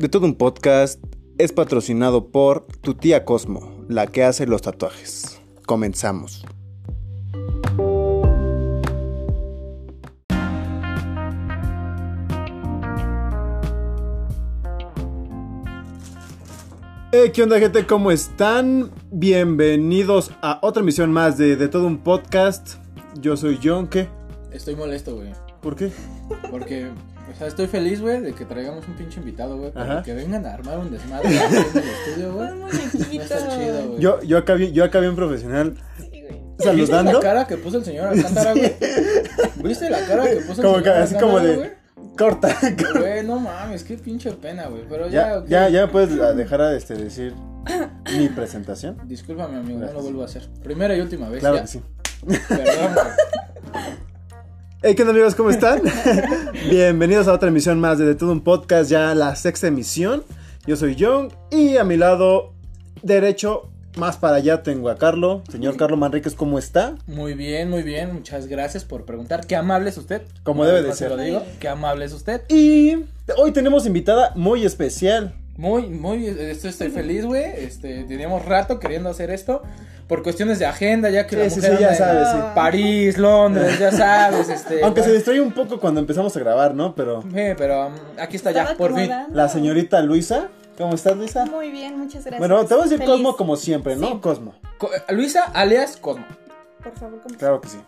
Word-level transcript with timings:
De 0.00 0.08
todo 0.08 0.24
un 0.24 0.34
podcast 0.34 0.98
es 1.36 1.52
patrocinado 1.52 2.28
por 2.30 2.66
tu 2.80 2.94
tía 2.94 3.26
Cosmo, 3.26 3.84
la 3.86 4.06
que 4.06 4.24
hace 4.24 4.46
los 4.46 4.62
tatuajes. 4.62 5.42
Comenzamos. 5.66 6.42
Hey, 17.12 17.30
¿qué 17.34 17.42
onda 17.42 17.58
gente? 17.58 17.86
¿Cómo 17.86 18.10
están? 18.10 18.90
Bienvenidos 19.10 20.30
a 20.40 20.60
otra 20.62 20.80
emisión 20.80 21.12
más 21.12 21.36
de 21.36 21.56
De 21.56 21.68
todo 21.68 21.86
un 21.86 21.98
podcast. 21.98 22.76
Yo 23.20 23.36
soy 23.36 23.60
John, 23.62 23.86
¿qué? 23.86 24.08
Estoy 24.50 24.76
molesto, 24.76 25.16
güey. 25.16 25.34
¿Por 25.60 25.76
qué? 25.76 25.92
Porque, 26.50 26.88
o 27.32 27.36
sea, 27.38 27.46
estoy 27.46 27.66
feliz, 27.66 28.00
güey, 28.00 28.20
de 28.20 28.32
que 28.34 28.44
traigamos 28.44 28.86
un 28.88 28.94
pinche 28.94 29.20
invitado, 29.20 29.56
güey. 29.58 29.72
Pero 29.72 30.02
que 30.02 30.14
vengan 30.14 30.44
a 30.46 30.54
armar 30.54 30.78
un 30.78 30.90
desmadre 30.90 31.28
en 31.28 31.34
el 31.34 31.88
estudio, 31.88 32.34
güey. 32.34 32.48
No 32.58 32.68
está 32.68 33.48
chido, 33.48 33.88
güey. 33.88 34.00
Yo, 34.00 34.22
yo, 34.22 34.38
acá, 34.38 34.54
bien- 34.54 34.72
yo 34.72 34.84
acá 34.84 35.00
bien 35.00 35.14
profesional 35.16 35.74
Sí, 35.98 36.08
güey. 36.10 36.40
¿Viste 36.58 36.64
saludando. 36.64 37.12
la 37.12 37.20
cara 37.20 37.46
que 37.46 37.56
puso 37.56 37.78
el 37.78 37.84
señor 37.84 38.08
Alcántara, 38.08 38.52
güey? 38.52 38.74
¿Viste 39.64 39.88
la 39.90 40.00
cara 40.06 40.24
que 40.28 40.36
puso 40.36 40.60
el 40.62 40.66
Como 40.66 40.78
señor 40.78 40.82
que- 40.82 40.90
así 40.90 41.14
como 41.16 41.40
de- 41.40 41.56
güey? 41.56 41.70
Corta. 42.18 42.54
Güey, 42.98 43.24
no 43.26 43.38
mames, 43.40 43.82
qué 43.84 43.96
pinche 43.96 44.32
pena, 44.32 44.66
güey. 44.66 44.82
Pero 44.88 45.08
ya, 45.08 45.28
Ya, 45.32 45.38
ok. 45.38 45.46
ya, 45.48 45.68
ya 45.70 45.90
puedes 45.90 46.36
dejar 46.36 46.60
de 46.60 46.76
este, 46.76 46.94
decir 46.94 47.34
mi 48.18 48.28
presentación. 48.28 48.98
Discúlpame, 49.06 49.56
amigo, 49.58 49.78
no 49.80 49.90
lo 49.92 50.02
vuelvo 50.02 50.22
a 50.22 50.24
hacer. 50.26 50.46
Primera 50.62 50.94
y 50.96 51.00
última 51.00 51.28
vez, 51.30 51.40
Claro 51.40 51.56
ya. 51.56 51.62
que 51.62 51.68
sí. 51.68 51.80
Perdón, 52.48 52.94
güey. 52.94 53.84
Hey, 54.82 54.94
¿qué 54.94 55.02
onda 55.02 55.12
amigos? 55.12 55.34
¿Cómo 55.34 55.50
están? 55.50 55.82
Bienvenidos 56.70 57.28
a 57.28 57.34
otra 57.34 57.50
emisión 57.50 57.78
más 57.80 57.98
de 57.98 58.06
De 58.06 58.14
Todo 58.14 58.32
Un 58.32 58.40
Podcast, 58.40 58.90
ya 58.90 59.14
la 59.14 59.36
sexta 59.36 59.66
emisión. 59.66 60.24
Yo 60.66 60.74
soy 60.74 60.96
John 60.98 61.28
y 61.50 61.76
a 61.76 61.84
mi 61.84 61.98
lado 61.98 62.54
derecho, 63.02 63.68
más 63.98 64.16
para 64.16 64.36
allá, 64.36 64.62
tengo 64.62 64.88
a 64.88 64.96
Carlo. 64.96 65.42
Señor 65.52 65.76
Carlo 65.76 65.98
Manríquez, 65.98 66.34
¿cómo 66.34 66.58
está? 66.58 66.94
Muy 67.06 67.34
bien, 67.34 67.68
muy 67.68 67.82
bien. 67.82 68.14
Muchas 68.14 68.46
gracias 68.46 68.86
por 68.86 69.04
preguntar. 69.04 69.46
Qué 69.46 69.54
amable 69.54 69.90
es 69.90 69.98
usted. 69.98 70.22
Como 70.44 70.64
debe 70.64 70.82
de 70.82 70.92
se 70.92 70.96
ser. 71.00 71.10
lo 71.10 71.18
digo. 71.18 71.42
Qué 71.58 71.68
amable 71.68 72.06
es 72.06 72.14
usted. 72.14 72.40
Y 72.48 73.04
hoy 73.36 73.52
tenemos 73.52 73.84
invitada 73.84 74.32
muy 74.34 74.64
especial. 74.64 75.34
Muy, 75.58 75.90
muy, 75.90 76.26
esto 76.26 76.68
estoy 76.68 76.88
feliz, 76.88 77.26
güey. 77.26 77.44
Este, 77.54 78.04
teníamos 78.04 78.46
rato 78.46 78.78
queriendo 78.78 79.10
hacer 79.10 79.28
esto 79.30 79.60
por 80.10 80.24
cuestiones 80.24 80.58
de 80.58 80.66
agenda, 80.66 81.08
ya 81.08 81.24
que 81.24 81.48
Sí, 81.48 81.50
sí, 81.50 81.56
mujer 81.60 81.76
sí, 81.76 81.82
ya 81.82 81.88
anda 81.90 81.92
en 81.92 82.24
sabes, 82.26 82.28
sí. 82.32 82.50
París, 82.54 83.16
Londres, 83.16 83.78
ya 83.78 83.92
sabes, 83.92 84.48
este. 84.56 84.82
Aunque 84.82 85.02
se 85.02 85.06
bueno, 85.06 85.14
distrae 85.14 85.40
un 85.40 85.52
poco 85.52 85.78
cuando 85.78 86.00
empezamos 86.00 86.36
a 86.36 86.40
grabar, 86.40 86.74
¿no? 86.74 86.96
Pero 86.96 87.22
sí, 87.22 87.28
pero 87.56 87.86
um, 87.86 87.92
aquí 88.18 88.34
está 88.36 88.50
ya, 88.50 88.74
por 88.76 88.92
fin. 88.94 89.08
la 89.32 89.48
señorita 89.48 90.02
Luisa, 90.02 90.48
¿cómo 90.76 90.94
estás 90.96 91.16
Luisa? 91.16 91.46
Muy 91.46 91.70
bien, 91.70 91.96
muchas 91.96 92.24
gracias. 92.24 92.40
Bueno, 92.40 92.64
te 92.66 92.74
voy 92.74 92.80
a 92.80 92.84
decir 92.84 92.98
Feliz. 92.98 93.10
Cosmo 93.14 93.36
como 93.36 93.54
siempre, 93.54 93.94
¿no? 93.94 94.08
Sí. 94.08 94.18
Cosmo. 94.20 94.54
Co- 94.78 94.90
Luisa 95.10 95.44
alias 95.54 95.96
Cosmo. 95.96 96.26
Por 96.82 96.92
favor, 96.98 97.20
¿cómo? 97.22 97.36
Claro 97.38 97.60
que 97.60 97.68
sí. 97.68 97.78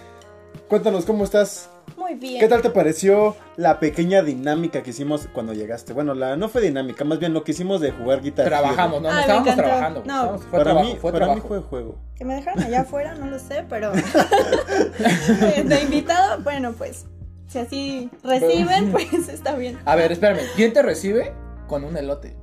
Cuéntanos 0.68 1.04
cómo 1.04 1.24
estás. 1.24 1.68
Muy 1.98 2.14
bien. 2.14 2.38
¿Qué 2.38 2.46
tal 2.48 2.62
te 2.62 2.70
pareció 2.70 3.34
la 3.56 3.80
pequeña 3.80 4.22
dinámica 4.22 4.82
que 4.84 4.90
hicimos 4.90 5.28
cuando 5.32 5.52
llegaste? 5.52 5.92
Bueno, 5.92 6.14
la 6.14 6.36
no 6.36 6.48
fue 6.48 6.62
dinámica, 6.62 7.04
más 7.04 7.18
bien 7.18 7.34
lo 7.34 7.42
que 7.42 7.50
hicimos 7.50 7.80
de 7.80 7.90
jugar 7.90 8.22
guitarra. 8.22 8.48
Trabajamos, 8.48 9.02
no, 9.02 9.08
no 9.08 9.14
Ay, 9.14 9.16
me 9.16 9.20
estábamos 9.22 9.48
encantó. 9.48 9.62
trabajando. 9.64 10.02
No. 10.06 10.38
fue 10.38 10.50
Para 10.50 10.64
trabajo, 10.64 10.86
mí, 10.88 10.96
fue 11.00 11.12
para 11.12 11.34
mí 11.34 11.40
fue 11.40 11.60
juego. 11.60 11.98
Que 12.14 12.24
me 12.24 12.34
dejaron 12.36 12.62
allá 12.62 12.80
afuera, 12.82 13.14
no 13.16 13.26
lo 13.26 13.38
sé, 13.40 13.64
pero. 13.68 13.90
de 15.64 15.80
invitado, 15.82 16.40
bueno, 16.42 16.72
pues. 16.72 17.06
Si 17.48 17.58
así 17.58 18.10
reciben, 18.22 18.92
pues 18.92 19.28
está 19.28 19.56
bien. 19.56 19.78
A 19.84 19.96
ver, 19.96 20.12
espérame, 20.12 20.40
¿quién 20.54 20.72
te 20.72 20.82
recibe? 20.82 21.32
Con 21.66 21.82
un 21.82 21.96
elote. 21.96 22.36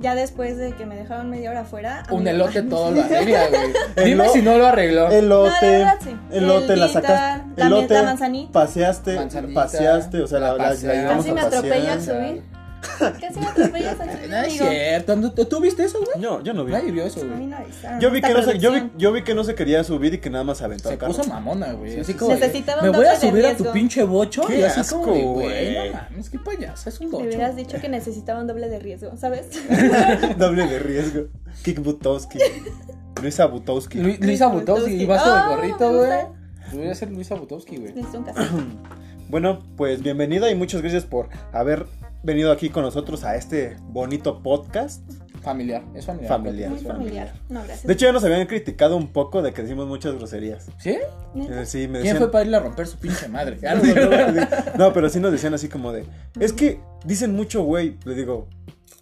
Ya 0.00 0.14
después 0.14 0.56
de 0.56 0.72
que 0.74 0.86
me 0.86 0.94
dejaron 0.94 1.28
media 1.28 1.50
hora 1.50 1.60
afuera. 1.60 2.04
a 2.08 2.12
Un 2.14 2.26
elote 2.28 2.62
todo 2.62 2.90
lo 2.92 3.02
arregla, 3.02 3.40
güey. 3.48 4.06
Dime 4.08 4.28
si 4.28 4.42
no 4.42 4.56
lo 4.56 4.66
arregló. 4.68 5.10
Elote, 5.10 5.50
No, 5.50 5.60
de 5.60 5.78
verdad, 5.78 5.98
sí. 6.02 6.16
elote, 6.30 6.72
El 6.74 6.80
la 6.80 6.88
sacaste. 6.88 7.42
la 7.56 7.66
elote, 7.66 7.94
la 7.94 8.02
manzanita. 8.04 8.52
paseaste, 8.52 9.16
Manzanita, 9.16 9.60
paseaste, 9.60 10.22
o 10.22 10.26
sea, 10.26 10.38
la, 10.38 10.52
la 10.52 10.56
la, 10.56 10.94
la 10.94 11.08
Casi 11.16 11.30
a 11.30 11.34
me 11.34 11.40
atropella 11.40 11.92
al 11.94 12.02
subir. 12.02 12.42
Casi 12.98 13.40
me 13.40 13.46
atropellas. 13.46 13.96
No 14.28 14.36
es 14.42 14.52
cierto, 14.54 15.46
¿tú, 15.46 15.60
viste 15.60 15.84
eso, 15.84 15.98
güey? 15.98 16.20
No, 16.20 16.42
yo 16.42 16.52
no 16.54 16.64
vi. 16.64 16.72
Nadie 16.72 16.90
vio 16.90 17.04
eso, 17.04 17.20
A 17.20 17.24
güey. 17.24 17.48
Yo 18.00 18.10
vi, 18.10 18.20
que 18.20 18.32
no 18.34 18.42
se, 18.42 18.58
yo, 18.58 18.72
vi, 18.72 18.78
producción. 18.78 18.92
yo 18.98 19.12
vi 19.12 19.22
que 19.22 19.34
no 19.34 19.44
se 19.44 19.54
quería 19.54 19.84
subir 19.84 20.14
y 20.14 20.18
que 20.18 20.30
nada 20.30 20.44
más 20.44 20.62
aventó 20.62 20.88
Se 20.88 20.94
el 20.94 20.98
carro. 20.98 21.14
puso 21.14 21.28
mamona, 21.28 21.72
güey. 21.72 21.92
Sí, 21.94 22.00
así 22.00 22.14
como. 22.14 22.34
de, 22.34 22.40
Necesitaba 22.40 22.82
Me 22.82 22.90
voy 22.90 23.06
a 23.06 23.10
de 23.12 23.16
subir 23.16 23.46
a 23.46 23.50
tu 23.50 23.56
riesgo". 23.64 23.72
pinche 23.72 24.02
bocho. 24.04 24.42
Qué 24.46 24.58
y 24.60 24.62
así 24.62 24.80
asco, 24.80 25.00
como 25.02 25.14
de, 25.14 25.22
güey. 25.24 25.74
güey. 25.74 25.90
No 25.90 25.92
mames, 26.10 26.30
qué 26.30 26.38
payasa, 26.38 26.88
es 26.90 27.00
un 27.00 27.06
Me 27.06 27.12
bocho. 27.12 27.26
hubieras 27.26 27.56
dicho 27.56 27.80
que 27.80 27.88
necesitaba 27.88 28.40
un 28.40 28.46
doble 28.46 28.68
de 28.68 28.78
riesgo, 28.78 29.16
¿sabes? 29.16 29.46
Doble 30.38 30.66
de 30.66 30.78
riesgo. 30.78 31.22
Kik 31.62 31.80
Butowski. 31.80 32.38
Luisa 33.22 33.46
Butowski. 33.46 33.98
Lu- 33.98 34.14
Luisa 34.20 34.46
Butowski, 34.48 34.92
y 34.94 35.06
vas 35.06 35.22
con 35.22 35.32
el 35.32 35.38
Ah, 35.38 35.48
gorrito, 35.48 35.90
me 35.92 35.98
güey. 35.98 36.10
gusta. 36.10 36.28
Voy 36.74 36.88
a 36.88 36.94
ser 36.94 37.10
Luisa 37.10 37.34
Butowski, 37.34 37.76
güey. 37.78 37.94
Bueno, 39.28 39.58
pues 39.76 40.02
bienvenida 40.02 40.50
y 40.50 40.54
muchas 40.54 40.80
gracias 40.80 41.04
por 41.04 41.28
haber 41.52 41.86
venido 42.28 42.52
aquí 42.52 42.68
con 42.68 42.82
nosotros 42.84 43.24
a 43.24 43.34
este 43.36 43.76
bonito 43.80 44.42
podcast. 44.42 45.02
Familiar, 45.42 45.82
es 45.94 46.04
familiar. 46.04 46.28
Familiar. 46.28 46.78
Familiar. 46.78 47.32
No, 47.48 47.60
gracias. 47.60 47.86
De 47.86 47.92
hecho, 47.94 48.04
ya 48.06 48.12
nos 48.12 48.22
habían 48.24 48.46
criticado 48.46 48.96
un 48.96 49.08
poco 49.12 49.40
de 49.40 49.52
que 49.52 49.62
decimos 49.62 49.86
muchas 49.86 50.14
groserías. 50.14 50.66
¿Sí? 50.78 50.90
Eh, 50.90 51.64
Sí, 51.64 51.88
me 51.88 52.00
¿Quién 52.00 52.02
decían. 52.02 52.16
fue 52.18 52.30
para 52.30 52.44
irle 52.44 52.56
a 52.58 52.60
romper 52.60 52.86
su 52.86 52.98
pinche 52.98 53.28
madre? 53.28 53.56
No, 54.78 54.92
pero 54.92 55.08
sí 55.08 55.20
nos 55.20 55.32
decían 55.32 55.54
así 55.54 55.68
como 55.68 55.92
de. 55.92 56.04
Es 56.38 56.52
que 56.52 56.80
dicen 57.04 57.34
mucho, 57.34 57.62
güey. 57.62 57.96
Le 58.04 58.14
digo, 58.14 58.48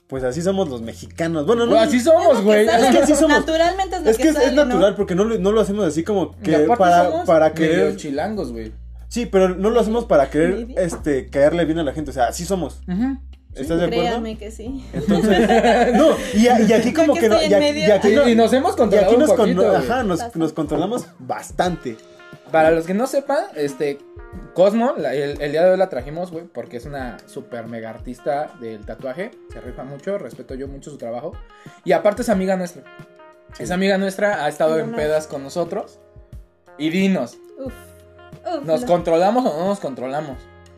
pues 0.06 0.22
así 0.22 0.40
somos 0.42 0.68
los 0.68 0.82
mexicanos. 0.82 1.46
Bueno, 1.46 1.64
no. 1.66 1.72
Güey, 1.72 1.82
así 1.82 1.98
somos, 2.00 2.38
que 2.38 2.44
güey. 2.44 2.66
Es 2.68 2.86
que 2.94 2.98
así 2.98 3.14
somos. 3.14 3.40
Naturalmente 3.40 3.96
es 3.96 4.02
lo 4.02 4.10
Es 4.10 4.16
que 4.18 4.28
es, 4.28 4.34
sale, 4.34 4.46
es 4.46 4.52
¿no? 4.54 4.64
natural 4.66 4.94
porque 4.94 5.14
no 5.16 5.24
lo, 5.24 5.38
no 5.38 5.50
lo 5.52 5.60
hacemos 5.60 5.84
así 5.86 6.04
como 6.04 6.36
que 6.42 6.58
para, 6.78 7.06
somos 7.10 7.26
para 7.26 7.46
medio 7.48 7.54
querer. 7.56 7.96
chilangos, 7.96 8.52
güey. 8.52 8.72
Sí, 9.08 9.26
pero 9.26 9.50
no 9.50 9.70
lo 9.70 9.80
hacemos 9.80 10.04
para 10.04 10.30
querer 10.30 10.66
este 10.76 11.28
caerle 11.28 11.64
bien 11.64 11.78
a 11.78 11.84
la 11.84 11.92
gente. 11.92 12.10
O 12.10 12.14
sea, 12.14 12.28
así 12.28 12.44
somos. 12.44 12.80
Ujú. 12.88 13.18
¿Estás 13.54 13.78
de 13.78 13.84
acuerdo? 13.86 14.02
Créame 14.02 14.36
que 14.36 14.50
sí. 14.50 14.84
Entonces, 14.92 15.48
no, 15.96 16.08
y, 16.34 16.46
a- 16.48 16.60
y 16.60 16.72
aquí 16.74 16.92
como 16.92 17.14
que 17.14 17.20
que 17.20 17.28
no, 17.30 17.40
y 17.42 17.54
aquí, 17.54 17.78
y 17.78 17.90
aquí 17.90 18.08
no- 18.14 18.28
Y, 18.28 18.32
y 18.32 18.34
nos 18.34 18.52
hemos 18.52 18.74
y 18.74 18.76
controlado 18.76 19.06
aquí 19.06 19.14
un 19.14 19.20
nos, 19.20 19.28
con- 19.30 19.36
poquito, 19.38 19.76
ajá, 19.76 20.02
nos, 20.02 20.52
controlamos 20.52 21.06
bastante. 21.18 21.96
Para 22.52 22.70
los 22.70 22.84
que 22.86 22.92
no 22.94 23.06
sepan, 23.06 23.38
este 23.54 23.98
Cosmo, 24.52 24.92
la- 24.98 25.14
el, 25.14 25.40
el 25.40 25.52
día 25.52 25.64
de 25.64 25.70
hoy 25.70 25.78
la 25.78 25.88
trajimos, 25.88 26.30
güey, 26.30 26.44
porque 26.44 26.76
es 26.76 26.84
una 26.84 27.16
super 27.26 27.66
mega 27.66 27.88
artista 27.88 28.52
del 28.60 28.84
tatuaje. 28.84 29.30
Se 29.50 29.60
rifa 29.62 29.84
mucho, 29.84 30.18
respeto 30.18 30.54
yo 30.54 30.68
mucho 30.68 30.90
su 30.90 30.98
trabajo. 30.98 31.32
Y 31.84 31.92
aparte 31.92 32.20
es 32.22 32.28
amiga 32.28 32.56
nuestra. 32.56 32.82
Es 33.58 33.70
amiga 33.70 33.96
nuestra, 33.96 34.44
ha 34.44 34.48
estado 34.50 34.78
en 34.78 34.92
pedas 34.92 35.26
con 35.26 35.42
nosotros. 35.42 35.98
Y 36.76 36.90
dinos, 36.90 37.38
Uf. 37.58 37.72
Uf. 38.44 38.64
¿nos 38.64 38.84
controlamos 38.84 39.44
o 39.44 39.58
no 39.58 39.66
nos 39.66 39.80
controlamos? 39.80 40.36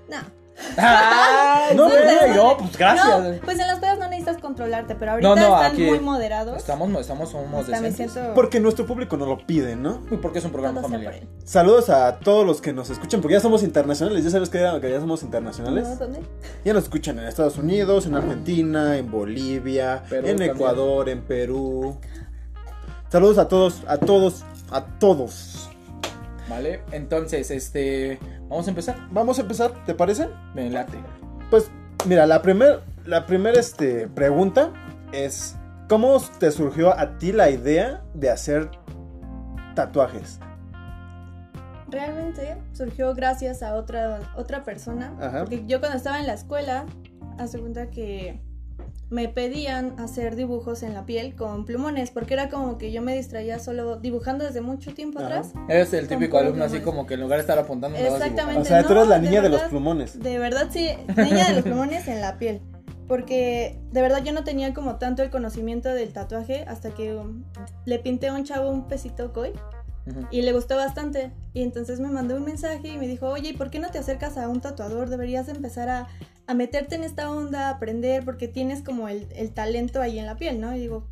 No. 0.09 0.17
¡Ay, 0.77 1.77
No, 1.77 1.85
güey! 1.89 2.01
no, 2.31 2.35
No, 2.35 2.57
pues 2.57 2.77
gracias. 2.77 3.07
No, 3.07 3.41
pues 3.45 3.59
en 3.61 3.67
las 3.69 3.79
pedas 3.79 3.99
no 3.99 4.09
necesitas 4.09 4.39
controlarte, 4.39 4.97
pero 4.97 5.13
ahorita 5.13 5.29
No, 5.29 5.37
no, 5.37 5.55
están 5.57 5.73
aquí 5.73 5.85
muy 5.85 6.01
moderados. 6.01 6.57
Estamos, 6.57 6.91
estamos, 7.01 7.31
somos 7.31 7.67
siento. 7.95 8.35
Porque 8.35 8.59
nuestro 8.59 8.85
público 8.85 9.17
nos 9.17 9.29
lo 9.29 9.39
pide, 9.47 9.77
¿no? 9.77 10.03
Uy, 10.11 10.17
porque 10.17 10.41
es 10.41 10.45
un 10.45 10.51
programa 10.51 10.81
todo 10.81 10.91
familiar. 10.91 11.21
Saludos 11.45 11.91
a 11.91 12.19
todos 12.19 12.45
los 12.45 12.61
que 12.61 12.73
nos 12.73 12.91
escuchan, 12.91 13.21
porque 13.21 13.35
ya 13.35 13.41
somos 13.41 13.63
internacionales. 13.63 14.25
Ya 14.25 14.31
sabes 14.31 14.51
que 14.51 14.61
ya, 14.61 14.81
que 14.81 14.91
ya 14.91 14.99
somos 15.01 15.23
internacionales. 15.23 15.89
¿No? 15.89 15.97
¿Dónde? 15.97 16.21
Ya 16.65 16.73
nos 16.73 16.85
escuchan 16.85 17.19
en 17.21 17.27
Estados 17.27 17.57
Unidos, 17.57 18.07
en 18.07 18.17
Argentina, 18.17 18.97
en 18.97 19.11
Bolivia, 19.11 20.03
Perú 20.09 20.27
en 20.27 20.37
también. 20.39 20.57
Ecuador, 20.57 21.09
en 21.09 21.23
Perú. 21.23 21.99
Saludos 23.11 23.39
a 23.39 23.47
todos, 23.47 23.83
a 23.87 23.97
todos, 23.97 24.45
a 24.73 24.85
todos. 24.85 25.68
¿Vale? 26.49 26.81
Entonces, 26.93 27.51
este. 27.51 28.19
Vamos 28.49 28.67
a 28.67 28.71
empezar. 28.71 28.97
Vamos 29.11 29.39
a 29.39 29.43
empezar, 29.43 29.85
¿te 29.85 29.95
parece? 29.95 30.29
Me 30.55 30.71
late. 30.71 30.99
Pues 31.51 31.71
mira, 32.07 32.27
la 32.27 32.43
primera 32.43 32.81
la 33.09 33.25
primer, 33.25 33.57
este, 33.57 34.07
pregunta 34.07 34.71
es, 35.13 35.57
¿cómo 35.89 36.23
te 36.39 36.51
surgió 36.51 36.93
a 36.93 37.17
ti 37.17 37.33
la 37.33 37.49
idea 37.49 38.05
de 38.13 38.29
hacer 38.29 38.71
tatuajes? 39.75 40.39
Realmente 41.89 42.59
surgió 42.75 43.15
gracias 43.15 43.63
a 43.63 43.77
otra, 43.77 44.21
otra 44.37 44.63
persona. 44.63 45.17
Ajá. 45.19 45.39
Porque 45.39 45.65
yo 45.67 45.81
cuando 45.81 45.97
estaba 45.97 46.21
en 46.21 46.27
la 46.27 46.35
escuela, 46.35 46.85
hace 47.39 47.59
cuenta 47.59 47.89
que 47.89 48.43
me 49.11 49.29
pedían 49.29 49.99
hacer 49.99 50.37
dibujos 50.37 50.83
en 50.83 50.93
la 50.93 51.07
piel 51.07 51.35
con 51.35 51.65
plumones, 51.65 52.11
porque 52.11 52.35
era 52.35 52.51
como 52.51 52.77
que 52.77 52.93
yo 52.93 53.01
me 53.01 53.15
distraía 53.15 53.59
solo 53.59 53.97
dibujando 53.97 54.45
desde 54.45 54.61
mucho 54.61 54.93
tiempo 54.93 55.19
Ajá. 55.19 55.29
atrás. 55.29 55.53
Eres 55.69 55.93
el 55.95 56.09
típico 56.09 56.37
alumno 56.39 56.65
así 56.65 56.81
como 56.81 57.07
que 57.07 57.15
en 57.15 57.21
lugar 57.21 57.39
de 57.39 57.43
estar 57.43 57.59
apuntando, 57.59 57.97
Exactamente. 57.97 58.61
O 58.61 58.65
sea, 58.65 58.83
tú 58.83 58.93
eres 58.93 59.05
no, 59.05 59.11
la 59.11 59.19
de 59.19 59.29
niña 59.29 59.41
de 59.41 59.49
los 59.49 59.59
verdad. 59.59 59.71
plumones. 59.71 60.19
De 60.21 60.39
verdad, 60.39 60.69
sí, 60.71 60.91
niña 61.17 61.49
de 61.49 61.55
los 61.55 61.63
plumones 61.63 62.07
en 62.09 62.21
la 62.21 62.39
piel. 62.39 62.61
Porque 63.07 63.81
de 63.91 64.03
verdad 64.03 64.23
yo 64.23 64.33
no 64.33 64.45
tenía 64.45 64.75
como 64.75 64.97
tanto 64.97 65.23
el 65.23 65.31
conocimiento 65.31 65.89
del 65.89 66.13
tatuaje 66.13 66.65
hasta 66.69 66.91
que 66.91 67.15
um, 67.17 67.43
le 67.87 67.99
pinté 67.99 68.29
a 68.29 68.35
un 68.35 68.45
chavo 68.45 68.69
un 68.69 68.87
pesito 68.87 69.33
koi 69.33 69.55
Y 70.31 70.43
le 70.43 70.53
gustó 70.53 70.77
bastante. 70.77 71.31
Y 71.55 71.63
entonces 71.63 72.01
me 72.01 72.09
mandó 72.09 72.37
un 72.37 72.45
mensaje 72.45 72.89
y 72.89 72.99
me 72.99 73.07
dijo, 73.07 73.29
oye, 73.29 73.51
¿y 73.51 73.53
por 73.53 73.71
qué 73.71 73.79
no 73.79 73.91
te 73.91 73.99
acercas 73.99 74.37
a 74.39 74.49
un 74.49 74.61
tatuador? 74.61 75.09
Deberías 75.09 75.49
empezar 75.49 75.89
a, 75.89 76.07
a 76.47 76.55
meterte 76.55 76.95
en 76.95 77.05
esta 77.05 77.31
onda, 77.31 77.69
a 77.69 77.71
aprender, 77.71 78.25
porque 78.25 78.49
tienes 78.49 78.83
como 78.83 79.09
el, 79.09 79.27
el 79.35 79.51
talento 79.53 80.01
ahí 80.01 80.19
en 80.19 80.27
la 80.27 80.37
piel, 80.37 80.61
¿no? 80.61 80.75
Y 80.75 80.81
digo, 80.81 81.07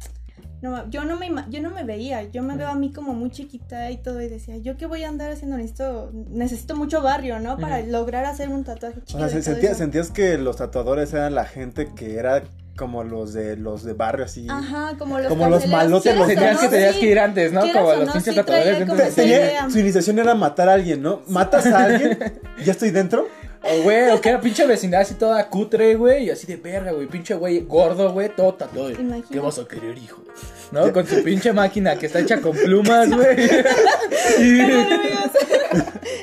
no, 0.62 0.88
yo 0.90 1.04
no 1.04 1.16
me 1.18 1.30
yo 1.50 1.60
no 1.60 1.70
me 1.70 1.84
veía, 1.84 2.22
yo 2.30 2.42
me 2.42 2.56
veo 2.56 2.68
a 2.68 2.74
mí 2.74 2.90
como 2.90 3.12
muy 3.12 3.30
chiquita 3.30 3.90
y 3.90 3.98
todo 3.98 4.22
y 4.22 4.28
decía, 4.28 4.56
yo 4.56 4.76
qué 4.78 4.86
voy 4.86 5.02
a 5.04 5.08
andar 5.08 5.30
haciendo, 5.30 5.56
necesito, 5.58 6.10
necesito 6.30 6.74
mucho 6.76 7.02
barrio, 7.02 7.38
¿no? 7.40 7.58
Para 7.58 7.80
lograr 7.82 8.24
hacer 8.24 8.48
un 8.48 8.64
tatuaje 8.64 9.00
O 9.00 9.02
chido. 9.04 9.28
sea, 9.28 9.42
se- 9.42 9.74
sentías 9.74 10.10
que 10.10 10.38
los 10.38 10.56
tatuadores 10.56 11.12
eran 11.12 11.34
la 11.34 11.44
gente 11.44 11.88
que 11.94 12.16
era 12.16 12.42
como 12.76 13.02
los 13.04 13.32
de 13.32 13.56
los 13.56 13.82
de 13.84 13.94
barrio 13.94 14.24
así. 14.26 14.46
Ajá, 14.48 14.94
como 14.98 15.18
los, 15.18 15.28
Como 15.28 15.48
los 15.48 15.66
malotes, 15.66 16.14
los- 16.16 16.26
Tenías 16.26 16.54
no, 16.54 16.60
que, 16.60 16.68
tenías 16.68 16.94
sí. 16.94 17.00
que 17.00 17.06
ir 17.06 17.18
antes, 17.18 17.52
¿no? 17.52 17.60
Como 17.72 17.92
los 17.94 18.06
no, 18.06 18.12
pinches 18.12 18.34
sí 18.34 19.14
tenía- 19.16 19.46
idea. 19.46 19.70
su 19.70 19.78
iniciación 19.78 20.18
era 20.18 20.34
matar 20.34 20.68
a 20.68 20.74
alguien, 20.74 21.02
¿no? 21.02 21.22
Matas 21.28 21.66
a 21.66 21.84
alguien, 21.84 22.18
ya 22.64 22.72
estoy 22.72 22.90
dentro. 22.90 23.26
O, 23.62 23.82
güey, 23.82 24.10
o 24.12 24.20
que 24.20 24.28
era 24.28 24.40
pinche 24.40 24.64
vecindad 24.66 25.00
así 25.00 25.14
toda 25.14 25.48
cutre, 25.48 25.96
güey, 25.96 26.26
y 26.26 26.30
así 26.30 26.46
de 26.46 26.56
verga, 26.56 26.92
güey. 26.92 27.06
Pinche 27.08 27.34
güey 27.34 27.60
gordo, 27.60 28.12
güey, 28.12 28.28
todo 28.28 28.54
tatuado. 28.54 28.90
¿Qué 29.28 29.40
vas 29.40 29.58
a 29.58 29.66
querer, 29.66 29.98
hijo? 29.98 30.22
¿No? 30.72 30.92
Con 30.92 31.06
su 31.06 31.22
pinche 31.22 31.52
máquina 31.52 31.96
que 31.96 32.06
está 32.06 32.18
hecha 32.20 32.40
con 32.40 32.56
plumas, 32.56 33.08
güey. 33.10 33.36
Y- 34.40 34.60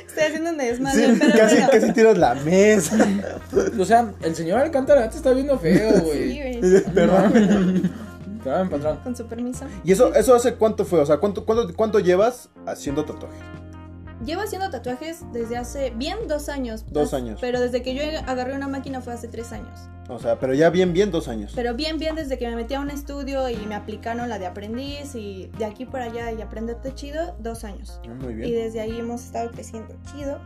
Estoy 0.06 0.24
haciendo 0.26 0.50
un 0.50 0.58
desmadre, 0.58 1.06
Sí, 1.06 1.16
pero 1.18 1.32
casi, 1.32 1.54
bueno. 1.56 1.70
casi 1.72 1.92
tiras 1.92 2.18
la 2.18 2.34
mesa. 2.36 2.96
o 3.78 3.84
sea, 3.84 4.12
el 4.22 4.34
señor 4.34 4.60
Alcántara 4.60 5.08
te 5.10 5.16
está 5.16 5.32
viendo 5.32 5.58
feo, 5.58 5.92
Sí, 5.94 6.00
güey. 6.00 6.60
güey. 6.60 6.82
Perdón. 6.94 7.92
Perdón, 8.44 8.68
patrón. 8.70 8.98
Con 9.02 9.16
su 9.16 9.26
permiso. 9.26 9.64
¿Y 9.84 9.92
eso, 9.92 10.14
eso 10.14 10.34
hace 10.34 10.54
cuánto 10.54 10.84
fue? 10.84 11.00
O 11.00 11.06
sea, 11.06 11.16
¿cuánto, 11.16 11.44
cuánto, 11.44 11.74
cuánto 11.74 11.98
llevas 11.98 12.50
haciendo 12.66 13.04
tatuajes? 13.04 13.38
Llevo 14.24 14.42
haciendo 14.42 14.70
tatuajes 14.70 15.20
desde 15.32 15.56
hace 15.56 15.90
bien 15.90 16.18
dos 16.28 16.48
años. 16.48 16.84
Dos 16.90 17.08
As- 17.08 17.14
años. 17.14 17.38
Pero 17.40 17.60
desde 17.60 17.82
que 17.82 17.94
yo 17.94 18.02
agarré 18.26 18.54
una 18.54 18.68
máquina 18.68 19.00
fue 19.00 19.12
hace 19.14 19.28
tres 19.28 19.52
años. 19.52 19.88
O 20.08 20.18
sea, 20.18 20.38
pero 20.38 20.52
ya 20.54 20.68
bien, 20.70 20.92
bien 20.92 21.10
dos 21.10 21.28
años. 21.28 21.52
Pero 21.54 21.74
bien, 21.74 21.98
bien 21.98 22.14
desde 22.14 22.38
que 22.38 22.46
me 22.48 22.54
metí 22.56 22.74
a 22.74 22.80
un 22.80 22.90
estudio 22.90 23.48
y 23.48 23.56
me 23.66 23.74
aplicaron 23.74 24.28
la 24.28 24.38
de 24.38 24.46
aprendiz 24.46 25.14
y 25.14 25.50
de 25.58 25.64
aquí 25.64 25.84
para 25.86 26.04
allá 26.04 26.30
y 26.32 26.42
aprenderte 26.42 26.94
chido, 26.94 27.34
dos 27.40 27.64
años. 27.64 28.00
Ah, 28.06 28.14
Muy 28.20 28.32
Y 28.32 28.36
bien. 28.36 28.52
desde 28.54 28.80
ahí 28.80 28.98
hemos 28.98 29.22
estado 29.24 29.50
creciendo 29.50 29.94
chido. 30.12 30.40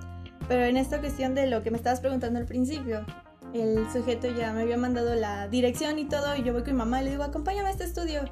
Pero 0.49 0.65
en 0.65 0.76
esta 0.76 1.00
cuestión 1.00 1.35
de 1.35 1.47
lo 1.49 1.62
que 1.62 1.70
me 1.70 1.76
estabas 1.76 2.00
preguntando 2.00 2.38
al 2.38 2.47
principio, 2.47 3.05
el 3.53 3.85
sujeto 3.93 4.29
ya 4.29 4.53
me 4.53 4.62
había 4.62 4.76
mandado 4.79 5.15
la 5.15 5.49
dirección 5.49 5.99
y 5.99 6.05
todo 6.06 6.37
y 6.37 6.43
yo 6.43 6.53
voy 6.53 6.62
con 6.62 6.73
mi 6.73 6.79
mamá 6.79 7.03
y 7.03 7.06
le 7.06 7.11
digo, 7.11 7.25
acompáñame 7.25 7.69
a 7.69 7.73
este 7.73 7.85
estudio. 7.85 8.23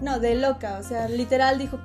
No, 0.00 0.18
de 0.18 0.34
loca, 0.34 0.78
o 0.80 0.82
sea, 0.82 1.08
literal 1.08 1.58
dijo, 1.58 1.78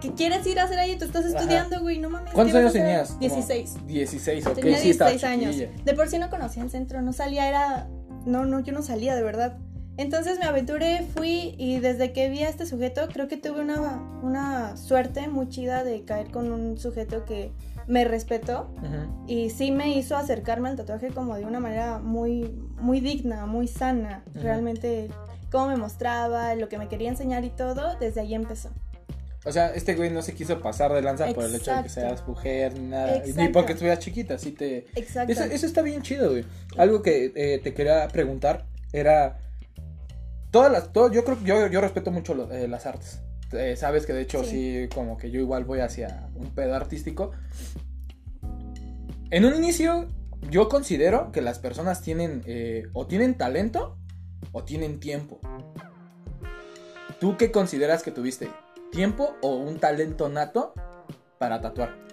¿qué, 0.00 0.12
quieres 0.12 0.46
ir 0.46 0.58
a 0.60 0.64
hacer 0.64 0.78
ahí? 0.78 0.96
Tú 0.96 1.04
estás 1.04 1.24
estudiando, 1.24 1.80
güey, 1.80 1.98
no 1.98 2.10
mames. 2.10 2.32
¿Cuántos 2.32 2.52
¿qué 2.52 2.58
años 2.58 2.72
vas 2.74 2.80
a 2.82 2.84
hacer?". 2.84 3.06
tenías? 3.06 3.08
Como 3.08 3.20
16. 3.20 3.86
16, 3.86 4.46
ok, 4.46 4.54
Tenía 4.54 4.78
sí, 4.78 4.90
estaba 4.90 5.10
16 5.10 5.32
años. 5.40 5.54
chiquilla. 5.56 5.84
De 5.84 5.94
por 5.94 6.08
sí 6.08 6.18
no 6.18 6.30
conocía 6.30 6.62
el 6.62 6.70
centro, 6.70 7.02
no 7.02 7.12
salía, 7.12 7.48
era... 7.48 7.88
No, 8.24 8.44
no, 8.44 8.60
yo 8.60 8.72
no 8.72 8.82
salía 8.82 9.14
de 9.14 9.22
verdad. 9.22 9.58
Entonces 9.98 10.38
me 10.38 10.44
aventuré, 10.44 11.06
fui 11.14 11.54
y 11.58 11.78
desde 11.78 12.12
que 12.12 12.28
vi 12.28 12.42
a 12.42 12.48
este 12.48 12.66
sujeto, 12.66 13.08
creo 13.12 13.28
que 13.28 13.36
tuve 13.38 13.62
una, 13.62 14.02
una 14.22 14.76
suerte 14.76 15.26
muy 15.28 15.48
chida 15.48 15.84
de 15.84 16.04
caer 16.04 16.30
con 16.30 16.52
un 16.52 16.76
sujeto 16.76 17.24
que 17.24 17.50
me 17.86 18.04
respetó 18.04 18.68
Ujú. 18.78 19.24
y 19.28 19.48
sí 19.50 19.70
me 19.70 19.96
hizo 19.96 20.16
acercarme 20.16 20.68
al 20.68 20.76
tatuaje 20.76 21.08
como 21.08 21.36
de 21.36 21.46
una 21.46 21.60
manera 21.60 21.98
muy, 21.98 22.52
muy 22.78 23.00
digna, 23.00 23.46
muy 23.46 23.68
sana. 23.68 24.22
Ujú. 24.34 24.40
Realmente 24.42 25.08
cómo 25.50 25.68
me 25.68 25.76
mostraba, 25.76 26.54
lo 26.56 26.68
que 26.68 26.76
me 26.76 26.88
quería 26.88 27.08
enseñar 27.08 27.44
y 27.44 27.50
todo, 27.50 27.96
desde 27.98 28.20
ahí 28.20 28.34
empezó. 28.34 28.70
O 29.46 29.52
sea, 29.52 29.68
este 29.68 29.94
güey 29.94 30.10
no 30.10 30.22
se 30.22 30.34
quiso 30.34 30.60
pasar 30.60 30.92
de 30.92 31.00
lanza 31.02 31.32
por 31.32 31.44
el 31.44 31.54
hecho 31.54 31.72
de 31.74 31.84
que 31.84 31.88
seas 31.88 32.26
mujer 32.26 32.74
ni 32.74 32.88
nada. 32.88 33.22
Ni 33.36 33.48
porque 33.48 33.72
estuvieras 33.72 34.00
chiquita, 34.00 34.34
así 34.34 34.50
te... 34.50 34.86
Exacto. 34.96 35.32
Eso, 35.32 35.44
eso 35.44 35.66
está 35.66 35.82
bien 35.82 36.02
chido, 36.02 36.30
güey. 36.30 36.44
Algo 36.76 37.00
que 37.00 37.32
eh, 37.36 37.60
te 37.62 37.72
quería 37.72 38.08
preguntar 38.08 38.66
era... 38.92 39.38
Todas 40.50 40.72
las... 40.72 40.92
Todo, 40.92 41.12
yo 41.12 41.24
creo 41.24 41.38
que 41.38 41.44
yo, 41.44 41.66
yo 41.68 41.80
respeto 41.80 42.10
mucho 42.10 42.34
lo- 42.34 42.50
eh, 42.50 42.66
las 42.66 42.86
artes. 42.86 43.20
Eh, 43.52 43.76
sabes 43.76 44.04
que 44.04 44.12
de 44.12 44.22
hecho 44.22 44.42
sí. 44.42 44.82
Sí. 44.82 44.88
como 44.92 45.16
que 45.16 45.30
yo 45.30 45.38
igual 45.38 45.64
voy 45.64 45.78
hacia 45.78 46.28
un 46.34 46.52
pedo 46.52 46.74
artístico. 46.74 47.30
En 49.30 49.44
un 49.44 49.54
inicio, 49.54 50.08
yo 50.50 50.68
considero 50.68 51.30
que 51.30 51.40
las 51.40 51.60
personas 51.60 52.02
tienen 52.02 52.42
eh, 52.46 52.84
o 52.92 53.06
tienen 53.06 53.36
talento 53.36 53.96
o 54.50 54.64
tienen 54.64 54.98
tiempo. 54.98 55.38
¿Tú 57.20 57.36
qué 57.36 57.52
consideras 57.52 58.02
que 58.02 58.10
tuviste? 58.10 58.48
¿Tiempo 58.90 59.36
o 59.42 59.56
un 59.56 59.78
talento 59.78 60.28
nato 60.28 60.72
para 61.38 61.60
tatuar? 61.60 62.06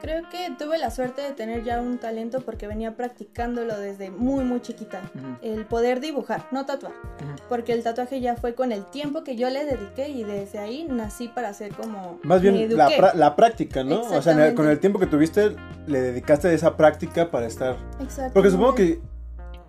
Creo 0.00 0.28
que 0.28 0.54
tuve 0.58 0.76
la 0.78 0.90
suerte 0.90 1.22
de 1.22 1.32
tener 1.32 1.64
ya 1.64 1.80
un 1.80 1.96
talento 1.96 2.40
porque 2.42 2.66
venía 2.66 2.94
practicándolo 2.94 3.78
desde 3.78 4.10
muy, 4.10 4.44
muy 4.44 4.60
chiquita. 4.60 5.00
El 5.40 5.64
poder 5.64 6.00
dibujar, 6.00 6.46
no 6.50 6.66
tatuar. 6.66 6.92
Porque 7.48 7.72
el 7.72 7.82
tatuaje 7.82 8.20
ya 8.20 8.36
fue 8.36 8.54
con 8.54 8.70
el 8.70 8.84
tiempo 8.84 9.24
que 9.24 9.34
yo 9.34 9.48
le 9.48 9.64
dediqué 9.64 10.10
y 10.10 10.22
desde 10.22 10.58
ahí 10.58 10.86
nací 10.90 11.28
para 11.28 11.54
ser 11.54 11.72
como... 11.72 12.18
Más 12.22 12.42
bien 12.42 12.68
la, 12.76 13.34
práctica, 13.34 13.82
¿no? 13.82 14.02
O 14.02 14.20
sea, 14.20 14.46
el- 14.46 14.54
con 14.54 14.68
el 14.68 14.78
tiempo 14.78 14.98
que 14.98 15.06
tuviste, 15.06 15.56
le 15.86 16.02
dedicaste 16.02 16.48
a 16.48 16.52
esa 16.52 16.76
práctica 16.76 17.30
para 17.30 17.46
estar. 17.46 17.76
Exactamente. 17.98 18.34
Porque 18.34 18.50
supongo 18.50 18.74
que. 18.74 19.00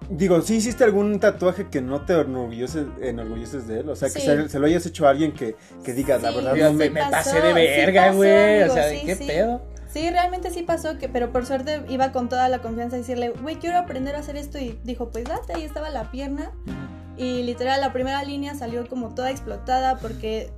Digo, 0.10 0.42
¿sí 0.42 0.56
hiciste 0.58 0.84
algún 0.84 1.20
tatuaje 1.20 1.68
que 1.70 1.82
no 1.82 2.02
te 2.02 2.14
enorgulleces, 2.14 2.86
enorgulleces 3.02 3.68
de 3.68 3.80
él? 3.80 3.90
O 3.90 3.96
sea, 3.96 4.10
que 4.10 4.20
Sí. 4.20 4.26
se, 4.26 4.50
se 4.50 4.60
lo 4.60 4.68
hayas 4.68 4.86
hecho 4.86 5.08
a 5.08 5.10
alguien 5.12 5.32
que, 5.32 5.56
que 5.84 5.94
digas, 5.94 6.22
la 6.22 6.32
verdad, 6.32 6.56
no 6.56 6.74
me, 6.74 6.90
me. 6.90 7.00
pasó, 7.02 7.32
pasé 7.32 7.42
de 7.42 7.54
verga, 7.54 8.12
güey. 8.12 8.64
o 8.64 8.74
sea, 8.74 8.90
sí, 8.90 9.02
¿qué 9.06 9.16
pedo? 9.16 9.62
Sí, 9.88 10.10
realmente 10.10 10.52
sí 10.52 10.62
pasó, 10.64 10.98
que, 10.98 11.08
pero 11.10 11.32
por 11.32 11.46
suerte 11.46 11.82
iba 11.88 12.12
con 12.12 12.28
toda 12.30 12.50
la 12.50 12.60
confianza 12.60 12.98
a 12.98 13.00
decirle, 13.00 13.30
güey, 13.30 13.56
quiero 13.56 13.78
aprender 13.80 14.16
a 14.16 14.20
hacer 14.20 14.36
esto. 14.36 14.60
Y 14.60 14.78
dijo, 14.84 15.10
pues 15.10 15.24
date, 15.24 15.54
ahí 15.54 15.64
estaba 15.64 15.90
la 15.90 16.12
pierna. 16.12 16.52
Y 17.18 17.44
literal, 17.44 17.80
la 17.80 17.94
primera 17.94 18.22
línea 18.24 18.56
salió 18.56 18.86
como 18.90 19.16
toda 19.16 19.32
explotada 19.32 19.98
porque 20.00 20.50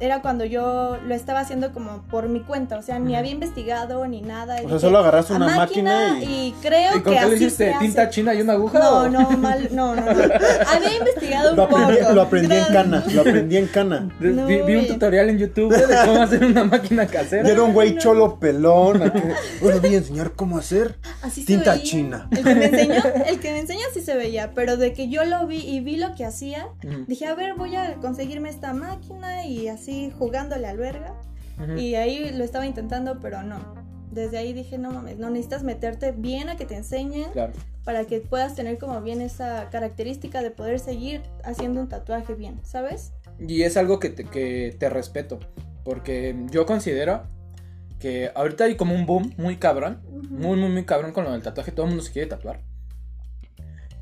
era 0.00 0.20
cuando 0.22 0.44
yo 0.44 0.98
lo 1.06 1.14
estaba 1.14 1.40
haciendo 1.40 1.72
como 1.72 2.02
por 2.10 2.28
mi 2.28 2.40
cuenta. 2.40 2.78
O 2.78 2.82
sea, 2.82 2.98
ni 2.98 3.14
había 3.16 3.30
investigado 3.32 4.06
ni 4.06 4.22
nada. 4.22 4.56
O 4.62 4.66
y 4.66 4.68
sea, 4.68 4.78
solo 4.78 4.98
agarraste 4.98 5.32
"A 5.32 5.36
una 5.36 5.56
máquina 5.56 6.18
y. 6.20 6.54
creo 6.60 6.96
¿Y 6.96 7.00
con 7.00 7.12
que 7.14 7.18
qué 7.20 7.26
le 7.26 7.34
así 7.36 7.44
hiciste? 7.44 7.72
se 7.72 7.78
¿Tinta 7.78 8.02
hace". 8.02 8.10
china 8.10 8.34
y 8.34 8.40
una 8.42 8.54
aguja? 8.54 8.78
No, 8.78 8.90
o- 8.90 9.08
no, 9.08 9.30
mal, 9.32 9.68
no, 9.72 9.94
no, 9.94 10.02
no. 10.02 10.10
Había 10.12 10.96
investigado 10.98 11.50
un 11.50 11.56
Lo 11.56 11.62
aprendí, 11.64 11.96
poco. 11.98 12.12
lo 12.12 12.22
aprendí 12.22 12.56
en 12.56 12.64
cana, 12.64 13.04
lo 13.12 13.20
aprendí 13.20 13.56
en 13.56 13.66
cana. 13.66 14.08
Vi, 14.20 14.28
No, 14.28 14.46
vi 14.46 14.76
un 14.76 14.86
tutorial 14.86 15.30
en 15.30 15.38
YouTube 15.38 15.74
de 15.74 15.96
cómo 16.06 16.22
hacer 16.22 16.44
una 16.44 16.64
máquina 16.64 17.04
Y 17.04 17.08
casera. 17.08 17.48
era 17.48 17.62
un 17.62 17.72
güey 17.72 17.94
no. 17.94 18.00
cholo 18.00 18.38
pelón. 18.38 19.12
voy 19.60 19.72
a 19.72 19.76
enseñar 19.98 20.32
cómo 20.32 20.58
hacer. 20.58 20.96
Así 21.22 21.40
se 21.42 21.46
Tinta 21.46 21.72
veía. 21.72 21.84
china. 21.84 22.28
El 22.32 22.42
que 22.44 22.54
me 22.54 22.64
enseñó, 22.66 23.02
el 23.26 23.40
que 23.40 23.52
me 23.52 23.58
enseñó 23.60 23.80
sí 23.92 24.00
se 24.00 24.14
veía, 24.16 24.52
pero 24.54 24.76
de 24.76 24.92
que 24.92 25.08
yo 25.08 25.24
lo 25.24 25.46
vi 25.46 25.58
y 25.58 25.80
vi 25.80 25.96
lo 25.96 26.14
que 26.14 26.24
hacía, 26.24 26.66
dije, 27.06 27.26
a 27.26 27.34
ver, 27.34 27.54
voy 27.54 27.76
a 27.76 27.94
conseguirme 28.00 28.48
esta 28.50 28.72
máquina 28.72 29.46
y 29.46 29.68
así 29.68 29.83
jugándole 30.18 30.66
al 30.66 30.76
verga. 30.78 31.14
ujú. 31.62 31.76
Y 31.78 31.94
ahí 31.94 32.30
lo 32.32 32.44
estaba 32.44 32.66
intentando, 32.66 33.20
pero 33.20 33.42
no. 33.42 33.58
Desde 34.10 34.38
ahí 34.38 34.52
dije, 34.52 34.78
no 34.78 34.90
mames, 34.92 35.18
no 35.18 35.28
necesitas 35.30 35.62
meterte 35.64 36.12
bien 36.12 36.48
a 36.48 36.56
que 36.56 36.64
te 36.66 36.76
enseñen 36.76 37.30
Claro. 37.32 37.52
para 37.84 38.04
que 38.04 38.20
puedas 38.20 38.54
tener 38.54 38.78
como 38.78 39.00
bien 39.02 39.20
esa 39.20 39.68
característica 39.70 40.40
de 40.42 40.50
poder 40.52 40.78
seguir 40.78 41.22
haciendo 41.42 41.80
un 41.80 41.88
tatuaje 41.88 42.34
bien, 42.34 42.60
¿sabes? 42.62 43.12
Y 43.40 43.62
es 43.62 43.76
algo 43.76 43.98
que 43.98 44.10
te, 44.10 44.24
que 44.24 44.76
te 44.78 44.88
respeto. 44.88 45.40
Porque 45.84 46.36
yo 46.50 46.64
considero 46.64 47.22
que 47.98 48.30
ahorita 48.34 48.64
hay 48.64 48.76
como 48.76 48.94
un 48.94 49.04
boom 49.06 49.32
muy 49.36 49.56
cabrón. 49.56 50.00
Muy, 50.30 50.56
muy, 50.56 50.68
muy 50.70 50.84
cabrón 50.84 51.12
con 51.12 51.24
lo 51.24 51.32
del 51.32 51.42
tatuaje. 51.42 51.72
Todo 51.72 51.86
el 51.86 51.90
mundo 51.90 52.04
se 52.04 52.12
quiere 52.12 52.28
tatuar. 52.28 52.60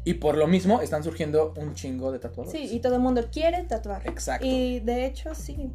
Y 0.05 0.15
por 0.15 0.37
lo 0.37 0.47
mismo 0.47 0.81
están 0.81 1.05
surgiendo 1.05 1.55
un 1.57 1.75
chingo 1.75 2.11
de 2.13 2.19
tatuadores. 2.19 2.61
Sí, 2.61 2.75
y 2.75 2.81
todo 2.81 2.97
el 2.97 3.01
mundo 3.01 3.23
quiere 3.33 3.63
tatuar. 3.65 4.03
Exacto. 4.07 4.45
Y 4.47 4.81
de 4.81 5.07
hecho, 5.07 5.35
sí. 5.35 5.71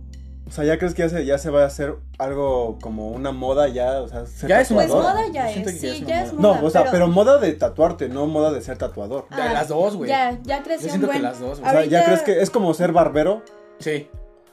O 0.48 0.52
sea, 0.52 0.64
¿ya 0.64 0.78
crees 0.78 0.94
que 0.94 1.02
ya 1.04 1.10
se, 1.10 1.26
ya 1.26 1.38
se 1.38 1.50
va 1.50 1.64
a 1.64 1.66
hacer 1.66 1.96
algo 2.18 2.78
como 2.82 3.10
una 3.12 3.32
moda 3.32 3.68
ya? 3.68 4.02
O 4.02 4.08
sea, 4.08 4.26
ser 4.26 4.50
Ya 4.50 4.62
es 4.62 4.72
una 4.72 4.82
Pues 4.82 4.92
moda 4.94 5.28
ya 5.32 5.50
Yo 5.52 5.62
es, 5.62 5.66
que 5.68 5.74
ya 5.74 5.80
sí, 5.80 5.88
es 6.02 6.08
ya 6.08 6.24
es 6.24 6.34
moda. 6.34 6.50
moda. 6.50 6.62
No, 6.62 6.68
o 6.68 6.70
sea, 6.70 6.92
pero... 6.92 7.08
moda 7.08 7.38
de 7.38 7.54
tatuarte, 7.54 8.08
no 8.10 8.28
moda 8.28 8.52
de 8.54 8.62
ser 8.62 8.78
tatuador. 8.78 9.28
De 9.30 9.38
las 9.38 9.68
dos, 9.68 9.96
güey. 9.98 10.10
Ya, 10.10 10.38
ya 10.44 10.60
Yo 10.60 10.64
creció 10.64 10.86
un 10.86 10.90
siento 10.92 11.08
que 11.08 11.14
buen. 11.14 11.24
las 11.24 11.40
dos, 11.40 11.60
O 11.60 11.62
güey. 11.62 11.72
sea, 11.74 11.86
¿ya 11.86 12.06
crees 12.06 12.22
que 12.22 12.42
es 12.42 12.50
como 12.50 12.74
ser 12.74 12.92
barbero? 12.94 13.44
Sí. 13.80 14.08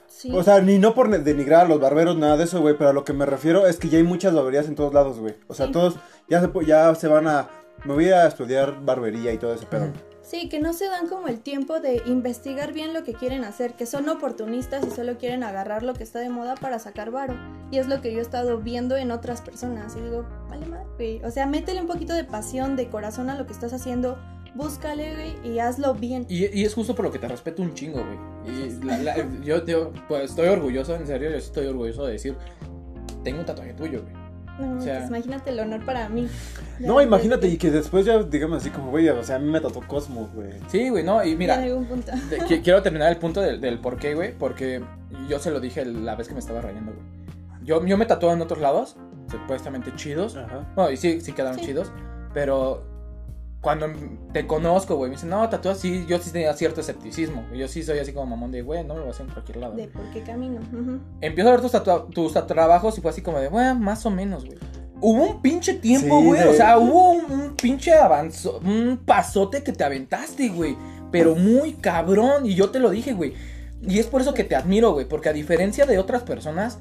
Sí. 0.07 0.31
O 0.33 0.43
sea, 0.43 0.61
ni 0.61 0.79
no 0.79 0.93
por 0.95 1.09
denigrar 1.09 1.65
a 1.65 1.69
los 1.69 1.79
barberos, 1.79 2.15
nada 2.17 2.37
de 2.37 2.45
eso, 2.45 2.61
güey, 2.61 2.77
pero 2.77 2.89
a 2.89 2.93
lo 2.93 3.03
que 3.03 3.11
me 3.13 3.25
refiero 3.25 3.67
es 3.67 3.77
que 3.77 3.89
ya 3.89 3.97
hay 3.97 4.03
muchas 4.03 4.33
barberías 4.33 4.67
en 4.67 4.75
todos 4.75 4.93
lados, 4.93 5.19
güey. 5.19 5.35
O 5.47 5.53
sea, 5.53 5.65
Sí. 5.67 5.71
todos 5.73 5.95
ya 6.29 6.39
se, 6.41 6.49
ya 6.65 6.95
se 6.95 7.07
van 7.07 7.27
a... 7.27 7.49
Me 7.85 7.93
voy 7.93 8.09
a 8.09 8.25
estudiar 8.27 8.83
barbería 8.83 9.31
y 9.33 9.37
todo 9.37 9.53
ese 9.53 9.65
pedo. 9.65 9.87
Sí, 10.21 10.49
que 10.49 10.59
no 10.59 10.73
se 10.73 10.85
dan 10.89 11.07
como 11.07 11.27
el 11.27 11.39
tiempo 11.39 11.79
de 11.79 12.01
investigar 12.07 12.73
bien 12.73 12.93
lo 12.95 13.03
que 13.03 13.13
quieren 13.13 13.43
hacer, 13.43 13.73
que 13.75 13.85
son 13.85 14.09
oportunistas 14.09 14.83
y 14.87 14.89
solo 14.89 15.19
quieren 15.19 15.43
agarrar 15.43 15.83
lo 15.83 15.93
que 15.93 16.01
está 16.03 16.17
de 16.19 16.29
moda 16.29 16.55
para 16.55 16.79
sacar 16.79 17.11
varo. 17.11 17.35
Y 17.69 17.77
es 17.77 17.87
lo 17.87 18.01
que 18.01 18.11
yo 18.11 18.17
he 18.17 18.21
estado 18.23 18.57
viendo 18.57 18.97
en 18.97 19.11
otras 19.11 19.41
personas. 19.41 19.95
Y 19.95 20.01
digo, 20.01 20.25
vale 20.49 20.65
madre, 20.65 20.87
güey. 20.97 21.23
O 21.23 21.29
sea, 21.29 21.45
métele 21.45 21.79
un 21.79 21.85
poquito 21.87 22.13
de 22.15 22.23
pasión, 22.23 22.75
de 22.75 22.89
corazón 22.89 23.29
a 23.29 23.37
lo 23.37 23.45
que 23.45 23.53
estás 23.53 23.71
haciendo. 23.71 24.17
Búscale, 24.55 25.13
güey, 25.13 25.53
y 25.53 25.59
hazlo 25.59 25.93
bien. 25.93 26.25
Y, 26.27 26.45
y 26.59 26.63
es 26.65 26.73
justo 26.73 26.95
por 26.95 27.05
lo 27.05 27.11
que 27.11 27.19
te 27.19 27.27
respeto 27.27 27.61
un 27.61 27.75
chingo, 27.75 27.99
güey. 28.03 28.55
Y 28.57 28.83
la- 28.83 28.97
la- 28.97 29.15
yo, 29.43 29.63
yo, 29.63 29.91
pues 30.07 30.31
estoy 30.31 30.47
orgulloso, 30.47 30.95
en 30.95 31.05
serio, 31.05 31.29
yo 31.29 31.35
estoy 31.37 31.67
orgulloso 31.67 32.03
de 32.05 32.13
decir. 32.13 32.35
tengo 33.23 33.41
un 33.41 33.45
tatuaje 33.45 33.73
tuyo, 33.73 34.01
güey. 34.01 34.24
No, 34.59 34.77
O 34.77 34.81
sea- 34.81 34.99
pues 34.99 35.09
imagínate 35.09 35.49
el 35.49 35.59
honor 35.59 35.83
para 35.85 36.07
mí. 36.09 36.27
No, 36.79 37.01
imagínate, 37.01 37.47
y 37.47 37.57
que 37.57 37.71
después 37.71 38.05
ya, 38.05 38.23
digamos 38.23 38.57
así 38.59 38.69
como, 38.69 38.89
güey, 38.91 39.07
o 39.09 39.23
sea, 39.23 39.35
a 39.35 39.39
mí 39.39 39.49
me 39.49 39.59
tatuó 39.59 39.81
Cosmo, 39.87 40.29
güey. 40.33 40.51
Sí, 40.69 40.89
güey, 40.89 41.03
no, 41.03 41.23
y 41.23 41.35
Mira. 41.35 41.61
punto. 41.89 42.11
quiero 42.63 42.81
terminar 42.81 43.11
el 43.11 43.17
punto 43.17 43.41
del, 43.41 43.59
del 43.59 43.79
por 43.79 43.97
qué, 43.97 44.13
güey, 44.15 44.37
porque 44.37 44.81
yo 45.27 45.39
se 45.39 45.51
lo 45.51 45.59
dije 45.59 45.83
la 45.85 46.15
vez 46.15 46.27
que 46.27 46.33
me 46.33 46.39
estaba 46.39 46.61
rayando, 46.61 46.93
güey. 46.93 47.05
Yo, 47.63 47.85
yo 47.85 47.97
me 47.97 48.05
tatué 48.05 48.31
en 48.31 48.41
otros 48.41 48.59
lados, 48.61 48.95
supuestamente 49.29 49.93
chidos. 49.95 50.35
Ajá. 50.37 50.71
Bueno, 50.75 50.91
y 50.91 50.97
sí, 50.97 51.19
sí 51.19 51.31
quedaron 51.33 51.59
Sí. 51.59 51.65
chidos, 51.65 51.91
pero 52.33 52.83
cuando 53.65 53.87
te 54.31 54.45
conozco, 54.45 54.95
güey, 54.95 55.09
me 55.09 55.15
dicen, 55.15 55.29
no, 55.31 55.49
tatúas, 55.49 55.79
sí, 55.79 56.05
yo 56.07 56.19
sí 56.19 56.29
tenía 56.29 56.53
cierto 56.53 56.81
escepticismo. 56.81 57.43
Yo 57.51 57.67
sí 57.67 57.81
soy 57.81 57.97
así 57.97 58.13
como 58.13 58.27
mamón 58.27 58.51
de, 58.51 58.61
güey, 58.61 58.83
no 58.83 58.89
me 58.93 58.99
lo 58.99 59.05
voy 59.05 59.07
a 59.07 59.11
hacer 59.11 59.25
en 59.25 59.31
cualquier 59.33 59.57
lado. 59.57 59.73
De 59.75 59.87
por 59.87 60.03
qué 60.11 60.21
camino. 60.21 60.61
Empiezo 61.19 61.49
a 61.49 61.57
ver 61.57 61.61
tus, 61.61 61.71
tus 62.13 62.45
trabajos 62.45 62.95
y 62.99 63.01
fue 63.01 63.09
así 63.09 63.23
como 63.23 63.39
de, 63.39 63.47
bueno, 63.49 63.73
más 63.73 64.05
o 64.05 64.11
menos, 64.11 64.45
güey. 64.45 64.59
Hubo 65.01 65.23
un 65.23 65.41
pinche 65.41 65.73
tiempo, 65.73 66.19
Sí, 66.19 66.25
güey. 66.27 66.41
de- 66.41 66.47
O 66.49 66.53
sea, 66.53 66.77
hubo 66.77 67.13
un, 67.13 67.25
un 67.31 67.55
pinche 67.55 67.91
avanzo, 67.95 68.59
un 68.63 68.99
pasote 69.03 69.63
que 69.63 69.71
te 69.71 69.83
aventaste, 69.83 70.49
güey. 70.49 70.77
Pero 71.11 71.33
muy 71.35 71.73
cabrón. 71.73 72.45
Y 72.45 72.53
yo 72.53 72.69
te 72.69 72.77
lo 72.79 72.91
dije, 72.91 73.13
güey. 73.13 73.33
Y 73.81 73.97
es 73.97 74.05
por 74.05 74.21
eso 74.21 74.35
que 74.35 74.43
te 74.43 74.55
admiro, 74.55 74.93
güey. 74.93 75.07
Porque 75.07 75.29
a 75.29 75.33
diferencia 75.33 75.85
de 75.87 75.97
otras 75.97 76.21
personas, 76.21 76.77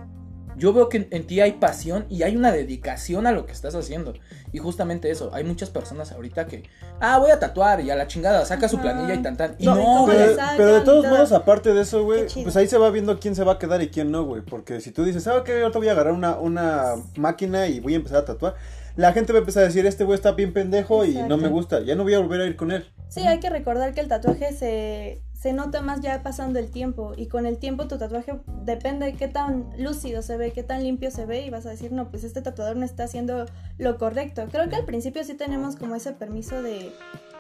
yo 0.56 0.73
veo 0.73 0.88
que 0.88 1.08
en, 1.11 1.26
ti 1.26 1.40
hay 1.40 1.52
pasión 1.52 2.06
y 2.08 2.23
hay 2.23 2.37
una 2.37 2.52
dedicación 2.52 3.26
a 3.26 3.32
lo 3.32 3.46
que 3.46 3.52
estás 3.52 3.75
haciendo. 3.75 4.14
Y 4.52 4.58
justamente 4.58 5.11
eso, 5.11 5.30
hay 5.32 5.44
muchas 5.44 5.70
personas 5.70 6.12
ahorita 6.12 6.46
que, 6.46 6.64
ah, 7.00 7.18
voy 7.18 7.30
a 7.30 7.38
tatuar 7.38 7.80
y 7.80 7.90
a 7.90 7.96
la 7.96 8.06
chingada, 8.06 8.44
saca 8.44 8.68
su 8.68 8.78
planilla 8.78 9.14
y 9.14 9.23
tan 9.23 9.37
tan. 9.37 9.56
Y 9.58 9.66
No, 9.66 9.75
no, 9.75 9.82
¿cómo 9.82 10.06
güey. 10.06 10.18
le 10.18 10.37
pero, 10.56 10.75
de 10.75 10.80
todos 10.82 11.02
todo? 11.02 11.14
modos, 11.14 11.32
aparte 11.32 11.75
de 11.75 11.82
eso, 11.82 12.04
güey, 12.04 12.26
pues 12.42 12.56
ahí 12.56 12.66
se 12.68 12.78
va 12.78 12.90
viendo 12.90 13.18
quién 13.18 13.34
se 13.34 13.44
va 13.44 13.52
a 13.52 13.58
quedar 13.58 13.82
y 13.82 13.88
quién 13.88 14.11
no, 14.11 14.25
güey. 14.25 14.42
Porque 14.42 14.80
si 14.80 14.90
tú 14.90 15.04
dices, 15.04 15.23
¿sabes 15.23 15.42
qué? 15.44 15.62
Ahorita 15.62 15.78
voy 15.78 15.88
a 15.88 15.92
agarrar 15.92 16.12
una, 16.12 16.38
una 16.38 16.94
máquina 17.16 17.66
y 17.66 17.80
voy 17.80 17.94
a 17.94 17.96
empezar 17.96 18.18
a 18.18 18.25
tatuar. 18.25 18.54
La 18.96 19.12
gente 19.12 19.32
va 19.32 19.38
a 19.38 19.40
empezar 19.40 19.64
a 19.64 19.66
decir, 19.66 19.84
este 19.87 20.04
güey 20.04 20.14
está 20.14 20.32
bien 20.32 20.52
pendejo 20.52 21.04
y 21.04 21.14
no 21.14 21.37
me 21.37 21.49
gusta. 21.49 21.80
Ya 21.80 21.96
no 21.96 22.04
voy 22.04 22.14
a 22.14 22.20
volver 22.20 22.40
a 22.42 22.46
ir 22.46 22.54
con 22.54 22.70
él. 22.70 22.88
Sí, 23.08 23.20
hay 23.26 23.40
que 23.40 23.50
recordar 23.50 23.92
que 23.92 24.00
el 24.00 24.08
tatuaje 24.08 24.52
se, 24.52 25.20
se 25.44 25.52
nota 25.52 25.82
más 25.82 26.00
ya 26.00 26.22
pasando 26.22 26.58
el 26.58 26.70
tiempo 26.70 27.12
y 27.18 27.26
con 27.26 27.44
el 27.44 27.58
tiempo 27.58 27.86
tu 27.86 27.98
tatuaje 27.98 28.40
depende 28.62 29.04
de 29.04 29.12
qué 29.12 29.28
tan 29.28 29.68
lúcido 29.76 30.22
se 30.22 30.38
ve, 30.38 30.52
qué 30.52 30.62
tan 30.62 30.82
limpio 30.82 31.10
se 31.10 31.26
ve 31.26 31.44
y 31.44 31.50
vas 31.50 31.66
a 31.66 31.68
decir, 31.68 31.92
no, 31.92 32.08
pues 32.08 32.24
este 32.24 32.40
tatuador 32.40 32.78
no 32.78 32.86
está 32.86 33.04
haciendo 33.04 33.44
lo 33.76 33.98
correcto. 33.98 34.46
Creo 34.50 34.70
que 34.70 34.76
al 34.76 34.86
principio 34.86 35.22
sí 35.22 35.34
tenemos 35.34 35.76
como 35.76 35.96
ese 35.96 36.12
permiso 36.12 36.62
de 36.62 36.94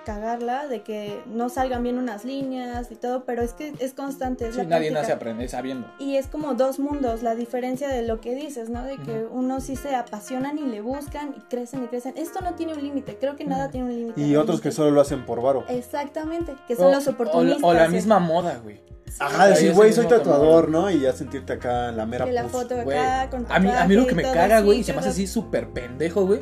cagarla, 0.04 0.66
de 0.68 0.82
que 0.82 1.20
no 1.26 1.48
salgan 1.48 1.82
bien 1.82 1.98
unas 1.98 2.24
líneas 2.24 2.90
y 2.90 2.96
todo, 2.96 3.24
pero 3.24 3.42
es 3.42 3.52
que 3.52 3.72
es 3.78 3.94
constante, 3.94 4.46
es 4.48 4.54
Sí, 4.54 4.58
la 4.58 4.64
nadie 4.64 4.90
práctica. 4.90 5.00
nace 5.00 5.12
aprende 5.12 5.48
sabiendo. 5.48 5.86
Y 5.98 6.16
es 6.16 6.26
como 6.28 6.54
dos 6.54 6.78
mundos, 6.78 7.22
la 7.22 7.34
diferencia 7.34 7.88
de 7.88 8.02
lo 8.02 8.20
que 8.20 8.34
dices, 8.34 8.68
¿no? 8.70 8.84
De 8.84 8.96
que 8.98 9.24
unos 9.30 9.64
sí 9.64 9.76
se 9.76 9.94
apasionan 9.94 10.58
y 10.58 10.62
le 10.66 10.80
buscan 10.80 11.34
y 11.36 11.40
crecen 11.48 11.84
y 11.84 11.86
crecen. 11.88 12.14
Esto 12.16 12.40
no 12.40 12.54
tiene 12.54 12.74
un 12.74 12.82
límite, 12.82 13.16
creo 13.18 13.36
que 13.36 13.44
nada 13.44 13.70
tiene 13.70 13.86
un 13.88 13.94
límite. 13.96 14.20
Y 14.20 14.36
otros 14.36 14.60
que 14.60 14.70
solo 14.70 14.90
lo 14.90 15.00
hacen 15.00 15.24
por 15.26 15.42
varo. 15.42 15.64
Exactamente, 15.68 16.54
que 16.68 16.76
son 16.76 16.92
los 16.92 17.06
O- 17.06 17.10
oportunistas. 17.10 17.62
O, 17.64 17.72
la 17.72 17.88
misma 17.88 18.18
moda, 18.18 18.58
güey. 18.62 18.80
Ajá, 19.20 19.44
Ahí 19.44 19.50
decir, 19.50 19.72
güey, 19.74 19.92
soy 19.92 20.06
tatuador, 20.06 20.68
¿no? 20.68 20.90
Y 20.90 21.00
ya 21.00 21.12
sentirte 21.12 21.52
acá 21.52 21.90
en 21.90 21.96
la 21.96 22.04
mera 22.04 22.26
la 22.26 22.42
pus. 22.42 22.52
foto 22.52 22.80
acá 22.80 23.30
con 23.30 23.46
a 23.48 23.60
mí, 23.60 23.68
a 23.70 23.84
mí 23.86 23.94
lo 23.94 24.06
que 24.06 24.14
me 24.14 24.22
caga, 24.22 24.60
güey, 24.60 24.80
y 24.80 24.84
se 24.84 24.92
me 24.92 24.98
hace 24.98 25.10
así 25.10 25.26
súper 25.28 25.68
pendejo, 25.68 26.26
güey, 26.26 26.40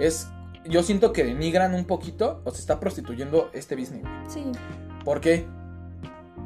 es, 0.00 0.26
yo 0.68 0.82
siento 0.82 1.12
que 1.12 1.24
denigran 1.24 1.74
un 1.74 1.84
poquito 1.84 2.42
o 2.44 2.50
se 2.50 2.60
está 2.60 2.78
prostituyendo 2.80 3.50
este 3.52 3.76
business, 3.76 4.02
güey. 4.02 4.14
Sí, 4.28 4.44
¿Por 5.04 5.20
qué? 5.20 5.46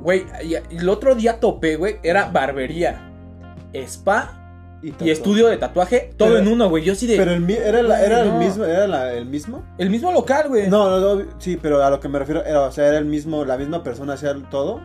Güey, 0.00 0.24
y- 0.44 0.54
y 0.74 0.78
el 0.78 0.88
otro 0.88 1.14
día 1.14 1.40
topé, 1.40 1.76
güey, 1.76 1.96
era 2.02 2.26
barbería, 2.30 3.10
spa 3.72 4.40
y 4.82 5.08
estudio 5.10 5.46
de 5.48 5.56
tatuaje, 5.56 6.10
todo 6.16 6.28
Pero- 6.30 6.40
en 6.40 6.48
uno, 6.48 6.68
güey. 6.68 6.84
Yo 6.84 6.94
sí 6.94 7.06
de... 7.06 7.16
Pero 7.16 7.32
el, 7.32 7.48
era, 7.50 7.82
la- 7.82 8.04
era 8.04 8.20
el 8.22 8.28
no. 8.28 8.38
mismo, 8.38 8.64
era 8.64 8.86
la- 8.86 9.14
el 9.14 9.24
mismo. 9.26 9.64
El 9.78 9.88
mismo 9.88 10.12
local, 10.12 10.48
güey. 10.48 10.68
No, 10.68 10.90
no, 10.90 11.14
no, 11.16 11.24
sí, 11.38 11.58
pero 11.60 11.82
a 11.82 11.88
lo 11.90 12.00
que 12.00 12.08
me 12.08 12.18
refiero, 12.18 12.44
era, 12.44 12.60
o 12.62 12.70
sea, 12.72 12.88
era 12.88 12.98
el 12.98 13.06
mismo, 13.06 13.44
la 13.46 13.56
misma 13.56 13.82
persona 13.82 14.12
hacía 14.12 14.34
todo. 14.50 14.80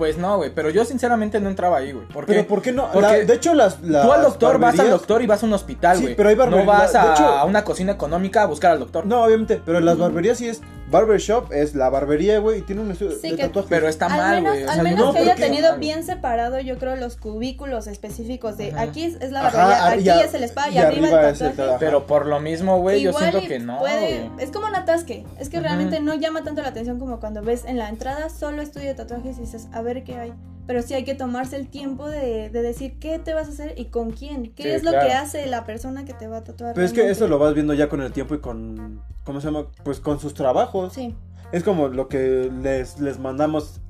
Mm, 0.00 0.02
Pues 0.02 0.16
no, 0.16 0.36
güey, 0.38 0.50
pero 0.54 0.70
yo 0.70 0.84
sinceramente 0.86 1.38
no 1.40 1.50
entraba 1.50 1.76
ahí, 1.76 1.92
güey. 1.92 2.06
¿Por 2.06 2.24
qué? 2.24 2.32
Pero 2.32 2.46
¿por 2.46 2.62
qué 2.62 2.72
no? 2.72 2.90
Porque 2.90 3.06
La- 3.06 3.24
de 3.24 3.34
hecho, 3.34 3.52
las, 3.54 3.80
las 3.82 4.02
Tú 4.06 4.12
al 4.12 4.22
doctor 4.22 4.58
vas 4.58 4.72
al 4.72 4.76
barberías- 4.78 4.90
doctor 4.90 5.22
y 5.22 5.26
vas 5.26 5.42
a 5.42 5.46
un 5.46 5.52
hospital, 5.52 5.96
Sí, 5.98 6.02
güey. 6.04 6.16
pero 6.16 6.28
hay 6.30 6.36
No 6.36 6.40
barbería- 6.46 6.64
vas 6.66 6.94
a, 6.94 7.12
hecho- 7.12 7.24
a 7.26 7.44
una 7.44 7.64
cocina 7.64 7.92
económica 7.92 8.42
a 8.42 8.46
buscar 8.46 8.72
al 8.72 8.78
doctor. 8.78 9.04
No, 9.04 9.22
obviamente, 9.24 9.60
pero 9.64 9.78
en 9.78 9.84
las 9.84 9.98
barberías 9.98 10.38
sí 10.38 10.48
es 10.48 10.62
barbershop, 10.90 11.52
es 11.52 11.74
la 11.74 11.88
barbería, 11.90 12.38
güey, 12.38 12.58
y 12.58 12.62
tiene 12.62 12.82
un 12.82 12.90
estudio 12.90 13.12
Sí, 13.12 13.30
de 13.30 13.36
que- 13.36 13.42
tatuaje. 13.44 13.68
Pero 13.70 13.88
está 13.88 14.06
al 14.06 14.16
mal, 14.16 14.42
güey. 14.42 14.64
o 14.64 14.68
al 14.68 14.74
sea, 14.74 14.82
menos 14.82 15.06
no, 15.06 15.12
que 15.12 15.18
haya 15.20 15.34
tenido 15.36 15.76
bien 15.78 16.04
separado, 16.04 16.58
yo 16.60 16.78
creo, 16.78 16.96
los 16.96 17.16
cubículos 17.16 17.86
específicos 17.86 18.56
de 18.56 18.70
Ajá. 18.72 18.82
aquí 18.82 19.04
es 19.04 19.30
la 19.30 19.46
Ajá, 19.46 19.56
barbería, 19.58 19.84
ah, 19.84 19.90
aquí 19.92 20.02
ya- 20.04 20.20
es 20.20 20.34
el 20.34 20.44
spa 20.44 20.68
y, 20.68 20.74
y 20.74 20.78
arriba, 20.78 21.06
arriba 21.08 21.28
el 21.28 21.34
es 21.34 21.40
el 21.40 21.52
tatuaje. 21.52 21.76
Pero 21.80 22.06
por 22.06 22.26
lo 22.26 22.40
mismo, 22.40 22.78
güey, 22.80 23.00
yo 23.02 23.12
siento 23.12 23.40
que 23.40 23.58
no, 23.58 23.78
puede- 23.78 24.30
es 24.38 24.50
como 24.50 24.66
un 24.66 24.74
atasque. 24.76 25.24
Es 25.38 25.48
que 25.48 25.60
realmente 25.60 26.00
no 26.00 26.14
llama 26.14 26.42
tanto 26.44 26.62
la 26.62 26.68
atención 26.68 26.98
como 26.98 27.20
cuando 27.20 27.42
ves 27.42 27.64
en 27.64 27.78
la 27.78 27.88
entrada 27.88 28.28
solo 28.28 28.62
estudio 28.62 28.88
de 28.88 28.94
tatuajes 28.94 29.38
y 29.38 29.40
dices, 29.42 29.68
a 29.72 29.82
ver 29.82 30.04
qué 30.04 30.16
hay. 30.16 30.32
Pero 30.70 30.82
sí 30.82 30.94
hay 30.94 31.02
que 31.02 31.16
tomarse 31.16 31.56
el 31.56 31.66
tiempo 31.68 32.08
de, 32.08 32.48
de 32.48 32.62
decir 32.62 33.00
qué 33.00 33.18
te 33.18 33.34
vas 33.34 33.48
a 33.48 33.50
hacer 33.50 33.74
y 33.76 33.86
con 33.86 34.12
quién. 34.12 34.52
¿Qué 34.54 34.62
Sí, 34.62 34.68
es 34.68 34.84
lo 34.84 34.92
claro. 34.92 35.08
que 35.08 35.14
hace 35.14 35.46
la 35.46 35.64
persona 35.64 36.04
que 36.04 36.14
te 36.14 36.28
va 36.28 36.36
a 36.36 36.44
tatuar? 36.44 36.74
Pero 36.74 36.86
es 36.86 36.92
que 36.92 37.10
eso 37.10 37.26
lo 37.26 37.40
vas 37.40 37.54
viendo 37.54 37.74
ya 37.74 37.88
con 37.88 38.00
el 38.00 38.12
tiempo 38.12 38.36
y 38.36 38.38
con, 38.38 39.02
¿cómo 39.24 39.40
se 39.40 39.48
llama? 39.48 39.66
Pues 39.82 39.98
con 39.98 40.20
sus 40.20 40.32
trabajos. 40.32 40.92
Sí, 40.92 41.16
Es 41.50 41.64
como 41.64 41.88
lo 41.88 42.06
que 42.06 42.52
les, 42.62 43.00
les 43.00 43.18
mandamos 43.18 43.80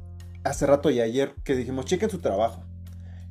hace 0.42 0.64
rato 0.64 0.88
y 0.88 1.02
ayer, 1.02 1.34
que 1.44 1.54
dijimos, 1.54 1.84
chequen 1.84 2.08
su 2.08 2.18
trabajo. 2.20 2.62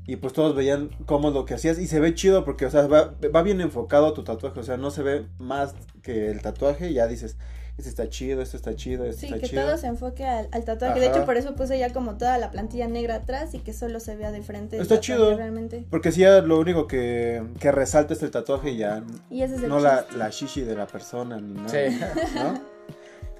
Y 0.05 0.17
pues 0.17 0.33
todos 0.33 0.55
veían 0.55 0.91
cómo 1.07 1.31
lo 1.31 1.45
que 1.45 1.55
hacías 1.55 1.79
y 1.79 1.87
se 1.87 1.99
ve 1.99 2.13
chido 2.13 2.45
porque, 2.45 2.67
o 2.67 2.69
sea, 2.69 2.85
va, 2.85 3.15
va 3.35 3.41
bien 3.41 3.61
enfocado 3.61 4.13
tu 4.13 4.23
tatuaje, 4.23 4.59
o 4.59 4.63
sea, 4.63 4.77
no 4.77 4.91
se 4.91 5.01
ve 5.01 5.25
más 5.39 5.73
que 6.03 6.29
el 6.29 6.43
tatuaje 6.43 6.91
y 6.91 6.93
ya 6.93 7.07
dices, 7.07 7.35
este 7.79 7.89
está 7.89 8.09
chido, 8.09 8.41
este 8.41 8.57
está 8.57 8.75
chido, 8.75 9.05
este 9.05 9.21
sí, 9.21 9.25
está 9.27 9.39
que 9.39 9.47
chido. 9.47 9.63
todo 9.65 9.77
se 9.77 9.87
enfoque 9.87 10.25
al, 10.25 10.47
al 10.51 10.63
tatuaje. 10.63 10.99
De 10.99 11.07
hecho, 11.07 11.25
por 11.25 11.37
eso 11.37 11.55
puse 11.55 11.77
ya 11.79 11.91
como 11.91 12.17
toda 12.17 12.37
la 12.37 12.51
plantilla 12.51 12.87
negra 12.87 13.15
atrás 13.15 13.53
y 13.53 13.59
que 13.59 13.73
solo 13.73 13.99
se 13.99 14.15
vea 14.15 14.31
de 14.31 14.41
frente. 14.41 14.75
Está 14.77 14.95
tatuaje 14.95 15.01
chido. 15.01 15.35
Realmente. 15.37 15.85
Porque 15.89 16.11
si 16.11 16.21
ya 16.21 16.41
lo 16.41 16.59
único 16.59 16.87
que, 16.87 17.43
que 17.59 17.71
resalta 17.71 18.13
es 18.13 18.21
el 18.23 18.31
tatuaje 18.31 18.71
y 18.71 18.77
ya 18.77 19.03
Y 19.29 19.41
ese 19.41 19.55
es 19.55 19.63
el 19.63 19.69
no 19.69 19.79
la, 19.79 20.05
la 20.15 20.29
shishi 20.29 20.61
de 20.61 20.75
la 20.75 20.85
persona 20.87 21.39
ni 21.39 21.53
nada. 21.53 21.69
Sí. 21.69 21.99
¿no? 22.35 22.61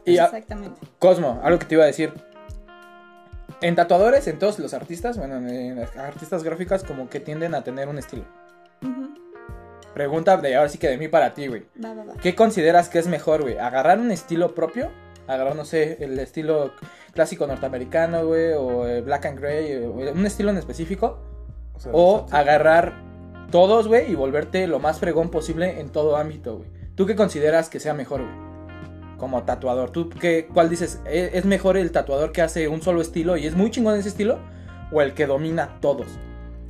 Y 0.06 0.18
a- 0.18 0.26
Exactamente. 0.26 0.80
Cosmo, 0.98 1.40
algo 1.44 1.60
que 1.60 1.66
te 1.66 1.76
iba 1.76 1.84
a 1.84 1.88
decir. 1.88 2.12
En 3.62 3.76
tatuadores, 3.76 4.26
en 4.28 4.40
todos 4.40 4.58
los 4.60 4.74
artistas, 4.74 5.18
bueno, 5.18 5.36
en 5.38 5.76
las 5.80 5.96
artistas 5.98 6.44
gráficas, 6.44 6.84
como 6.84 7.10
que 7.10 7.20
tienden 7.20 7.54
a 7.54 7.64
tener 7.64 7.90
un 7.90 7.98
estilo. 8.00 8.24
Ujú. 8.82 9.10
Pregunta 9.94 10.38
de 10.38 10.56
ahora 10.56 10.70
sí 10.70 10.78
que 10.78 10.88
de 10.88 10.98
mí 10.98 11.08
para 11.08 11.34
ti, 11.34 11.48
güey. 11.48 11.66
Va, 11.84 11.94
va, 11.94 12.04
va. 12.04 12.14
¿Qué 12.22 12.36
consideras 12.36 12.90
que 12.90 13.00
es 13.00 13.08
mejor, 13.08 13.42
güey? 13.42 13.58
¿Agarrar 13.58 14.00
un 14.00 14.12
estilo 14.12 14.54
propio? 14.56 14.90
Agarrar, 15.28 15.56
no 15.56 15.66
sé, 15.66 15.98
el 16.04 16.18
estilo 16.20 16.72
clásico 17.14 17.46
norteamericano, 17.48 18.26
güey, 18.26 18.54
o 18.54 18.88
el 18.88 19.04
black 19.04 19.26
and 19.26 19.40
gray, 19.40 19.76
un 19.76 20.26
estilo 20.26 20.50
en 20.52 20.58
específico. 20.58 21.20
O, 21.74 21.80
sea, 21.80 21.92
O 21.94 22.26
agarrar 22.32 22.94
todos, 23.52 23.88
güey, 23.88 24.12
y 24.12 24.16
volverte 24.16 24.68
lo 24.68 24.80
más 24.80 25.00
fregón 25.00 25.30
posible 25.30 25.80
en 25.80 25.90
todo 25.90 26.18
ámbito, 26.18 26.58
güey. 26.58 26.70
¿Tú 26.96 27.06
qué 27.06 27.16
consideras 27.16 27.70
que 27.70 27.80
sea 27.80 27.94
mejor, 27.94 28.22
güey? 28.22 28.50
Como 29.18 29.44
tatuador. 29.44 29.90
¿Tú 29.92 30.10
qué, 30.10 30.48
cuál 30.54 30.70
dices? 30.70 31.00
¿E- 31.06 31.32
¿Es 31.34 31.46
mejor 31.46 31.78
el 31.78 31.92
tatuador 31.92 32.32
que 32.32 32.42
hace 32.42 32.68
un 32.68 32.82
solo 32.82 33.02
estilo 33.02 33.38
y 33.38 33.46
es 33.48 33.56
muy 33.56 33.70
chingón 33.72 33.96
ese 33.98 34.10
estilo? 34.10 34.40
¿O 34.92 35.02
el 35.02 35.14
que 35.14 35.26
domina 35.28 35.78
todos? 35.82 36.08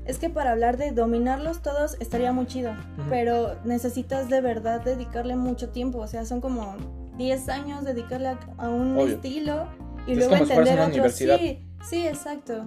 Es 0.10 0.18
que 0.18 0.30
para 0.30 0.52
hablar 0.52 0.78
de 0.78 0.92
dominarlos 0.92 1.62
todos 1.62 1.96
estaría 2.00 2.32
muy 2.32 2.48
chido, 2.48 2.72
pero 3.10 3.56
necesitas 3.64 4.28
de 4.28 4.42
verdad 4.42 4.82
dedicarle 4.82 5.36
mucho 5.36 5.70
tiempo, 5.70 6.00
o 6.00 6.08
sea, 6.08 6.26
son 6.26 6.42
como 6.42 6.76
10 7.18 7.48
años 7.50 7.84
dedicarle 7.84 8.30
a, 8.30 8.40
a 8.58 8.70
un 8.70 8.98
Obvio. 8.98 9.16
estilo 9.16 9.68
y 10.08 10.14
Es 10.14 10.18
luego 10.18 10.34
entender 10.36 10.80
otro. 10.80 11.04
Sí, 11.38 11.60
sí, 11.88 12.08
exacto. 12.08 12.66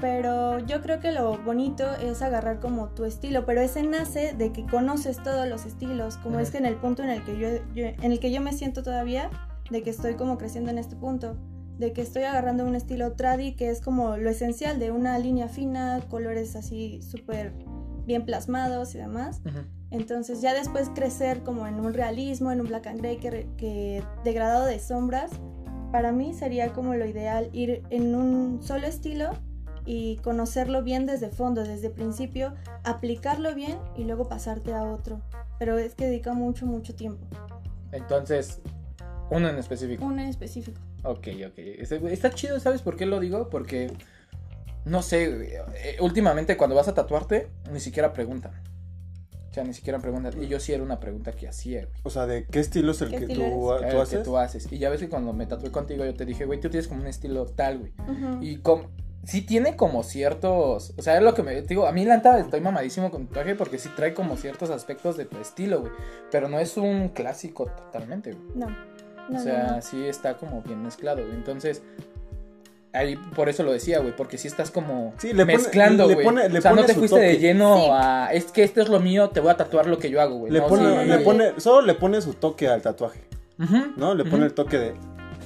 Pero 0.00 0.58
yo 0.60 0.82
creo 0.82 0.98
que 1.00 1.12
lo 1.12 1.38
bonito 1.42 1.84
es 1.96 2.22
agarrar 2.22 2.58
como 2.60 2.88
tu 2.88 3.04
estilo, 3.04 3.44
pero 3.46 3.60
ese 3.60 3.82
nace 3.84 4.34
de 4.36 4.52
que 4.52 4.66
conoces 4.66 5.22
todos 5.22 5.46
los 5.48 5.64
estilos, 5.64 6.16
como 6.18 6.40
es 6.40 6.50
que 6.50 6.58
en 6.58 6.66
el 6.66 6.74
punto 6.76 7.02
en 7.02 7.10
el 7.10 7.24
que 7.24 7.38
yo, 7.38 7.48
yo- 7.74 7.86
en 7.86 8.12
el 8.12 8.18
que 8.18 8.32
yo 8.32 8.40
me 8.40 8.52
siento 8.52 8.82
todavía, 8.82 9.30
de 9.70 9.82
que 9.82 9.90
estoy 9.90 10.14
como 10.14 10.38
creciendo 10.38 10.70
en 10.70 10.78
este 10.78 10.96
punto, 10.96 11.36
de 11.82 11.92
que 11.92 12.00
estoy 12.00 12.22
agarrando 12.22 12.64
un 12.64 12.76
estilo 12.76 13.12
tradi 13.12 13.54
que 13.54 13.68
es 13.68 13.80
como 13.80 14.16
lo 14.16 14.30
esencial 14.30 14.78
de 14.78 14.92
una 14.92 15.18
línea 15.18 15.48
fina, 15.48 16.00
colores 16.08 16.54
así 16.54 17.02
súper 17.02 17.52
bien 18.06 18.24
plasmados 18.24 18.94
y 18.94 18.98
demás. 18.98 19.40
Entonces 19.90 20.40
ya 20.40 20.54
después 20.54 20.90
crecer 20.94 21.42
como 21.42 21.66
en 21.66 21.80
un 21.80 21.92
realismo, 21.92 22.52
en 22.52 22.60
un 22.60 22.68
black 22.68 22.86
and 22.86 23.00
gray 23.00 23.16
que, 23.18 23.48
que 23.56 24.02
degradado 24.24 24.64
de 24.64 24.78
sombras, 24.78 25.32
para 25.90 26.12
mí 26.12 26.32
sería 26.34 26.72
como 26.72 26.94
lo 26.94 27.04
ideal 27.04 27.50
ir 27.52 27.82
en 27.90 28.14
un 28.14 28.62
solo 28.62 28.86
estilo 28.86 29.30
y 29.84 30.18
conocerlo 30.18 30.84
bien 30.84 31.04
desde 31.04 31.30
fondo, 31.30 31.64
desde 31.64 31.90
principio, 31.90 32.54
aplicarlo 32.84 33.56
bien 33.56 33.76
y 33.96 34.04
luego 34.04 34.28
pasarte 34.28 34.72
a 34.72 34.84
otro. 34.84 35.20
Pero 35.58 35.78
es 35.78 35.96
que 35.96 36.06
dedica 36.06 36.32
mucho, 36.32 36.64
mucho 36.64 36.94
tiempo. 36.94 37.26
Entonces, 37.90 38.60
uno 39.30 39.48
en 39.48 39.58
específico. 39.58 40.04
Uno 40.04 40.22
en 40.22 40.28
específico. 40.28 40.80
Ok, 41.04 41.28
ok. 41.46 41.58
Está 42.10 42.30
chido, 42.30 42.58
¿sabes 42.60 42.82
por 42.82 42.96
qué 42.96 43.06
lo 43.06 43.18
digo? 43.20 43.48
Porque 43.50 43.90
no 44.84 45.02
sé, 45.02 45.30
güey, 45.34 45.48
eh, 45.76 45.96
últimamente 46.00 46.56
cuando 46.56 46.76
vas 46.76 46.88
a 46.88 46.94
tatuarte, 46.94 47.48
ni 47.72 47.80
siquiera 47.80 48.12
preguntan. 48.12 48.52
O 49.50 49.54
sea, 49.54 49.64
ni 49.64 49.74
siquiera 49.74 49.98
preguntan. 49.98 50.42
Y 50.42 50.48
yo 50.48 50.58
sí 50.60 50.72
era 50.72 50.82
una 50.82 50.98
pregunta 50.98 51.32
que 51.32 51.46
hacía, 51.46 51.80
güey. 51.84 52.00
O 52.04 52.10
sea, 52.10 52.26
¿de 52.26 52.46
qué 52.46 52.58
estilo 52.60 52.92
es 52.92 53.02
el 53.02 53.10
¿Qué 53.10 53.18
que 53.18 53.24
estilo 53.24 53.44
tú, 53.50 53.72
El 53.74 53.80
tú 53.82 53.96
que 53.96 53.96
haces? 54.02 54.22
tú 54.22 54.38
haces. 54.38 54.72
Y 54.72 54.78
ya 54.78 54.88
ves 54.88 55.00
que 55.00 55.08
cuando 55.10 55.32
me 55.34 55.44
tatué 55.46 55.70
contigo, 55.70 56.04
yo 56.06 56.14
te 56.14 56.24
dije, 56.24 56.46
güey, 56.46 56.58
tú 56.58 56.70
tienes 56.70 56.88
como 56.88 57.02
un 57.02 57.06
estilo 57.06 57.44
tal, 57.44 57.78
güey. 57.80 57.92
Y 58.40 58.56
com- 58.58 58.86
sí 59.24 59.42
tiene 59.42 59.76
como 59.76 60.04
ciertos. 60.04 60.94
O 60.96 61.02
sea, 61.02 61.18
es 61.18 61.22
lo 61.22 61.34
que 61.34 61.42
me 61.42 61.60
digo. 61.62 61.86
A 61.86 61.92
mí, 61.92 62.04
la 62.06 62.16
neta, 62.16 62.38
estoy 62.38 62.62
mamadísimo 62.62 63.10
con 63.10 63.26
tu 63.26 63.34
traje 63.34 63.54
porque 63.54 63.76
sí 63.78 63.90
trae 63.94 64.14
como 64.14 64.38
ciertos 64.38 64.70
aspectos 64.70 65.18
de 65.18 65.26
tu 65.26 65.36
estilo, 65.38 65.80
güey. 65.80 65.92
Pero 66.30 66.48
no 66.48 66.58
es 66.58 66.78
un 66.78 67.10
clásico 67.10 67.66
totalmente, 67.66 68.32
güey. 68.32 68.46
No. 68.56 68.74
No, 69.28 69.38
o 69.38 69.42
sea, 69.42 69.66
no, 69.68 69.76
no. 69.76 69.82
sí 69.82 70.04
está 70.06 70.34
como 70.34 70.62
bien 70.62 70.82
mezclado, 70.82 71.22
güey. 71.22 71.34
Entonces. 71.34 71.82
Ahí 72.94 73.16
por 73.16 73.48
eso 73.48 73.62
lo 73.62 73.72
decía, 73.72 74.00
güey, 74.00 74.14
porque 74.14 74.36
sí 74.36 74.48
estás 74.48 74.70
como 74.70 75.14
Sí, 75.16 75.28
le 75.32 75.44
pone- 75.46 75.56
mezclando, 75.56 76.06
le 76.06 76.12
güey. 76.12 76.26
pone- 76.26 76.48
le 76.50 76.58
o 76.58 76.62
sea, 76.62 76.72
no 76.74 76.84
te 76.84 76.92
fuiste 76.92 77.18
de 77.18 77.38
lleno 77.38 77.76
Sí. 77.76 77.88
a 77.90 78.28
es 78.34 78.52
que 78.52 78.62
esto 78.64 78.82
es 78.82 78.90
lo 78.90 79.00
mío, 79.00 79.30
te 79.30 79.40
voy 79.40 79.50
a 79.50 79.56
tatuar 79.56 79.86
lo 79.86 79.98
que 79.98 80.10
yo 80.10 80.20
hago, 80.20 80.36
güey. 80.40 80.52
Le 80.52 80.60
No, 80.60 80.66
pone, 80.66 81.02
sí. 81.04 81.08
le 81.08 81.18
pone, 81.20 81.52
solo 81.58 81.86
le 81.86 81.94
pone 81.94 82.20
su 82.20 82.34
toque 82.34 82.68
al 82.68 82.82
tatuaje, 82.82 83.22
¿no? 83.96 84.14
Le 84.14 84.26
pone 84.26 84.44
el 84.44 84.52
toque 84.52 84.76
de 84.78 84.94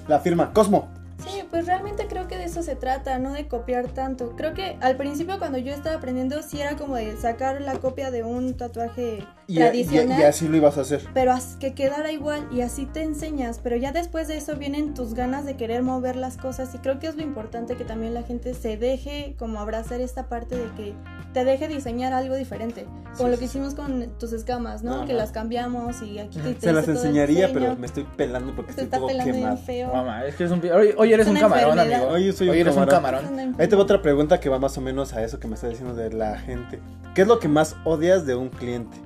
la 0.09 0.19
firma 0.19 0.53
Cosmo. 0.53 0.89
Sí, 1.25 1.43
pues 1.51 1.67
realmente 1.67 2.07
creo 2.09 2.29
que 2.29 2.37
de 2.37 2.45
eso 2.45 2.63
se 2.63 2.77
trata, 2.77 3.19
no 3.19 3.33
de 3.33 3.49
copiar 3.49 3.89
tanto. 3.89 4.35
Creo 4.37 4.55
que 4.55 4.77
al 4.81 4.97
principio 4.97 5.39
cuando 5.39 5.59
yo 5.59 5.73
estaba 5.73 5.97
aprendiendo 5.97 6.43
sí 6.43 6.61
era 6.61 6.77
como 6.77 6.97
de 6.97 7.17
sacar 7.17 7.61
la 7.63 7.75
copia 7.79 8.11
de 8.11 8.23
un 8.23 8.55
tatuaje 8.57 9.25
Y, 9.47 9.55
y- 9.55 9.57
tradicional. 9.57 10.21
y 10.21 10.23
así 10.25 10.47
lo 10.49 10.57
ibas 10.57 10.77
a 10.79 10.83
hacer. 10.83 11.03
pero 11.15 11.33
que 11.59 11.75
quedara 11.75 12.13
igual 12.13 12.47
y 12.53 12.61
así 12.61 12.87
te 12.87 13.03
enseñas, 13.03 13.61
pero 13.63 13.77
ya 13.77 13.93
después 13.93 14.29
de 14.29 14.37
eso 14.37 14.57
vienen 14.57 14.95
tus 14.95 15.15
ganas 15.15 15.45
de 15.47 15.57
querer 15.57 15.83
mover 15.83 16.17
las 16.17 16.37
cosas 16.37 16.75
y 16.75 16.79
creo 16.79 16.99
que 16.99 17.07
es 17.09 17.17
lo 17.17 17.23
importante 17.23 17.77
que 17.77 17.85
también 17.85 18.13
la 18.15 18.23
gente 18.23 18.55
se 18.55 18.77
deje 18.77 19.35
como 19.39 19.59
abrazar 19.61 20.01
esta 20.01 20.29
parte 20.29 20.57
de 20.57 20.71
que 20.75 20.95
te 21.33 21.45
deje 21.45 21.69
diseñar 21.69 22.13
algo 22.13 22.35
diferente, 22.37 22.85
como 23.17 23.17
Sí, 23.17 23.25
lo 23.25 23.33
sí, 23.33 23.39
que 23.39 23.45
hicimos 23.47 23.75
con 23.75 24.07
tus 24.19 24.33
escamas, 24.33 24.83
¿no? 24.83 24.97
Ajá. 24.97 25.07
Que 25.07 25.13
las 25.15 25.31
cambiamos 25.33 26.03
y 26.03 26.19
aquí 26.19 26.39
te, 26.39 26.55
te 26.55 26.61
Se 26.61 26.73
las 26.73 26.87
enseñaría, 26.89 27.51
pero 27.53 27.77
me 27.77 27.87
estoy 27.87 28.05
pelando 28.17 28.55
porque 28.55 28.73
se 28.73 28.83
estoy 28.83 28.85
está 28.85 28.99
todo 28.99 29.07
pelando 29.09 29.25
bien 29.33 29.37
quemado. 29.45 29.57
feo. 29.59 29.93
Mamá, 29.93 30.25
es 30.27 30.35
que 30.37 30.45
es 30.45 30.51
un 30.51 30.61
pi- 30.61 30.71
hoy, 30.71 30.95
hoy 31.07 31.13
eres 31.15 31.27
Es 31.27 31.33
un 31.33 31.39
camarón, 31.39 31.71
enfermedad. 31.79 32.01
amigo. 32.03 32.13
Hoy 32.13 32.33
soy 32.33 32.49
un 32.51 32.55
eres 32.57 32.77
un 32.77 32.87
camarón. 32.87 33.23
camarón. 33.25 33.57
Ahí 33.59 33.69
te 33.69 33.77
va 33.77 33.83
otra 33.83 34.03
pregunta 34.03 34.41
que 34.41 34.49
va 34.49 34.59
más 34.59 34.77
o 34.77 34.81
menos 34.81 35.13
a 35.15 35.23
eso 35.25 35.39
que 35.41 35.49
me 35.49 35.55
estás 35.55 35.71
diciendo 35.71 35.95
de 35.95 36.13
la 36.13 36.39
gente. 36.39 36.81
¿Qué 37.15 37.23
es 37.23 37.29
lo 37.29 37.39
que 37.39 37.49
más 37.49 37.77
odias 37.85 38.27
de 38.27 38.35
un 38.35 38.49
cliente? 38.51 38.97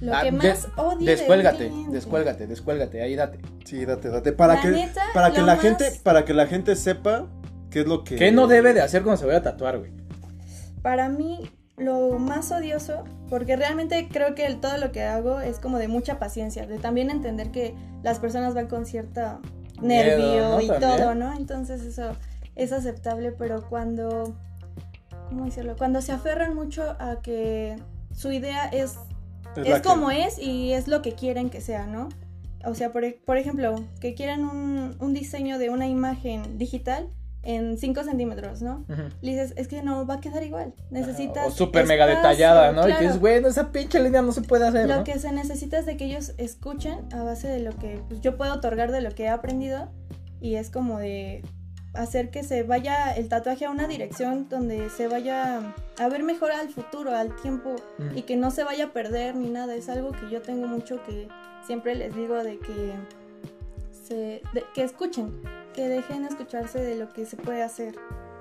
Lo 0.00 0.14
Ah, 0.14 0.20
que 0.22 0.30
de- 0.32 0.36
más 0.36 0.68
odio 0.76 0.88
de 0.90 0.94
un 0.96 1.04
Descuélgate, 1.04 1.68
cliente. 1.68 1.92
descuélgate, 1.92 2.46
descuélgate, 2.46 3.02
ahí 3.02 3.14
date. 3.16 3.38
Sí, 3.64 3.84
date, 3.84 4.08
date. 4.08 4.32
Para 4.32 4.54
La 4.54 4.60
que, 4.62 4.68
neta, 4.68 5.02
para 5.14 5.32
que 5.32 5.40
la 5.40 5.54
más- 5.54 5.60
gente, 5.62 5.92
para 6.02 6.24
que 6.24 6.34
la 6.34 6.46
gente 6.46 6.74
sepa 6.76 7.26
qué 7.70 7.80
es 7.80 7.86
lo 7.86 8.04
que. 8.04 8.16
¿Qué 8.16 8.32
no 8.32 8.46
debe 8.46 8.74
de 8.74 8.80
hacer 8.80 9.02
cuando 9.02 9.18
se 9.20 9.26
vaya 9.26 9.38
a 9.38 9.42
tatuar, 9.42 9.78
güey? 9.78 9.92
Para 10.82 11.08
mí, 11.08 11.50
lo 11.76 12.18
más 12.18 12.50
odioso, 12.52 13.04
porque 13.30 13.56
realmente 13.56 14.08
creo 14.10 14.34
que 14.34 14.46
el- 14.46 14.60
todo 14.60 14.76
lo 14.78 14.92
que 14.92 15.02
hago 15.02 15.40
es 15.40 15.58
como 15.58 15.78
de 15.78 15.88
mucha 15.88 16.18
paciencia, 16.18 16.66
de 16.66 16.78
también 16.78 17.10
entender 17.10 17.50
que 17.50 17.74
las 18.02 18.18
personas 18.18 18.54
van 18.54 18.66
con 18.68 18.86
cierta 18.86 19.40
Miedo, 19.84 20.18
nervio 20.18 20.48
¿no? 20.50 20.60
y 20.60 20.66
También. 20.68 20.98
todo, 20.98 21.14
¿no? 21.14 21.36
Entonces 21.36 21.82
eso 21.82 22.16
es 22.56 22.72
aceptable, 22.72 23.32
pero 23.32 23.68
cuando, 23.68 24.36
¿cómo 25.28 25.44
decirlo? 25.44 25.76
Cuando 25.76 26.00
se 26.02 26.12
aferran 26.12 26.54
mucho 26.54 26.96
a 26.98 27.20
que 27.22 27.76
su 28.12 28.30
idea 28.32 28.66
es 28.68 28.98
Es 29.56 29.64
es 29.64 29.68
la 29.68 29.82
que- 29.82 29.88
como 29.88 30.10
es 30.10 30.38
y 30.38 30.72
es 30.72 30.88
lo 30.88 31.02
que 31.02 31.12
quieren 31.14 31.50
que 31.50 31.60
sea, 31.60 31.86
¿no? 31.86 32.08
O 32.64 32.74
sea, 32.74 32.92
por, 32.92 33.02
por 33.26 33.36
ejemplo, 33.36 33.76
que 34.00 34.14
quieren 34.14 34.44
un, 34.44 34.96
un 34.98 35.12
diseño 35.12 35.58
de 35.58 35.68
una 35.70 35.86
imagen 35.86 36.56
digital 36.58 37.08
en 37.44 37.76
5 37.78 38.04
centímetros, 38.04 38.62
¿no? 38.62 38.84
Ujú. 38.88 39.02
Le 39.20 39.30
dices, 39.32 39.52
es 39.56 39.68
que 39.68 39.82
no 39.82 40.06
va 40.06 40.14
a 40.14 40.20
quedar 40.20 40.42
igual. 40.42 40.72
Necesitas. 40.90 41.46
O 41.46 41.50
súper 41.50 41.86
mega 41.86 42.06
detallada, 42.06 42.72
¿no? 42.72 42.82
Y 42.82 42.84
claro. 42.86 42.98
que 42.98 43.04
dices, 43.06 43.20
güey, 43.20 43.40
no, 43.40 43.48
esa 43.48 43.70
pinche 43.70 44.00
línea 44.00 44.22
no 44.22 44.32
se 44.32 44.42
puede 44.42 44.66
hacer, 44.66 44.88
Lo 44.88 44.96
¿no? 44.96 45.04
que 45.04 45.18
se 45.18 45.30
necesita 45.32 45.78
es 45.78 45.86
de 45.86 45.96
que 45.96 46.06
ellos 46.06 46.32
escuchen 46.38 47.00
a 47.12 47.22
base 47.22 47.48
de 47.48 47.60
lo 47.60 47.72
que 47.76 48.00
pues, 48.08 48.20
yo 48.20 48.36
puedo 48.36 48.54
otorgar 48.54 48.90
de 48.92 49.00
lo 49.02 49.10
que 49.10 49.24
he 49.24 49.28
aprendido. 49.28 49.90
Y 50.40 50.56
es 50.56 50.70
como 50.70 50.98
de 50.98 51.42
hacer 51.94 52.30
que 52.30 52.42
se 52.42 52.64
vaya 52.64 53.12
el 53.12 53.28
tatuaje 53.28 53.66
a 53.66 53.70
una 53.70 53.86
dirección 53.86 54.48
donde 54.48 54.90
se 54.90 55.06
vaya 55.06 55.74
a 55.98 56.08
ver 56.08 56.22
mejor 56.24 56.50
al 56.50 56.68
futuro, 56.68 57.14
al 57.16 57.34
tiempo 57.36 57.76
Mm. 57.98 58.18
y 58.18 58.22
que 58.22 58.36
no 58.36 58.50
se 58.50 58.64
vaya 58.64 58.86
a 58.86 58.92
perder 58.92 59.36
ni 59.36 59.48
nada. 59.48 59.74
Es 59.76 59.88
algo 59.88 60.10
que 60.12 60.28
yo 60.30 60.42
tengo 60.42 60.66
mucho 60.66 61.02
que 61.04 61.28
siempre 61.66 61.94
les 61.94 62.14
digo 62.16 62.42
de 62.42 62.58
que 62.58 62.92
se 63.92 64.14
de- 64.52 64.64
que 64.74 64.82
escuchen, 64.82 65.40
que 65.74 65.88
dejen 65.88 66.24
escucharse 66.24 66.78
de 66.80 66.94
lo 66.94 67.10
que 67.10 67.26
se 67.26 67.36
puede 67.36 67.62
hacer. 67.62 67.94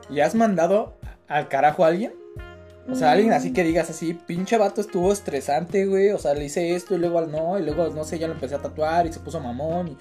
¿Y 0.09 0.21
has 0.21 0.35
mandado 0.35 0.95
al 1.27 1.49
carajo 1.49 1.83
a 1.83 1.87
alguien? 1.89 2.13
O 2.89 2.95
sea, 2.95 3.11
alguien 3.11 3.31
así 3.31 3.51
Mm, 3.51 3.53
que 3.53 3.63
digas 3.63 3.89
así, 3.89 4.13
pinche 4.13 4.57
vato 4.57 4.81
estuvo 4.81 5.11
estresante, 5.13 5.85
güey. 5.85 6.11
O 6.11 6.17
sea, 6.17 6.33
le 6.33 6.45
hice 6.45 6.75
esto 6.75 6.95
y 6.95 6.97
luego 6.97 7.19
al 7.19 7.31
no, 7.31 7.57
y 7.57 7.63
luego, 7.63 7.87
no 7.89 8.03
sé, 8.03 8.19
ya 8.19 8.27
lo 8.27 8.33
empecé 8.33 8.55
a 8.55 8.59
tatuar 8.61 9.05
y 9.07 9.13
se 9.13 9.19
puso 9.21 9.39
mamón. 9.39 9.87
Y 9.89 9.97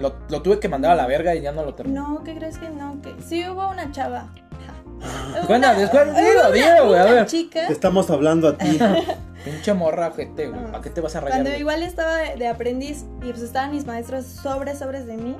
lo, 0.00 0.14
lo 0.30 0.40
tuve 0.42 0.58
que 0.58 0.68
mandar 0.68 0.92
a 0.92 0.94
la 0.94 1.06
verga 1.06 1.34
y 1.34 1.42
ya 1.42 1.52
no 1.52 1.62
lo 1.64 1.74
terminé. 1.74 1.98
No, 2.00 2.22
¿qué 2.24 2.34
crees 2.34 2.56
que 2.58 2.70
no? 2.70 3.00
Que 3.02 3.14
sí 3.22 3.46
hubo 3.48 3.68
una 3.70 3.90
chava. 3.92 4.32
Una- 5.48 5.74
después, 5.74 6.06
dilo, 6.16 6.52
dilo, 6.52 6.86
güey, 6.88 7.00
a 7.00 7.04
una 7.04 7.12
ver. 7.14 7.26
chica 7.26 7.66
Te 7.66 7.72
estamos 7.72 8.08
hablando 8.10 8.48
a 8.48 8.56
ti. 8.58 8.78
Pinche 9.44 9.74
morra, 9.74 10.08
ojete, 10.08 10.48
güey. 10.48 10.60
No. 10.60 10.70
¿Para 10.70 10.82
qué 10.82 10.90
te 10.90 11.00
vas 11.00 11.16
a 11.16 11.20
rayar? 11.20 11.40
Cuando 11.42 11.58
igual 11.58 11.82
estaba 11.82 12.16
de, 12.16 12.36
de 12.36 12.46
aprendiz 12.46 13.04
y 13.22 13.30
pues 13.30 13.42
estaban 13.42 13.72
mis 13.72 13.84
maestros 13.84 14.24
sobres, 14.24 14.78
sobres 14.78 15.04
de 15.06 15.16
mí. 15.16 15.36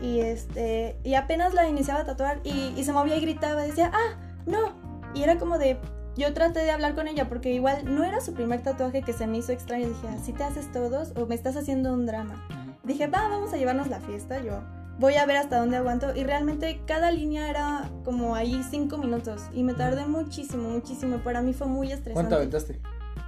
Y 0.00 0.20
este, 0.20 0.96
y 1.04 1.14
apenas 1.14 1.54
la 1.54 1.68
iniciaba 1.68 2.00
a 2.00 2.04
tatuar 2.04 2.40
y, 2.44 2.72
y 2.76 2.84
se 2.84 2.92
movía 2.92 3.16
y 3.16 3.20
gritaba, 3.20 3.62
decía, 3.62 3.90
ah, 3.94 4.18
no. 4.46 4.72
Y 5.14 5.22
era 5.22 5.38
como 5.38 5.58
de, 5.58 5.78
yo 6.16 6.32
traté 6.32 6.60
de 6.60 6.70
hablar 6.70 6.94
con 6.94 7.08
ella 7.08 7.28
porque 7.28 7.52
igual 7.52 7.84
no 7.84 8.04
era 8.04 8.20
su 8.20 8.34
primer 8.34 8.62
tatuaje 8.62 9.02
que 9.02 9.12
se 9.12 9.26
me 9.26 9.38
hizo 9.38 9.52
extraño. 9.52 9.88
Dije, 9.88 10.08
¿así 10.08 10.32
te 10.32 10.44
haces 10.44 10.70
todos 10.72 11.12
o 11.16 11.26
me 11.26 11.34
estás 11.34 11.56
haciendo 11.56 11.92
un 11.92 12.06
drama? 12.06 12.46
Dije, 12.84 13.06
va, 13.06 13.28
vamos 13.28 13.52
a 13.52 13.56
llevarnos 13.56 13.88
la 13.88 14.00
fiesta, 14.00 14.40
yo 14.40 14.62
voy 15.00 15.14
a 15.14 15.26
ver 15.26 15.38
hasta 15.38 15.58
dónde 15.58 15.78
aguanto. 15.78 16.14
Y 16.14 16.24
realmente 16.24 16.80
cada 16.86 17.10
línea 17.10 17.48
era 17.48 17.90
como 18.04 18.34
ahí 18.34 18.62
cinco 18.70 18.98
minutos. 18.98 19.42
Y 19.52 19.64
me 19.64 19.74
tardé 19.74 20.06
muchísimo, 20.06 20.68
muchísimo. 20.68 21.18
Para 21.18 21.42
mí 21.42 21.52
fue 21.52 21.66
muy 21.66 21.88
estresante. 21.88 22.14
¿Cuánto 22.14 22.36
aventaste? 22.36 22.80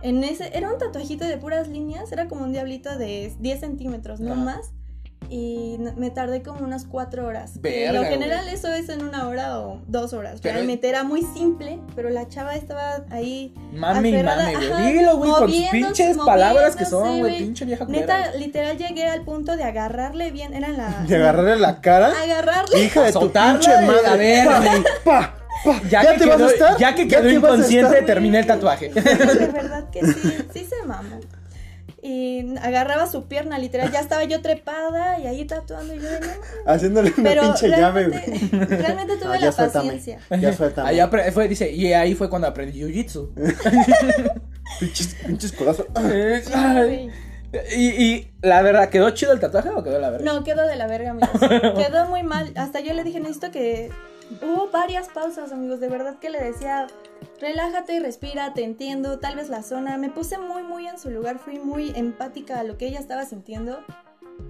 En 0.03 0.23
ese, 0.23 0.57
era 0.57 0.71
un 0.71 0.79
tatuajito 0.79 1.25
de 1.25 1.37
puras 1.39 1.69
líneas, 1.69 2.13
era 2.13 2.29
como 2.29 2.45
un 2.45 2.53
diablito 2.53 2.97
de 2.99 3.33
10 3.39 3.61
centímetros, 3.61 4.21
no 4.21 4.35
más. 4.35 4.73
Y 5.35 5.79
me 5.97 6.11
tardé 6.11 6.43
como 6.43 6.63
unas 6.63 6.85
4 6.85 7.25
horas. 7.27 7.53
Verga, 7.63 8.01
Lo 8.01 8.05
general 8.05 8.43
güey. 8.43 8.55
eso 8.55 8.69
es 8.71 8.91
en 8.91 9.03
una 9.03 9.27
hora 9.29 9.61
o 9.61 9.81
dos 9.89 10.13
horas. 10.13 10.41
Pero- 10.43 10.57
Realmente 10.57 10.91
era 10.91 11.05
muy 11.05 11.23
simple, 11.23 11.79
pero 11.97 12.11
la 12.11 12.29
chava 12.29 12.55
estaba 12.55 13.05
ahí. 13.09 13.55
Güey. 13.73 14.15
ajá, 14.75 14.87
Dilo, 14.87 15.17
güey, 15.17 15.31
con 15.31 15.51
pinches 15.71 16.19
palabras 16.19 16.77
que 16.77 16.85
son, 16.85 17.21
güey. 17.21 17.39
Pinche 17.39 17.65
vieja 17.65 17.87
culera. 17.87 18.19
Neta, 18.19 18.37
literal 18.37 18.77
llegué 18.77 19.07
al 19.07 19.23
punto 19.25 19.57
de 19.57 19.65
agarrarle 19.65 20.33
bien, 20.33 20.53
era 20.53 20.69
la... 20.69 20.91
De 21.09 21.17
agarrarle 21.17 21.57
la 21.57 21.81
cara. 21.81 22.13
Agarrarle. 22.23 22.85
Hija 22.85 23.03
de 23.05 23.13
tu 23.15 23.33
pinche 23.33 23.71
madre. 23.87 24.07
a 24.07 24.17
ver, 24.17 24.85
Pa. 25.03 25.35
Ya, 25.89 26.03
que 26.13 26.19
te 26.19 26.27
vas 26.27 26.41
a 26.43 26.47
estar? 26.47 26.77
ya 26.77 26.95
que 26.95 27.09
¿Ya 27.09 27.23
quedó 27.23 27.31
inconsciente, 27.31 28.03
terminé 28.03 28.41
el 28.41 28.47
tatuaje. 28.47 28.91
De 28.91 29.01
verdad 29.01 29.89
que 29.91 30.05
sí, 30.05 30.37
sí 30.53 30.67
se 30.69 30.87
mamó. 30.87 31.21
Y 32.05 32.57
agarraba 32.59 33.07
su 33.07 33.29
pierna, 33.29 33.59
literal, 33.61 33.93
ya 33.93 34.01
estaba 34.01 34.25
yo 34.25 34.43
trepada 34.43 35.21
y 35.21 35.29
ahí 35.29 35.45
tatuando 35.45 35.95
y 35.95 36.01
yo 36.01 36.11
de 36.11 36.19
no 36.21 36.27
mames". 36.27 36.41
Haciéndole 36.67 37.13
una 37.17 37.31
Pero 37.31 37.43
pinche 37.43 37.69
llave, 37.69 38.09
realmente, 38.09 38.57
güey. 38.57 38.67
realmente 38.83 39.17
tuve 39.19 39.35
Ah, 39.35 39.39
ya 39.39 39.47
la 39.47 39.53
suéltame. 39.53 39.93
paciencia. 39.93 40.19
Ya 40.41 40.53
suéltame. 40.53 40.89
Ahí 40.89 40.97
apre- 40.99 41.31
fue, 41.31 41.47
dice, 41.47 41.71
y 41.71 41.93
ahí 41.93 42.17
fue 42.17 42.29
cuando 42.29 42.49
aprendí 42.49 42.81
jiu-jitsu. 42.83 43.31
Pinches, 44.81 45.15
pinches 45.27 45.53
y, 47.77 48.05
y 48.05 48.31
la 48.41 48.63
verdad, 48.63 48.89
¿quedó 48.89 49.11
chido 49.11 49.33
el 49.33 49.41
tatuaje 49.41 49.69
o 49.71 49.83
quedó 49.85 49.99
la 49.99 50.11
verdad? 50.11 50.25
No, 50.25 50.43
quedó 50.43 50.67
de 50.67 50.77
la 50.77 50.87
verga, 50.87 51.11
amigos. 51.11 51.31
Quedó 51.77 52.07
muy 52.09 52.23
mal. 52.23 52.51
Hasta 52.57 52.81
yo 52.81 52.95
le 52.95 53.05
dije, 53.05 53.21
necesito 53.21 53.51
que. 53.51 53.91
Hubo 54.41 54.71
varias 54.71 55.09
pausas, 55.09 55.53
amigos. 55.53 55.81
De 55.81 55.89
verdad 55.89 56.15
que 56.19 56.31
le 56.31 56.43
decía, 56.43 56.87
relájate 57.43 57.97
y 57.97 57.99
respira, 57.99 58.55
te 58.55 58.65
entiendo. 58.65 59.19
Tal 59.19 59.37
vez 59.37 59.51
la 59.51 59.63
zona. 59.63 59.99
Me 59.99 60.09
puse 60.09 60.39
muy, 60.39 60.63
muy 60.63 60.87
en 60.87 60.99
su 60.99 61.11
lugar. 61.11 61.39
Fui 61.39 61.59
muy 61.59 61.93
empática 61.95 62.61
a 62.61 62.65
lo 62.65 62.79
que 62.79 62.87
ella 62.87 63.01
estaba 63.01 63.27
sintiendo. 63.27 63.81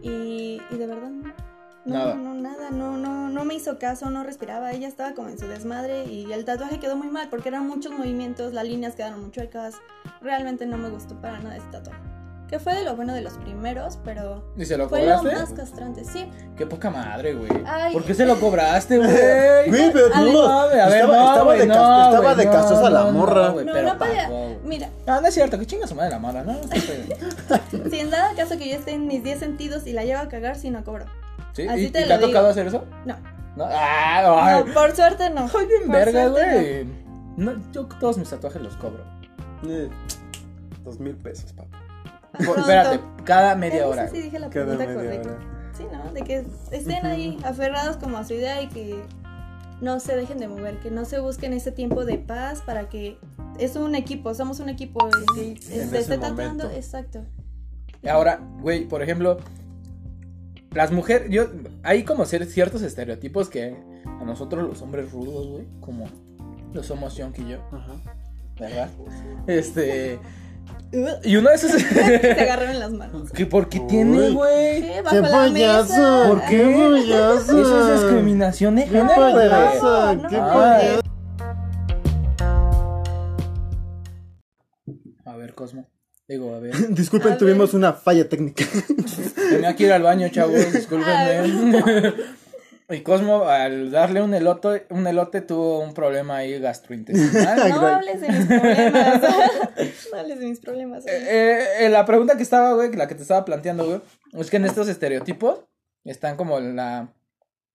Y, 0.03 0.61
y 0.71 0.77
de 0.77 0.87
verdad, 0.87 1.11
no. 1.11 1.53
No, 1.85 1.95
Nada. 1.95 2.15
no, 2.15 2.35
nada, 2.35 2.71
no, 2.71 2.97
no, 2.97 3.29
no 3.29 3.45
me 3.45 3.55
hizo 3.55 3.77
caso, 3.77 4.09
no 4.09 4.23
respiraba, 4.23 4.71
ella 4.71 4.87
estaba 4.87 5.15
como 5.15 5.31
en 5.31 5.37
su 5.37 5.49
desmadre 5.49 6.05
y 6.05 6.31
el 6.31 6.45
tatuaje 6.45 6.79
quedó 6.79 6.95
muy 6.97 7.09
mal 7.09 7.29
porque 7.29 7.49
eran 7.49 7.67
muchos 7.67 7.91
movimientos, 7.91 8.53
las 8.53 8.65
líneas 8.65 8.95
quedaron 8.95 9.21
muy 9.21 9.33
chuecas, 9.33 9.81
realmente 10.21 10.65
no 10.65 10.79
me 10.79 10.91
gustó 10.91 11.21
para 11.21 11.41
nada 11.41 11.57
este 11.57 11.73
tatuaje. 11.73 12.01
Que 12.53 12.59
fue 12.59 12.75
de 12.75 12.85
lo 12.85 12.95
bueno 12.97 13.15
de 13.15 13.23
los 13.23 13.33
primeros, 13.39 13.99
pero 14.05 14.45
¿Y 14.59 14.67
se 14.67 14.77
lo 14.77 14.87
fue 14.87 15.07
lo 15.07 15.17
cobraste? 15.17 15.41
más 15.41 15.53
castrante, 15.55 16.05
sí. 16.05 16.31
Qué 16.55 16.67
poca 16.67 16.91
madre, 16.91 17.33
güey. 17.33 17.51
Ay. 17.65 17.95
¿Por 17.95 18.05
qué 18.05 18.13
se 18.13 18.27
lo 18.27 18.39
cobraste, 18.39 18.99
güey? 18.99 19.71
Güey, 19.71 19.91
pero 19.91 20.11
tú 20.11 20.33
no. 20.33 20.43
a 20.47 20.67
ver, 20.67 20.79
estaba, 20.81 21.07
no, 21.17 21.29
estaba 21.31 21.45
güey, 21.45 21.59
de, 21.61 21.67
no, 21.67 21.73
estaba 21.73 21.95
güey, 22.35 22.37
de 22.37 22.45
no, 22.45 22.91
la 22.91 23.05
no, 23.05 23.13
morra. 23.13 23.47
no, 23.47 23.53
güey, 23.55 23.65
No, 23.65 23.73
pero 23.73 23.97
podía-. 23.97 24.29
Mira, 24.65 24.91
No, 25.07 25.23
no 25.23 25.29
es 25.29 25.33
cierto, 25.33 25.59
que 25.59 25.65
chinga 25.65 25.87
su 25.87 25.95
madre 25.95 26.11
la 26.11 26.19
mala, 26.19 26.43
¿no? 26.45 26.57
Si 27.91 27.99
en 28.01 28.11
dado 28.11 28.37
caso 28.37 28.59
que 28.59 28.69
yo 28.69 28.77
esté 28.77 28.91
en 28.93 29.07
mis 29.07 29.25
10 29.25 29.39
sentidos 29.39 29.87
y 29.87 29.95
la 29.95 30.05
llevo 30.05 30.21
a 30.21 30.29
cagar, 30.29 30.57
si 30.57 30.69
no 30.69 30.85
cobro. 30.85 31.07
¿Sí? 31.55 31.67
Así 31.67 31.85
¿Y, 31.87 31.91
te 31.91 32.01
y 32.01 32.03
te 32.03 32.09
lo 32.11 32.15
ha 32.17 32.21
tocado 32.21 32.49
hacer 32.49 32.67
eso? 32.67 32.85
No, 33.07 33.17
¿No? 33.57 33.65
Ah, 33.67 34.57
ay. 34.59 34.65
No, 34.67 34.75
por 34.75 34.95
suerte 34.95 35.31
no. 35.31 35.49
Soy 35.49 35.65
bien 35.65 35.91
verga, 35.91 36.29
güey. 36.29 36.87
No, 37.39 37.55
yo 37.73 37.87
todos 37.99 38.19
mis 38.19 38.29
tatuajes 38.29 38.61
los 38.61 38.77
cobro. 38.77 39.05
Eh, 39.67 39.89
Dos 40.85 40.99
mil 41.01 41.15
pesos, 41.17 41.51
papá. 41.55 41.72
Por- 42.47 42.59
espérate, 42.59 43.01
cada 43.25 43.55
media 43.57 43.87
hora. 43.87 44.09
si 44.09 44.21
dije 44.23 44.39
la 44.39 44.49
Cada 44.51 44.77
pregunta 44.77 44.87
media 44.87 44.95
correcta. 45.23 45.29
hora. 45.31 45.73
Sí, 45.77 45.85
¿no? 45.91 46.13
De 46.13 46.23
que 46.23 46.45
estén 46.71 47.07
ahí 47.07 47.39
aferrados 47.45 47.97
como 47.97 48.17
a 48.19 48.25
su 48.25 48.35
idea 48.35 48.61
y 48.63 48.69
que 48.69 49.03
no 49.81 49.99
se 50.01 50.15
dejen 50.17 50.39
de 50.39 50.49
mover, 50.49 50.79
que 50.79 50.91
no 50.91 51.05
se 51.05 51.19
busquen 51.19 51.53
ese 51.53 51.73
tiempo 51.73 52.05
de 52.05 52.19
paz 52.19 52.63
para 52.63 52.89
que 52.89 53.19
es 53.59 53.75
un 53.77 53.95
equipo, 53.95 54.33
somos 54.35 54.61
un 54.61 54.69
equipo 54.69 55.09
que 55.35 55.51
En 55.53 55.61
se 55.63 55.83
ese 55.83 55.99
esté 55.99 56.15
exacto. 56.77 57.25
Ahora, 58.09 58.41
güey, 58.61 58.87
por 58.87 59.03
ejemplo, 59.03 59.39
las 60.73 60.91
mujeres, 60.93 61.29
yo, 61.31 61.47
hay 61.83 62.05
como 62.05 62.25
ciertos 62.25 62.83
estereotipos 62.83 63.49
que 63.49 63.77
a 64.07 64.25
nosotros 64.25 64.69
los 64.69 64.83
hombres 64.83 65.11
rudos, 65.13 65.49
güey, 65.49 65.65
como 65.81 66.07
lo 66.73 66.83
somos 66.83 67.15
John 67.19 67.33
y 67.37 67.49
yo, 67.51 67.59
Ajá. 67.73 67.95
¿verdad? 68.59 68.89
Este, 69.47 70.19
y 71.25 71.37
uno 71.37 71.49
de 71.49 71.55
esos... 71.55 71.71
Se 71.73 72.31
agarraron 72.41 72.79
las 72.79 72.93
manos. 72.93 73.31
¿Qué, 73.33 73.47
¿Por 73.47 73.69
qué 73.69 73.81
tiene, 73.81 74.31
güey? 74.31 74.83
¿Qué? 74.83 75.03
¡Qué 75.11 75.23
payaso! 75.23 76.25
¿Por 76.29 76.45
qué? 76.45 76.59
¡Qué 76.59 76.89
payaso! 76.91 77.63
Eso 77.63 77.95
es 77.95 78.01
discriminación 78.03 78.77
de 78.77 78.85
¡Qué 78.85 78.91
género, 78.91 79.31
güey. 79.31 79.49
payaso! 79.49 80.15
No, 80.17 80.29
¡Qué 80.29 80.37
payaso! 80.37 81.01
A 85.25 85.37
ver, 85.37 85.55
Cosmo. 85.55 85.89
Digo, 86.29 86.55
a 86.55 86.59
ver. 86.61 86.75
Disculpen, 86.95 87.33
A 87.33 87.39
tuvimos 87.39 87.71
ver. 87.73 87.79
una 87.79 87.93
falla 87.95 88.29
técnica. 88.29 88.65
Tenía 89.51 89.75
que 89.75 89.85
ir 89.85 89.93
al 89.93 90.03
baño, 90.03 90.29
chavos, 90.29 90.55
discúlpenme. 90.73 92.13
Y 92.93 93.01
Cosmo, 93.03 93.45
al 93.45 93.91
darle 93.91 94.23
un 94.23 94.35
elote, 94.35 94.87
un 94.91 95.07
elote 95.07 95.41
tuvo 95.41 95.81
un 95.81 95.95
problema 95.95 96.37
ahí 96.37 96.59
gastrointestinal. 96.59 97.71
No 97.71 97.87
hables 97.87 98.21
de 98.21 98.29
mis 98.29 98.47
problemas. 98.47 99.23
no 100.13 100.19
hables 100.19 100.39
de 100.39 100.47
mis 100.47 100.61
problemas. 100.61 101.07
Eh, 101.07 101.87
eh, 101.87 101.89
la 101.89 102.05
pregunta 102.05 102.37
que 102.37 102.43
estaba, 102.43 102.75
güey, 102.75 102.93
la 102.95 103.09
que 103.09 103.15
te 103.15 103.23
estaba 103.23 103.45
planteando, 103.45 103.87
güey, 103.87 104.01
es 104.35 104.51
que 104.51 104.57
en 104.57 104.67
estos 104.67 104.89
estereotipos 104.89 105.61
están 106.05 106.37
como 106.37 106.61
la 106.61 107.13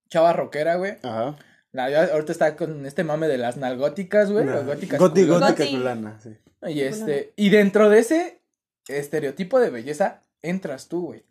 chava 0.10 0.34
rockera, 0.34 0.75
güey. 0.75 0.97
Ajá. 1.03 1.36
La, 1.71 1.86
ahorita 1.86 2.32
está 2.32 2.56
con 2.56 2.86
este 2.86 3.03
mame 3.03 3.27
de 3.27 3.38
las 3.38 3.58
nalgóticas, 3.58 4.32
güey. 4.32 4.45
las 4.45 4.65
góticas 4.65 4.99
Goti, 4.99 5.25
gótica 5.25 5.65
culana, 5.65 6.19
sí. 6.21 6.38
Y 6.65 6.82
este, 6.82 7.34
y 7.36 7.49
dentro 7.49 7.89
de 7.89 7.99
ese 7.99 8.41
estereotipo 8.88 9.60
de 9.60 9.69
belleza 9.69 10.21
entras 10.41 10.88
tú, 10.88 11.08
güey. 11.08 11.23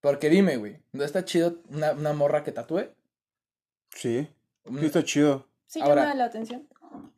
Porque 0.00 0.28
dime, 0.30 0.56
güey, 0.56 0.78
¿no 0.92 1.04
está 1.04 1.24
chido 1.24 1.58
una, 1.70 1.92
una 1.92 2.12
morra 2.12 2.44
que 2.44 2.52
tatúe? 2.52 2.84
Sí. 3.94 4.28
Un- 4.64 4.80
Sí, 4.80 4.86
está 4.86 5.02
chido. 5.04 5.46
Sí, 5.66 5.80
ahora- 5.80 6.02
llama 6.02 6.14
la 6.14 6.24
atención. 6.24 6.68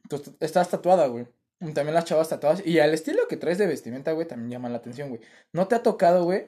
Tú 0.08 0.22
estás 0.40 0.68
tatuada, 0.68 1.06
güey. 1.06 1.26
Y 1.60 1.72
También 1.72 1.94
las 1.94 2.04
chavas 2.06 2.28
tatuadas. 2.28 2.66
Y 2.66 2.78
al 2.80 2.94
estilo 2.94 3.28
que 3.28 3.36
traes 3.36 3.58
de 3.58 3.66
vestimenta, 3.66 4.12
güey, 4.12 4.26
también 4.26 4.50
llama 4.50 4.68
la 4.70 4.78
atención, 4.78 5.10
güey. 5.10 5.20
¿No 5.52 5.68
te 5.68 5.74
ha 5.74 5.82
tocado, 5.82 6.24
güey? 6.24 6.46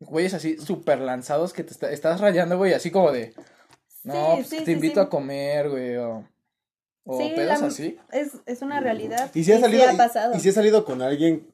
Güeyes 0.00 0.34
así 0.34 0.58
súper 0.58 1.00
lanzados 1.00 1.52
que 1.52 1.64
te 1.64 1.72
está- 1.72 1.90
estás 1.90 2.20
rayando, 2.20 2.56
güey, 2.56 2.72
así 2.72 2.90
como 2.90 3.10
de. 3.10 3.34
No, 4.04 4.14
Sí, 4.14 4.34
pues 4.36 4.48
sí, 4.48 4.58
te 4.58 4.64
sí, 4.66 4.72
invito 4.72 5.00
sí. 5.00 5.06
a 5.06 5.08
comer, 5.08 5.70
güey, 5.70 5.96
o. 5.96 6.28
O 7.06 7.18
Sí, 7.20 7.32
pedos 7.34 7.60
la- 7.60 7.66
así. 7.66 7.98
Es, 8.12 8.32
es 8.46 8.62
una 8.62 8.80
realidad. 8.80 9.30
¿Y 9.34 9.44
si 9.44 9.52
ha 9.52 9.60
salido, 9.60 9.88
ha 9.88 9.96
pasado. 9.96 10.34
y, 10.34 10.36
y 10.36 10.40
si 10.40 10.48
has 10.50 10.54
salido 10.54 10.84
con 10.84 11.02
alguien 11.02 11.50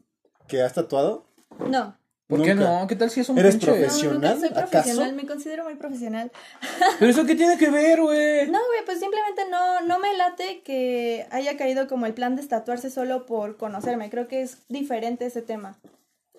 que 0.46 0.62
has 0.62 0.74
tatuado? 0.74 1.26
No. 1.68 1.96
¿Por 2.30 2.42
qué 2.42 2.54
no? 2.54 2.86
¿Qué 2.86 2.96
tal 2.96 3.10
si 3.10 3.20
es 3.20 3.28
un 3.28 3.38
¿Eres 3.38 3.56
pinche? 3.56 3.66
No, 3.72 3.76
profesional? 3.76 4.14
nunca 4.20 4.36
soy 4.36 4.48
¿Acaso? 4.48 4.70
profesional, 4.70 5.12
me 5.14 5.26
considero 5.26 5.64
muy 5.64 5.74
profesional. 5.74 6.32
Pero 6.98 7.10
eso 7.10 7.26
qué 7.26 7.34
tiene 7.34 7.58
que 7.58 7.68
ver, 7.70 8.00
güey. 8.00 8.46
No, 8.50 8.58
güey, 8.66 8.84
pues 8.86 9.00
simplemente 9.00 9.42
no, 9.50 9.80
no 9.82 9.98
me 9.98 10.14
late 10.16 10.62
que 10.62 11.26
haya 11.30 11.56
caído 11.58 11.86
como 11.88 12.06
el 12.06 12.14
plan 12.14 12.36
de 12.36 12.46
tatuarse 12.46 12.88
solo 12.90 13.26
por 13.26 13.56
conocerme. 13.58 14.08
Creo 14.08 14.28
que 14.28 14.40
es 14.42 14.58
diferente 14.68 15.26
ese 15.26 15.42
tema. 15.42 15.76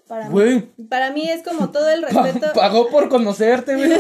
Para 0.08 0.28
mí. 0.30 0.70
Para 0.90 1.12
mí 1.12 1.30
es 1.30 1.42
como 1.44 1.70
todo 1.72 1.88
el 1.90 2.02
Pa- 2.12 2.24
respeto. 2.24 2.54
pagó 2.54 2.90
por 2.90 3.08
conocerte, 3.08 3.76
güey. 3.76 3.92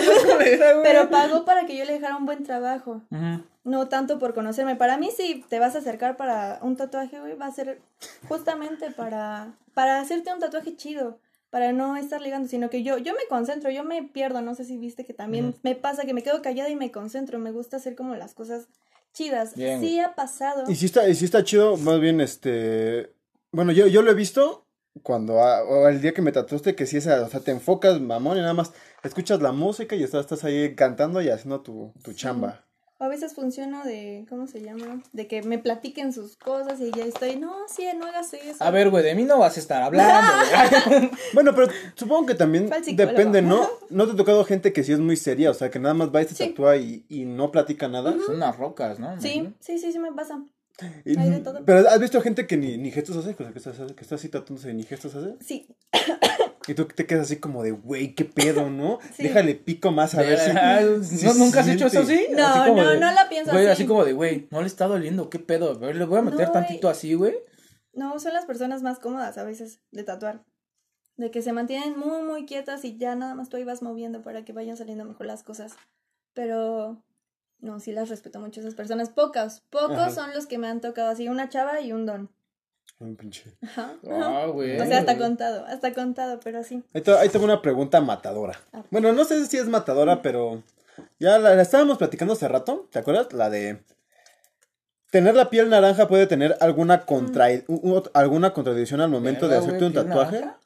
Pero 0.83 1.09
pagó 1.09 1.45
para 1.45 1.65
que 1.65 1.77
yo 1.77 1.85
le 1.85 1.93
dejara 1.93 2.17
un 2.17 2.25
buen 2.25 2.43
trabajo. 2.43 3.01
Ujú. 3.11 3.43
No 3.63 3.87
tanto 3.87 4.17
por 4.17 4.33
conocerme. 4.33 4.75
Para 4.75 4.97
mí, 4.97 5.09
si 5.15 5.45
te 5.47 5.59
vas 5.59 5.75
a 5.75 5.79
acercar 5.79 6.17
para 6.17 6.57
un 6.63 6.75
tatuaje, 6.75 7.19
güey, 7.19 7.35
va 7.35 7.45
a 7.45 7.51
ser 7.53 7.79
justamente 8.27 8.89
para, 8.91 9.53
para 9.73 9.99
hacerte 10.01 10.33
un 10.33 10.39
tatuaje 10.39 10.75
chido. 10.75 11.19
Para 11.51 11.73
no 11.73 11.97
estar 11.97 12.21
ligando, 12.21 12.47
sino 12.47 12.69
que 12.69 12.81
yo, 12.81 12.97
yo 12.97 13.13
me 13.13 13.27
concentro, 13.29 13.69
yo 13.69 13.83
me 13.83 14.01
pierdo. 14.03 14.41
No 14.41 14.55
sé 14.55 14.63
si 14.63 14.77
viste 14.77 15.05
que 15.05 15.13
también 15.13 15.53
me 15.61 15.75
pasa 15.75 16.05
que 16.05 16.13
me 16.13 16.23
quedo 16.23 16.41
callada 16.41 16.69
y 16.69 16.75
me 16.75 16.91
concentro. 16.91 17.37
Me 17.37 17.51
gusta 17.51 17.77
hacer 17.77 17.95
como 17.95 18.15
las 18.15 18.33
cosas 18.33 18.67
chidas. 19.13 19.55
Bien, 19.55 19.81
sí 19.81 19.99
ha 19.99 20.15
pasado. 20.15 20.63
Y 20.71 20.75
si 20.75 20.85
está, 20.87 21.07
y 21.07 21.13
si 21.13 21.25
está 21.25 21.43
chido, 21.43 21.77
más 21.77 21.99
bien, 21.99 22.21
este... 22.21 23.13
Bueno, 23.51 23.73
yo, 23.73 23.85
yo 23.87 24.01
lo 24.01 24.11
he 24.11 24.15
visto 24.15 24.65
cuando, 25.03 25.41
ah, 25.41 25.63
o 25.63 25.87
el 25.87 26.01
día 26.01 26.13
que 26.13 26.21
me 26.21 26.31
tatuaste, 26.31 26.75
que 26.75 26.85
si 26.85 26.97
esa, 26.97 27.21
o 27.21 27.29
sea, 27.29 27.41
te 27.41 27.51
enfocas, 27.51 27.99
mamón, 27.99 28.37
y 28.37 28.41
nada 28.41 28.53
más 28.53 28.71
escuchas 29.03 29.41
la 29.41 29.51
música 29.51 29.95
y 29.95 30.03
estás, 30.03 30.21
estás 30.21 30.43
ahí 30.43 30.75
cantando 30.75 31.21
y 31.21 31.29
haciendo 31.29 31.61
tu, 31.61 31.93
tu 32.03 32.13
chamba. 32.13 32.65
O 33.01 33.03
a 33.03 33.07
veces 33.07 33.33
funciona 33.33 33.83
de, 33.83 34.27
¿cómo 34.29 34.45
se 34.45 34.61
llama? 34.61 35.01
De 35.11 35.25
que 35.25 35.41
me 35.41 35.57
platiquen 35.57 36.13
sus 36.13 36.35
cosas 36.35 36.79
y 36.79 36.91
ya 36.91 37.03
estoy, 37.03 37.35
no, 37.35 37.51
sí, 37.67 37.83
no 37.97 38.05
hagas 38.05 38.31
eso. 38.35 38.63
A 38.63 38.69
ver, 38.69 38.91
güey, 38.91 39.03
de 39.03 39.15
mí 39.15 39.23
no 39.23 39.39
vas 39.39 39.57
a 39.57 39.59
estar 39.59 39.81
hablando. 39.81 40.31
Bueno, 41.33 41.55
pero 41.55 41.67
supongo 41.95 42.27
que 42.27 42.35
también 42.35 42.69
depende, 42.93 43.41
¿no? 43.41 43.67
¿No 43.89 44.05
te 44.05 44.11
ha 44.11 44.15
tocado 44.15 44.45
gente 44.45 44.71
que 44.71 44.83
sí 44.83 44.91
es 44.93 44.99
muy 44.99 45.17
seria? 45.17 45.49
O 45.49 45.55
sea, 45.55 45.71
que 45.71 45.79
nada 45.79 45.95
más 45.95 46.13
va 46.13 46.21
y 46.21 46.27
se 46.27 46.35
Sí. 46.35 46.49
tatúa 46.49 46.77
y, 46.77 47.03
y 47.09 47.25
no 47.25 47.49
platica 47.51 47.87
nada. 47.87 48.13
Son 48.23 48.35
unas 48.35 48.55
rocas, 48.55 48.99
¿no? 48.99 49.19
Sí, 49.19 49.51
sí, 49.59 49.79
sí, 49.79 49.91
sí 49.91 49.97
me 49.97 50.11
pasa. 50.11 50.43
Y- 51.05 51.17
Hay 51.17 51.29
de 51.29 51.39
todo. 51.39 51.63
Pero 51.65 51.87
¿has 51.89 51.99
visto 51.99 52.21
gente 52.21 52.47
que 52.47 52.57
ni, 52.57 52.77
ni 52.77 52.91
gestos 52.91 53.17
hace? 53.17 53.31
O 53.31 53.35
sea, 53.37 53.51
que 53.51 53.57
está, 53.59 53.71
que 53.95 54.01
está 54.01 54.15
así 54.15 54.29
tatuándose 54.29 54.71
y 54.71 54.73
ni 54.73 54.83
gestos 54.83 55.15
hace. 55.15 55.35
Sí, 55.41 55.67
Y 56.67 56.75
tú 56.75 56.85
te 56.85 57.07
quedas 57.07 57.23
así 57.23 57.37
como 57.37 57.63
de, 57.63 57.71
güey, 57.71 58.13
qué 58.13 58.23
pedo, 58.23 58.69
¿no? 58.69 58.99
Sí. 59.15 59.23
Déjale 59.23 59.55
pico 59.55 59.91
más 59.91 60.13
a 60.13 60.21
ver 60.21 60.37
si... 60.37 60.51
Ah, 60.51 60.79
si 61.03 61.25
¿no- 61.25 61.33
¿Nunca 61.33 61.61
has 61.61 61.67
hecho 61.67 61.87
eso 61.87 62.01
así? 62.01 62.27
No, 62.31 62.45
Así 62.45 62.69
como 62.69 62.83
no, 62.83 62.89
de- 62.91 62.99
no 62.99 63.11
la 63.11 63.27
pienso 63.29 63.51
Güey, 63.51 63.65
así. 63.65 63.71
así 63.81 63.85
como 63.87 64.05
de, 64.05 64.13
güey, 64.13 64.47
no 64.51 64.61
le 64.61 64.67
está 64.67 64.85
doliendo, 64.85 65.29
¿qué 65.31 65.39
pedo? 65.39 65.71
A 65.71 65.77
ver, 65.79 65.95
le 65.95 66.05
voy 66.05 66.19
a 66.19 66.21
meter 66.21 66.47
No, 66.47 66.51
tantito 66.53 66.87
güey. 66.87 66.91
así, 66.97 67.13
güey. 67.15 67.33
no, 67.93 68.19
son 68.19 68.33
las 68.33 68.45
personas 68.45 68.83
más 68.83 68.99
cómodas 68.99 69.39
a 69.39 69.43
veces 69.43 69.81
de 69.91 70.03
tatuar. 70.03 70.43
De 71.17 71.31
que 71.31 71.41
se 71.41 71.51
mantienen 71.51 71.97
muy, 71.97 72.21
muy 72.23 72.45
quietas 72.45 72.85
y 72.85 72.95
ya 72.97 73.15
nada 73.15 73.33
más 73.33 73.49
tú 73.49 73.57
ahí 73.57 73.63
vas 73.63 73.81
moviendo 73.81 74.21
para 74.21 74.45
que 74.45 74.53
vayan 74.53 74.77
saliendo 74.77 75.03
mejor 75.03 75.25
las 75.25 75.41
cosas. 75.43 75.73
Pero, 76.33 77.03
no, 77.61 77.79
sí 77.79 77.91
las 77.91 78.09
respeto 78.09 78.39
mucho 78.39 78.59
a 78.59 78.63
esas 78.63 78.75
personas. 78.75 79.09
Pocos, 79.09 79.61
pocos 79.69 79.97
Ajá. 79.97 80.09
son 80.11 80.33
los 80.33 80.45
que 80.47 80.57
me 80.57 80.67
han 80.67 80.81
tocado 80.81 81.09
así, 81.09 81.27
una 81.29 81.49
chava 81.49 81.79
y 81.81 81.91
un 81.93 82.05
don. 82.05 82.29
Un 82.99 83.15
pinche. 83.15 83.55
Ajá. 83.63 83.93
Ah, 84.11 84.45
güey. 84.51 84.79
O 84.79 84.85
sea, 84.85 84.99
hasta 84.99 85.17
contado, 85.17 85.65
hasta 85.65 85.93
contado, 85.93 86.39
pero 86.43 86.63
sí. 86.63 86.83
Ahí 86.93 87.01
te, 87.01 87.11
ahí 87.17 87.29
tengo 87.29 87.45
una 87.45 87.61
pregunta 87.61 87.99
matadora. 88.01 88.59
Ah. 88.73 88.83
Bueno, 88.91 89.11
no 89.13 89.23
sé 89.25 89.45
si 89.47 89.57
es 89.57 89.67
matadora, 89.67 90.21
pero 90.21 90.61
ya 91.19 91.39
la, 91.39 91.55
la 91.55 91.61
estábamos 91.63 91.97
platicando 91.97 92.33
hace 92.33 92.47
rato, 92.47 92.87
¿te 92.91 92.99
acuerdas? 92.99 93.33
La 93.33 93.49
de 93.49 93.81
tener 95.09 95.35
la 95.35 95.49
piel 95.49 95.69
naranja 95.69 96.07
puede 96.07 96.27
tener 96.27 96.55
alguna 96.61 97.05
contra 97.05 97.47
u- 97.67 97.95
u- 97.97 98.03
alguna 98.13 98.53
contradicción 98.53 99.01
al 99.01 99.09
momento 99.09 99.47
de 99.47 99.57
hacerte 99.57 99.85
un 99.85 99.93
tatuaje. 99.93 100.39
naranja. 100.41 100.57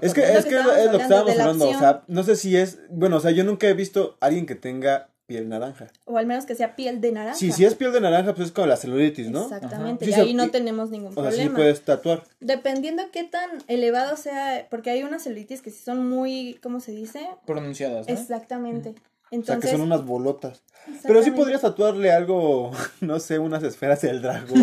Es 0.00 0.14
que 0.14 0.22
Es 0.22 0.44
que 0.46 0.50
que 0.52 0.56
es 0.56 0.62
estábamos 0.64 0.64
lo 0.64 0.72
que 0.72 0.80
hablando, 0.80 0.98
estábamos 1.02 1.38
hablando, 1.38 1.68
o 1.68 1.78
sea, 1.78 2.02
no 2.08 2.22
sé 2.22 2.36
si 2.36 2.56
es, 2.56 2.78
bueno, 2.88 3.16
o 3.18 3.20
sea, 3.20 3.30
yo 3.30 3.44
nunca 3.44 3.66
he 3.68 3.74
visto 3.74 4.16
a 4.20 4.26
alguien 4.26 4.46
que 4.46 4.54
tenga 4.54 5.10
piel 5.32 5.48
naranja. 5.48 5.86
O 6.04 6.18
al 6.18 6.26
menos 6.26 6.44
que 6.44 6.54
sea 6.54 6.76
piel 6.76 7.00
de 7.00 7.10
naranja. 7.12 7.36
Sí, 7.38 7.52
si 7.52 7.64
es 7.64 7.74
piel 7.74 7.92
de 7.92 8.00
naranja, 8.02 8.34
pues 8.34 8.48
es 8.48 8.52
como 8.52 8.66
la 8.66 8.76
celulitis, 8.76 9.30
¿no? 9.30 9.42
Exactamente, 9.44 10.04
Ajá. 10.04 10.10
y 10.10 10.14
Sí, 10.14 10.20
ahí 10.20 10.28
se- 10.28 10.34
no 10.34 10.44
y- 10.44 10.50
tenemos 10.50 10.90
ningún 10.90 11.12
O 11.16 11.22
sea, 11.22 11.30
sí 11.30 11.36
problema. 11.38 11.56
puedes 11.56 11.80
tatuar. 11.82 12.24
Dependiendo 12.40 13.02
qué 13.12 13.24
tan 13.24 13.48
elevado 13.68 14.16
sea, 14.18 14.66
porque 14.70 14.90
hay 14.90 15.02
unas 15.04 15.22
celulitis 15.22 15.62
que 15.62 15.70
sí 15.70 15.82
son 15.82 16.06
muy, 16.08 16.58
¿cómo 16.62 16.80
se 16.80 16.92
dice? 16.92 17.26
Pronunciadas, 17.46 18.06
¿no? 18.06 18.12
Exactamente. 18.14 18.90
O 18.90 18.92
sea, 18.92 19.02
Entonces, 19.30 19.70
que 19.70 19.76
son 19.76 19.80
unas 19.86 20.04
bolotas. 20.04 20.62
Pero 21.04 21.22
sí 21.22 21.30
podrías 21.30 21.62
tatuarle 21.62 22.10
algo, 22.12 22.70
no 23.00 23.18
sé, 23.20 23.38
unas 23.38 23.62
esferas 23.62 24.02
del 24.02 24.20
dragón. 24.20 24.62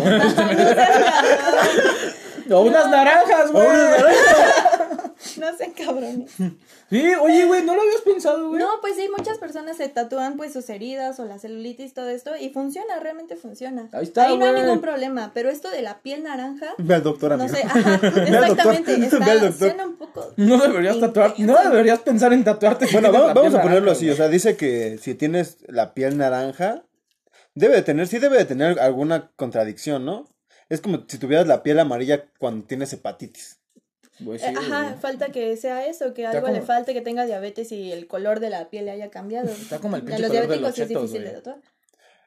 O 2.52 2.60
unas 2.62 2.88
naranjas, 2.90 3.50
O 3.50 3.52
güey. 3.52 3.66
unas 3.68 3.90
naranjas. 3.90 4.59
No 5.50 5.56
sean 5.56 5.72
cabrones. 5.72 6.30
Sí, 6.90 7.02
oye, 7.20 7.46
güey, 7.46 7.64
¿no 7.64 7.74
lo 7.74 7.82
habías 7.82 8.02
pensado, 8.02 8.48
güey? 8.48 8.60
No, 8.60 8.68
pues 8.80 8.96
sí, 8.96 9.08
muchas 9.16 9.38
personas 9.38 9.76
se 9.78 9.88
tatúan 9.88 10.36
pues 10.36 10.52
sus 10.52 10.68
heridas 10.68 11.18
o 11.18 11.24
la 11.24 11.38
celulitis, 11.38 11.94
todo 11.94 12.08
esto, 12.08 12.36
y 12.36 12.50
funciona, 12.50 13.00
realmente 13.00 13.36
funciona. 13.36 13.88
Ahí 13.92 14.04
está, 14.04 14.26
Ahí 14.26 14.36
no 14.36 14.44
hay 14.44 14.52
ningún 14.52 14.80
problema, 14.80 15.30
pero 15.32 15.48
esto 15.50 15.70
de 15.70 15.82
la 15.82 16.00
piel 16.02 16.22
naranja, 16.24 16.74
Ve 16.78 16.94
al 16.96 17.02
doctor, 17.02 17.36
no 17.36 17.44
amigo. 17.44 17.56
sé, 17.56 17.62
ajá, 17.66 17.94
exactamente, 17.94 18.96
ve 18.96 19.06
al 19.06 19.12
está, 19.14 19.34
doctor. 19.34 19.52
suena 19.52 19.86
un 19.86 19.96
poco... 19.96 20.32
No 20.36 20.58
deberías 20.58 21.00
tatuar, 21.00 21.34
no 21.38 21.62
deberías 21.62 22.00
pensar 22.00 22.32
en 22.32 22.44
tatuarte. 22.44 22.86
Bueno, 22.92 23.12
vamos, 23.12 23.54
a 23.54 23.62
ponerlo 23.62 23.68
naranja, 23.68 23.92
así, 23.92 24.04
güey. 24.06 24.14
o 24.14 24.16
sea, 24.16 24.28
dice 24.28 24.56
que 24.56 24.98
si 24.98 25.14
tienes 25.14 25.58
la 25.68 25.94
piel 25.94 26.18
naranja, 26.18 26.84
debe 27.54 27.76
de 27.76 27.82
tener, 27.82 28.08
sí 28.08 28.18
debe 28.18 28.36
de 28.38 28.44
tener 28.44 28.80
alguna 28.80 29.30
contradicción, 29.36 30.04
¿no? 30.04 30.26
Es 30.68 30.80
como 30.80 31.04
si 31.08 31.18
tuvieras 31.18 31.46
la 31.46 31.62
piel 31.62 31.78
amarilla 31.78 32.26
cuando 32.38 32.66
tienes 32.66 32.92
hepatitis. 32.92 33.59
Sí, 34.20 34.44
Eh, 34.44 34.54
Ajá, 34.56 34.96
falta 35.00 35.28
que 35.28 35.56
sea 35.56 35.86
eso, 35.86 36.12
que 36.14 36.24
Está 36.24 36.38
algo 36.38 36.48
le 36.50 36.60
falte, 36.60 36.92
que 36.94 37.00
tenga 37.00 37.24
diabetes 37.26 37.72
y 37.72 37.90
el 37.92 38.06
color 38.06 38.38
de 38.40 38.50
la 38.50 38.68
piel 38.68 38.84
le 38.84 38.90
haya 38.92 39.10
cambiado. 39.10 39.48
Está 39.48 39.78
como 39.78 39.96
el 39.96 40.02
A 40.02 40.04
pinche 40.04 40.20
los 40.22 40.28
color 40.30 40.42
de 40.42 40.46
diabéticos 40.48 40.70
los 40.70 40.78
es 40.78 40.88
chetos, 40.88 41.02
difícil 41.02 41.22
güey. 41.22 41.34
de 41.34 41.40
tatuar. 41.40 41.56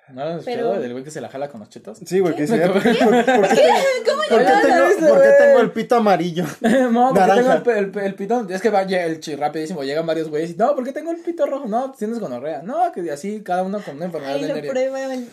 ¿No 0.10 0.16
lo 0.26 0.32
has 0.32 0.44
Pero- 0.44 0.58
escuchado 0.60 0.82
del 0.82 0.92
güey 0.92 1.04
que 1.06 1.12
se 1.12 1.22
la 1.22 1.30
jala 1.30 1.48
con 1.50 1.62
los 1.62 1.70
chetos? 1.70 1.98
Sí, 2.06 2.20
güey, 2.20 2.36
que 2.36 2.42
decía, 2.42 2.68
¿por, 2.72 2.84
por- 2.84 2.84
por 2.84 3.26
qué, 3.26 3.34
por 3.34 3.48
qué 3.56 4.44
lo 4.44 4.62
tengo, 4.62 5.08
por 5.10 5.22
qué 5.22 5.30
tengo 5.40 5.60
el 5.62 5.72
pito 5.72 5.96
amarillo? 5.96 6.44
no, 6.92 7.14
porque 7.14 7.32
tengo 7.34 7.54
el, 7.72 7.78
el, 7.96 8.00
el 8.04 8.16
pito. 8.16 8.46
Es 8.50 8.62
que 8.62 8.70
va 8.70 8.82
el 8.82 9.20
chi 9.22 9.36
rapidísimo. 9.36 9.82
Llegan 9.84 10.06
varios 10.06 10.30
güeyes 10.30 10.52
y 10.52 10.56
no, 10.56 10.76
¿por 10.76 10.84
qué 10.84 10.92
tengo 10.92 11.12
el 11.12 11.18
pito 11.22 11.46
rojo? 11.46 11.68
No, 11.70 11.94
tienes 11.94 12.20
gonorrea. 12.20 12.62
No, 12.64 12.92
que 12.92 13.10
así 13.12 13.42
cada 13.44 13.64
uno 13.64 13.82
con 13.82 13.96
una 13.96 14.06
enfermedad 14.06 14.34
Ahí 14.36 14.42
lo 14.42 14.48
venérea. 14.50 14.72
prueban. 14.72 15.28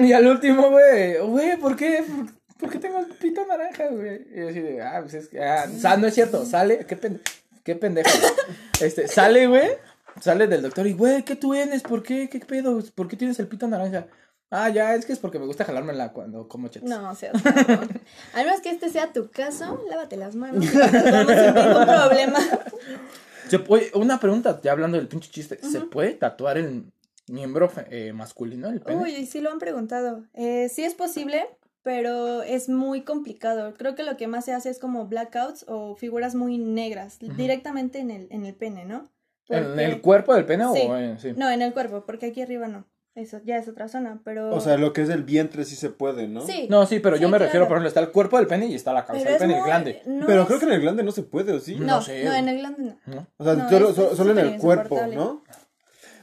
Y 0.00 0.12
al 0.12 0.26
último, 0.26 0.68
güey, 0.70 1.18
güey, 1.18 1.56
¿por 1.56 1.74
qué? 1.74 2.04
¿Por, 2.62 2.70
qué 2.70 2.78
tengo 2.78 2.98
el 2.98 3.06
pito 3.06 3.44
naranja, 3.46 3.88
güey? 3.88 4.26
Y 4.32 4.40
yo 4.40 4.48
así 4.48 4.60
de, 4.60 4.82
ah, 4.82 5.00
pues 5.02 5.14
es 5.14 5.28
que, 5.28 5.42
ah, 5.42 5.66
o 5.68 5.78
sea, 5.78 5.96
no 5.96 6.06
es 6.06 6.14
cierto, 6.14 6.46
sale, 6.46 6.86
qué, 6.86 6.96
pen, 6.96 7.20
qué 7.64 7.74
pendejo. 7.76 8.08
Este, 8.80 9.06
sale, 9.06 9.46
güey, 9.46 9.68
sale 10.20 10.48
del 10.48 10.62
doctor 10.62 10.86
y, 10.86 10.92
güey, 10.92 11.22
¿qué 11.24 11.36
tú 11.36 11.52
tienes? 11.52 11.82
¿Por 11.82 12.02
qué? 12.02 12.28
¿Qué 12.28 12.40
pedo? 12.40 12.82
¿Por 12.96 13.06
qué 13.06 13.16
tienes 13.16 13.38
el 13.38 13.46
pito 13.46 13.68
naranja? 13.68 14.08
Ah, 14.54 14.68
ya, 14.68 14.94
es 14.94 15.06
que 15.06 15.14
es 15.14 15.18
porque 15.18 15.38
me 15.38 15.46
gusta 15.46 15.64
jalármela 15.64 16.12
cuando 16.12 16.46
como 16.46 16.68
chetos. 16.68 16.88
No, 16.88 17.10
o 17.10 17.14
sea, 17.14 17.32
al 18.34 18.44
menos 18.44 18.60
que 18.62 18.70
este 18.70 18.90
sea 18.90 19.10
tu 19.12 19.30
caso, 19.30 19.82
lávate 19.88 20.16
las 20.18 20.34
manos 20.34 20.66
tatuamos 20.70 21.32
sin 21.32 21.54
ningún 21.54 21.86
problema. 21.86 22.38
Se- 23.48 23.64
oye, 23.68 23.90
una 23.94 24.20
pregunta, 24.20 24.60
ya 24.62 24.72
hablando 24.72 24.98
del 24.98 25.08
pinche 25.08 25.30
chiste, 25.30 25.58
¿se 25.62 25.80
puede 25.80 26.12
tatuar 26.12 26.58
el 26.58 26.84
miembro 27.28 27.72
eh, 27.88 28.12
masculino, 28.12 28.68
el 28.68 28.80
pene? 28.82 29.02
Uy, 29.02 29.26
sí 29.26 29.40
lo 29.40 29.50
han 29.50 29.58
preguntado. 29.58 30.24
Eh, 30.34 30.68
sí 30.68 30.84
es 30.84 30.94
posible, 30.94 31.46
pero 31.82 32.42
es 32.42 32.68
muy 32.68 33.02
complicado. 33.02 33.74
Creo 33.74 33.94
que 33.94 34.02
lo 34.04 34.16
que 34.16 34.26
más 34.28 34.44
se 34.44 34.52
hace 34.52 34.70
es 34.70 34.78
como 34.78 35.06
blackouts 35.06 35.64
o 35.68 35.96
figuras 35.96 36.34
muy 36.34 36.58
negras, 36.58 37.18
directamente 37.36 37.98
en 37.98 38.10
el, 38.10 38.28
en 38.30 38.44
el 38.46 38.54
pene, 38.54 38.84
¿no? 38.84 39.10
¿En 39.48 39.78
el 39.78 40.00
cuerpo 40.00 40.34
del 40.34 40.44
pene 40.46 40.64
Sí. 40.74 40.82
o 40.88 40.96
en, 40.96 41.18
sí? 41.18 41.32
No, 41.36 41.50
en 41.50 41.60
el 41.62 41.72
cuerpo, 41.72 42.04
porque 42.06 42.26
aquí 42.26 42.40
arriba 42.42 42.68
no. 42.68 42.86
Eso 43.14 43.40
ya 43.44 43.58
es 43.58 43.68
otra 43.68 43.88
zona, 43.88 44.22
pero... 44.24 44.54
O 44.54 44.60
sea, 44.60 44.78
lo 44.78 44.94
que 44.94 45.02
es 45.02 45.10
el 45.10 45.22
vientre 45.22 45.66
sí 45.66 45.76
se 45.76 45.90
puede, 45.90 46.28
¿no? 46.28 46.46
sí. 46.46 46.66
No, 46.70 46.86
sí, 46.86 46.98
pero 46.98 47.16
yo 47.16 47.28
me 47.28 47.36
refiero, 47.38 47.66
por 47.68 47.76
ejemplo, 47.76 47.88
está 47.88 48.00
el 48.00 48.10
cuerpo 48.10 48.38
del 48.38 48.46
pene 48.46 48.68
y 48.68 48.74
está 48.74 48.94
la 48.94 49.04
cabeza 49.04 49.24
pero 49.26 49.32
del 49.38 49.40
pene, 49.40 49.52
el 49.54 49.60
muy- 49.60 49.68
glande. 49.68 50.02
no 50.06 50.26
Pero 50.26 50.40
es- 50.42 50.46
creo 50.46 50.58
que 50.60 50.64
en 50.64 50.72
el 50.72 50.80
glande 50.80 51.02
no 51.02 51.12
se 51.12 51.22
puede, 51.22 51.52
¿o 51.52 51.60
sí? 51.60 51.74
No 51.76 51.86
No, 51.86 52.02
sé, 52.02 52.24
no, 52.24 52.32
en 52.32 52.48
el 52.48 52.58
glande 52.60 52.82
no. 52.82 53.14
¿no? 53.14 53.26
O 53.36 53.44
sea, 53.44 53.52
No, 53.54 53.68
solo, 53.68 54.14
solo- 54.16 54.30
en 54.32 54.38
el 54.38 54.58
cuerpo. 54.58 54.98
¿no? 55.12 55.44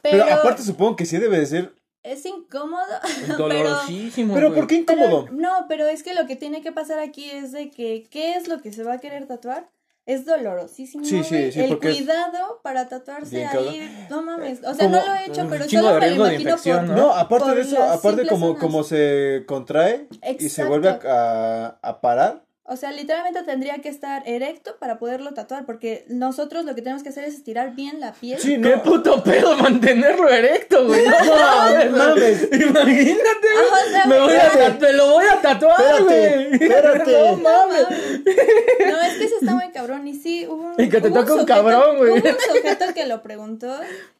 Pero, 0.01 0.23
Pero, 0.25 0.33
aparte 0.33 0.63
supongo 0.63 0.95
que 0.95 1.05
sí 1.05 1.17
debe 1.17 1.37
de 1.37 1.45
ser... 1.45 1.73
es 2.03 2.25
incómodo. 2.25 2.83
Dolorosísimo. 3.37 4.33
Pero. 4.33 4.53
¿por 4.53 4.67
qué 4.67 4.83
Pero- 4.85 4.99
incómodo? 5.01 5.27
no, 5.31 5.65
pero 5.67 5.87
es 5.87 6.03
que 6.03 6.13
lo 6.13 6.25
que 6.27 6.35
tiene 6.35 6.61
que 6.61 6.71
pasar 6.71 6.99
aquí 6.99 7.29
es 7.29 7.51
de 7.51 7.69
que 7.69 8.07
qué 8.09 8.35
es 8.35 8.47
lo 8.47 8.61
que 8.61 8.71
se 8.71 8.83
va 8.83 8.93
a 8.93 8.99
querer 8.99 9.27
tatuar. 9.27 9.69
Es 10.05 10.25
dolorosísimo. 10.25 11.05
Sí, 11.05 11.23
sí, 11.23 11.51
sí, 11.51 11.59
El 11.59 11.77
cuidado 11.77 12.61
para 12.63 12.89
tatuarse 12.89 13.45
ahí, 13.45 14.07
no 14.09 14.23
mames. 14.23 14.59
O 14.65 14.73
sea, 14.73 14.85
Como 14.87 14.95
no 14.95 15.05
lo 15.05 15.13
he 15.13 15.25
hecho, 15.27 15.45
pero 15.47 15.69
solo 15.69 15.99
me 15.99 16.09
lo 16.09 16.15
imagino 16.15 16.49
infección, 16.49 16.87
por... 16.87 16.95
¿no? 16.95 16.95
No, 16.95 17.13
aparte 17.13 17.45
por 17.45 17.55
de 17.55 17.61
eso, 17.61 17.83
aparte 17.83 18.25
como, 18.27 18.47
zonas. 18.47 18.61
como 18.61 18.83
se 18.83 19.43
contrae 19.47 20.07
y 20.39 20.49
se 20.49 20.65
vuelve 20.65 20.89
a, 20.89 20.99
a- 21.05 21.79
a 21.87 22.01
parar. 22.01 22.43
O 22.71 22.75
sea, 22.77 22.91
literalmente 22.91 23.41
tendría 23.43 23.79
que 23.79 23.89
estar 23.89 24.21
erecto 24.27 24.77
para 24.79 24.99
poderlo 24.99 25.33
tatuar, 25.33 25.65
porque 25.65 26.05
nosotros 26.07 26.65
lo 26.65 26.75
que 26.75 26.81
tenemos 26.83 27.01
que 27.01 27.09
hacer 27.09 27.23
es 27.23 27.33
estirar 27.33 27.73
bien 27.75 27.99
la 27.99 28.13
piel. 28.13 28.39
Sí, 28.39 28.61
¿Qué 28.61 28.75
no. 28.75 28.83
puto 28.83 29.23
pedo 29.23 29.57
mantenerlo 29.57 30.29
erecto, 30.29 30.85
güey? 30.85 31.03
No 31.07 31.17
mames, 31.35 31.91
mames. 31.91 32.43
Imagínate, 32.51 33.47
o 33.87 33.89
sea, 33.91 34.05
me, 34.05 34.19
voy 34.19 34.33
a 34.35 34.77
me 34.79 34.93
lo 34.93 35.11
voy 35.13 35.25
a 35.25 35.41
tatuar, 35.41 35.79
Espérate, 35.79 36.03
güey. 36.03 36.53
espérate. 36.63 37.11
No 37.29 37.35
mames. 37.37 37.87
No, 37.89 39.01
es 39.01 39.13
que 39.17 39.23
eso 39.25 39.35
está 39.41 39.53
muy 39.55 39.69
cabrón. 39.71 40.07
Y 40.07 40.13
sí, 40.13 40.45
hubo 40.47 40.73
un. 40.73 40.73
Y 40.77 40.89
que 40.89 41.01
te 41.01 41.09
toque 41.09 41.31
un 41.31 41.39
sujeto- 41.39 41.45
cabrón, 41.47 41.97
güey. 41.97 42.11
Hubo 42.11 42.29
un 42.29 42.55
sujeto 42.55 42.93
que 42.93 43.05
lo 43.07 43.21
preguntó. 43.23 43.73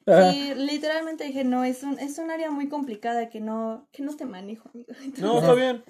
Ajá. 0.07 0.31
Y 0.31 0.55
literalmente 0.55 1.23
dije, 1.23 1.43
no, 1.43 1.63
es 1.63 1.83
un, 1.83 1.99
es 1.99 2.17
un 2.17 2.31
área 2.31 2.49
muy 2.49 2.67
complicada 2.67 3.29
que 3.29 3.39
no, 3.41 3.85
que 3.91 4.01
no 4.01 4.15
te 4.15 4.25
manejo, 4.25 4.69
amigo. 4.73 4.91
No, 5.17 5.39
está 5.39 5.53
bien. 5.53 5.83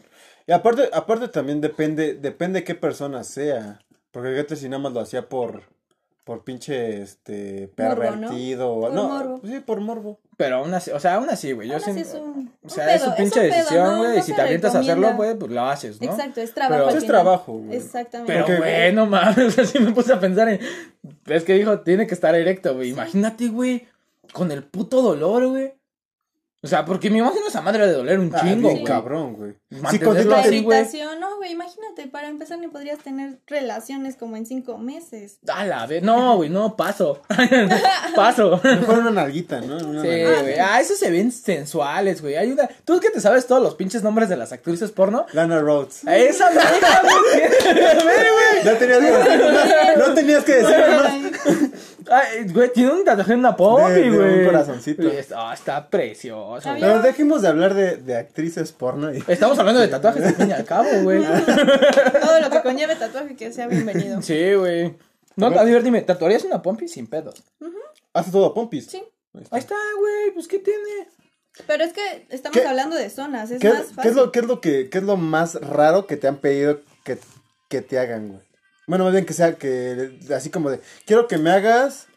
Y 0.50 0.52
aparte, 0.52 0.90
aparte 0.92 1.28
también 1.28 1.62
depende, 1.62 2.16
depende 2.16 2.64
qué 2.64 2.74
persona 2.74 3.24
sea. 3.24 3.80
Porque 4.10 4.32
fíjate 4.32 4.56
si 4.56 4.68
nada 4.68 4.82
más 4.82 4.94
lo 4.94 5.00
hacía 5.02 5.30
por, 5.30 5.62
por 6.24 6.44
pinche, 6.44 7.04
este, 7.04 7.70
Morbo, 7.78 7.94
¿no? 7.94 8.00
pervertido. 8.30 8.72
o- 8.72 8.82
Por 8.82 8.94
no, 8.94 9.10
morbo. 9.10 9.42
sí, 9.46 9.60
por 9.60 9.80
morbo. 9.80 10.20
Pero 10.38 10.56
aún 10.58 10.74
así, 10.74 10.90
o 10.90 11.00
sea, 11.00 11.16
aún 11.16 11.30
así, 11.30 11.52
güey. 11.52 11.68
Yo 11.68 11.76
Aún 11.76 11.84
así 11.84 12.00
es 12.00 12.14
un- 12.16 12.52
O 12.64 12.64
un 12.64 12.70
sea, 12.72 12.96
es 12.96 13.02
pedo, 13.04 13.12
su 13.12 13.18
pinche 13.18 13.40
un 13.42 13.46
pedo, 13.50 13.56
decisión, 13.58 13.84
no- 13.86 13.98
güey. 14.00 14.10
no 14.10 14.18
y 14.18 14.22
si 14.24 14.34
te 14.34 14.42
avientas 14.42 14.74
a 14.76 14.80
hacerlo, 14.80 15.14
güey, 15.16 15.36
pues 15.38 15.52
lo 15.52 15.62
haces, 15.66 16.02
¿no? 16.02 16.12
Exacto, 16.12 16.42
es 16.42 16.54
trabajo. 16.56 16.86
Pero- 16.88 16.98
Es 16.98 17.06
trabajo, 17.06 17.54
güey. 17.54 17.78
Exactamente. 17.78 18.34
Pero, 18.34 18.46
Porque- 18.48 18.58
güey, 18.60 18.94
no 18.94 19.06
mames, 19.06 19.38
o 19.48 19.52
sea, 19.52 19.66
sí 19.66 19.78
me 19.80 19.92
puse 19.92 20.14
a 20.14 20.20
pensar 20.20 20.50
en... 20.50 20.60
Es 21.28 21.44
que 21.44 21.54
dijo, 21.54 21.82
tiene 21.82 22.08
que 22.08 22.16
estar 22.16 22.34
erecto, 22.34 22.74
güey. 22.74 22.90
Imagínate, 22.90 23.50
güey, 23.50 23.88
con 24.34 24.52
el 24.52 24.64
puto 24.64 25.04
dolor, 25.04 25.46
güey. 25.48 25.74
O 26.62 26.68
sea, 26.68 26.84
porque 26.84 27.10
me 27.10 27.20
imagino 27.20 27.48
esa 27.48 27.62
madre 27.62 27.88
de 27.88 27.94
doler 27.94 28.20
un 28.20 28.36
Ah, 28.36 28.42
chingo, 28.42 28.84
cabrón, 28.84 29.34
güey. 29.36 29.54
Sí, 29.92 30.00
La 30.00 30.40
así, 30.40 30.60
güey. 30.62 30.78
irritación, 30.80 31.18
no, 31.20 31.38
güey, 31.38 31.54
imagínate, 31.54 32.08
para 32.08 32.28
empezar 32.28 32.60
ni 32.60 32.68
podrías 32.68 33.00
tener 33.00 33.40
relaciones 33.48 34.18
como 34.18 34.36
en 34.36 34.46
cinco 34.46 34.78
meses. 34.78 35.40
A 35.48 35.64
la 35.64 35.86
vez. 35.88 36.04
No, 36.04 36.36
güey, 36.36 36.50
no, 36.50 36.76
paso. 36.76 37.22
paso. 38.16 38.60
Mejor 38.64 39.00
una 39.00 39.12
nalguita, 39.12 39.62
¿no? 39.62 39.78
Una 39.78 40.02
Sí, 40.02 40.08
güey. 40.08 40.60
Ah, 40.60 40.82
esos 40.82 41.00
se 41.00 41.10
ven 41.10 41.32
sensuales, 41.32 42.22
güey. 42.22 42.36
Hay 42.36 42.52
una. 42.52 42.68
¿Tú 42.84 43.00
que 43.00 43.10
te 43.10 43.22
sabes 43.22 43.48
todos 43.48 43.64
los 43.64 43.76
pinches 43.76 44.04
nombres 44.04 44.28
de 44.28 44.36
las 44.36 44.52
actrices 44.52 44.92
porno? 44.92 45.26
Lana 45.32 45.62
Rhodes. 45.62 46.02
Esa 46.06 46.50
vieja, 46.50 47.02
güey. 47.04 47.50
No 48.66 48.74
tenías 48.74 49.00
que, 49.00 49.38
no, 49.98 50.08
no 50.08 50.14
tenías 50.14 50.44
que 50.44 50.56
decir 50.56 50.78
más. 50.78 51.99
Ay, 52.12 52.48
güey, 52.52 52.72
tiene 52.72 52.92
un 52.92 53.04
tatuaje 53.04 53.34
en 53.34 53.40
una 53.40 53.52
De- 53.52 53.58
pompi, 53.58 53.94
de 54.02 54.10
un 54.12 54.16
güey. 54.18 54.46
corazoncito. 54.46 55.08
Es- 55.10 55.32
ah, 55.36 55.54
está 55.54 55.90
precioso. 55.90 56.70
Güey. 56.70 56.82
Pero 56.82 57.02
dejemos 57.02 57.42
de 57.42 57.48
hablar 57.48 57.74
de, 57.74 57.98
de 57.98 58.16
actrices 58.18 58.72
porno. 58.72 59.14
Y... 59.14 59.24
Estamos 59.28 59.58
hablando 59.60 59.82
de 59.82 59.88
tatuajes 59.88 60.24
al 60.26 60.36
fin 60.36 60.50
y 60.50 60.54
al 60.54 60.66
cabo, 60.66 60.88
güey. 61.04 61.24
Todo 61.24 62.40
lo 62.42 62.50
que 62.50 62.62
conlleve 62.62 62.96
tatuaje 62.96 63.36
que 63.36 63.52
sea 63.52 63.68
bienvenido. 63.68 64.22
Sí, 64.22 64.54
güey. 64.54 64.96
No, 65.36 65.48
a 65.48 65.64
ver, 65.64 65.84
dime, 65.84 66.02
¿tatuarías 66.02 66.44
una 66.44 66.62
pompi 66.62 66.88
sin 66.88 67.08
pedos? 67.08 67.44
Hace 68.14 68.32
todo 68.32 68.48
a 68.48 68.54
pompis. 68.54 68.88
Sí. 68.88 68.98
Ahí 69.34 69.42
está. 69.44 69.56
Ahí 69.56 69.60
está, 69.62 69.76
güey, 70.00 70.32
pues 70.34 70.48
¿qué 70.48 70.60
tiene? 70.60 71.08
Pero 71.68 71.84
es 71.84 71.94
que 71.94 72.26
estamos 72.30 72.58
¿Qué? 72.58 72.66
hablando 72.68 72.96
de 72.96 73.10
zonas, 73.10 73.52
es 73.52 73.60
¿Qué, 73.60 73.70
más 73.70 73.88
fácil. 73.94 74.02
qué 74.02 74.08
es 74.10 74.16
lo, 74.16 74.32
qué, 74.32 74.40
es 74.40 74.46
lo 74.46 74.62
que, 74.62 74.90
¿Qué 74.90 74.98
es 74.98 75.04
lo 75.04 75.18
más 75.18 75.56
raro 75.62 76.08
que 76.08 76.18
te 76.18 76.28
han 76.28 76.38
pedido 76.38 76.80
que, 77.04 77.18
que 77.68 77.82
te 77.82 78.00
hagan, 78.00 78.30
güey? 78.30 78.42
Bueno, 78.90 79.04
más 79.04 79.14
bien 79.14 79.24
que 79.28 79.34
sea 79.34 79.54
que, 79.56 80.18
así 80.36 80.50
como 80.50 80.72
de, 80.72 80.82
quiero 81.06 81.28
que 81.28 81.38
me 81.38 81.52
hagas, 81.52 82.08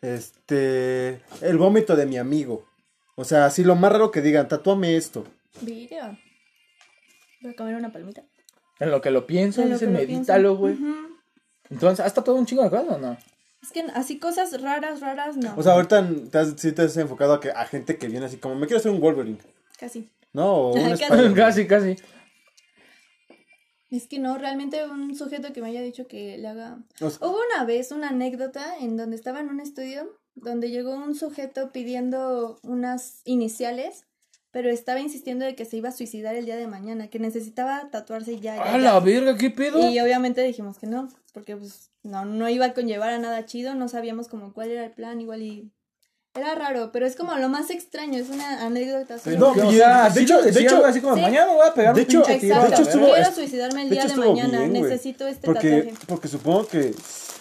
este, 0.00 1.20
el 1.40 1.58
vómito 1.58 1.96
de 1.96 2.06
mi 2.06 2.18
amigo. 2.18 2.64
O 3.16 3.24
sea, 3.24 3.46
así 3.46 3.64
lo 3.64 3.74
más 3.74 3.90
raro 3.90 4.12
que 4.12 4.22
digan, 4.22 4.46
tatúame 4.46 4.96
esto. 4.96 5.24
Video. 5.60 6.16
Voy 7.42 7.50
a 7.50 7.56
comer 7.56 7.74
una 7.74 7.90
palmita. 7.92 8.22
En 8.78 8.92
lo 8.92 9.00
que 9.00 9.10
lo 9.10 9.26
pienso, 9.26 9.60
En 9.60 9.70
lo 9.70 9.74
dice, 9.74 9.86
que 9.86 9.92
lo 9.92 9.98
medítalo, 9.98 10.56
pienso. 10.60 10.60
güey. 10.60 10.74
Ujú. 10.92 11.08
Entonces, 11.70 12.06
¿hasta 12.06 12.22
todo 12.22 12.36
un 12.36 12.46
chingo 12.46 12.62
de 12.62 12.70
cosas 12.70 12.90
o 12.90 12.98
no? 12.98 13.18
Es 13.60 13.72
que 13.72 13.80
así 13.92 14.20
cosas 14.20 14.62
raras, 14.62 15.00
raras, 15.00 15.36
no. 15.36 15.52
O 15.56 15.64
sea, 15.64 15.72
ahorita 15.72 16.08
te 16.30 16.38
has, 16.38 16.54
sí 16.58 16.70
te 16.70 16.82
has 16.82 16.96
enfocado 16.96 17.32
a, 17.32 17.40
que, 17.40 17.50
a 17.50 17.66
gente 17.66 17.98
que 17.98 18.06
viene 18.06 18.26
así 18.26 18.36
como, 18.36 18.54
me 18.54 18.68
quiero 18.68 18.78
hacer 18.78 18.92
un 18.92 19.00
Wolverine, 19.00 19.38
Casi. 19.76 20.08
¿no? 20.32 20.46
O 20.54 20.74
un 20.74 20.90
Casi. 20.90 21.02
Spider-Man. 21.02 21.34
casi, 21.34 21.66
casi. 21.66 21.96
Es 23.90 24.06
que 24.06 24.18
no, 24.18 24.36
realmente 24.36 24.84
un 24.86 25.14
sujeto 25.14 25.52
que 25.52 25.62
me 25.62 25.68
haya 25.68 25.80
dicho 25.80 26.06
que 26.06 26.36
le 26.38 26.48
haga... 26.48 26.78
O 27.00 27.10
sea, 27.10 27.26
Hubo 27.26 27.38
una 27.54 27.64
vez 27.64 27.90
una 27.90 28.10
anécdota 28.10 28.76
en 28.78 28.96
donde 28.96 29.16
estaba 29.16 29.40
en 29.40 29.48
un 29.48 29.60
estudio 29.60 30.18
donde 30.34 30.70
llegó 30.70 30.94
un 30.94 31.14
sujeto 31.14 31.72
pidiendo 31.72 32.58
unas 32.62 33.22
iniciales, 33.24 34.04
pero 34.50 34.70
estaba 34.70 35.00
insistiendo 35.00 35.44
de 35.44 35.54
que 35.54 35.64
se 35.64 35.76
iba 35.76 35.88
a 35.88 35.92
suicidar 35.92 36.34
el 36.34 36.44
día 36.44 36.56
de 36.56 36.66
mañana, 36.66 37.08
que 37.08 37.18
necesitaba 37.18 37.90
tatuarse 37.90 38.38
ya. 38.40 38.56
ya, 38.56 38.62
A 38.62 38.72
ya. 38.72 38.78
la 38.78 39.00
verga, 39.00 39.36
¿qué 39.36 39.50
pedo? 39.50 39.90
Y 39.90 39.98
obviamente 40.00 40.42
dijimos 40.42 40.78
que 40.78 40.86
no, 40.86 41.08
porque 41.32 41.56
pues 41.56 41.90
no, 42.02 42.24
no 42.24 42.48
iba 42.48 42.66
a 42.66 42.74
conllevar 42.74 43.10
a 43.10 43.18
nada 43.18 43.44
chido, 43.44 43.74
no 43.74 43.88
sabíamos 43.88 44.28
como 44.28 44.52
cuál 44.52 44.70
era 44.70 44.84
el 44.84 44.92
plan, 44.92 45.20
igual 45.20 45.42
y... 45.42 45.70
Era 46.38 46.54
raro, 46.54 46.90
pero 46.92 47.06
es 47.06 47.16
como 47.16 47.34
lo 47.36 47.48
más 47.48 47.70
extraño, 47.70 48.18
es 48.18 48.28
una 48.30 48.64
anécdota. 48.64 49.16
No, 49.36 49.50
o 49.52 49.72
y- 49.72 49.76
sea, 49.76 50.08
de 50.08 50.22
hecho- 50.22 50.40
de 50.42 50.60
hecho- 50.60 50.84
así 50.86 51.00
como, 51.00 51.16
Sí. 51.16 51.22
mañana 51.22 51.46
me 51.46 51.54
voy 51.54 51.68
a 51.68 51.74
pegar 51.74 51.94
De 51.94 52.02
un 52.02 52.06
hecho- 52.08 52.22
pinche 52.22 52.38
tiro. 52.40 52.54
de 52.54 52.60
a 52.60 52.62
la 52.62 52.68
hecho 52.68 52.84
verga". 52.84 52.92
estuvo- 53.00 53.14
Quiero 53.14 53.32
suicidarme 53.32 53.82
el 53.82 53.88
de 53.88 53.94
día 53.96 54.04
de 54.06 54.16
mañana, 54.16 54.58
bien, 54.60 54.72
necesito 54.72 55.26
este 55.26 55.46
porque, 55.46 55.70
tatuaje. 55.82 56.06
porque 56.06 56.28
supongo 56.28 56.66
que... 56.68 56.94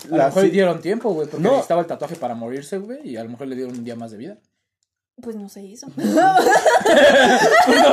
A 0.05 0.09
lo 0.09 0.17
la- 0.17 0.25
mejor 0.27 0.43
le 0.43 0.49
dieron 0.49 0.81
tiempo, 0.81 1.09
güey, 1.11 1.27
porque 1.27 1.43
No. 1.43 1.51
necesitaba 1.51 1.81
el 1.81 1.87
tatuaje 1.87 2.15
para 2.15 2.35
morirse, 2.35 2.77
güey, 2.77 2.99
y 3.07 3.17
a 3.17 3.23
lo 3.23 3.29
mejor 3.29 3.47
le 3.47 3.55
dieron 3.55 3.75
un 3.77 3.83
día 3.83 3.95
más 3.95 4.11
de 4.11 4.17
vida. 4.17 4.37
Pues 5.21 5.35
no 5.35 5.49
se 5.49 5.63
hizo. 5.63 5.87
no 5.97 6.05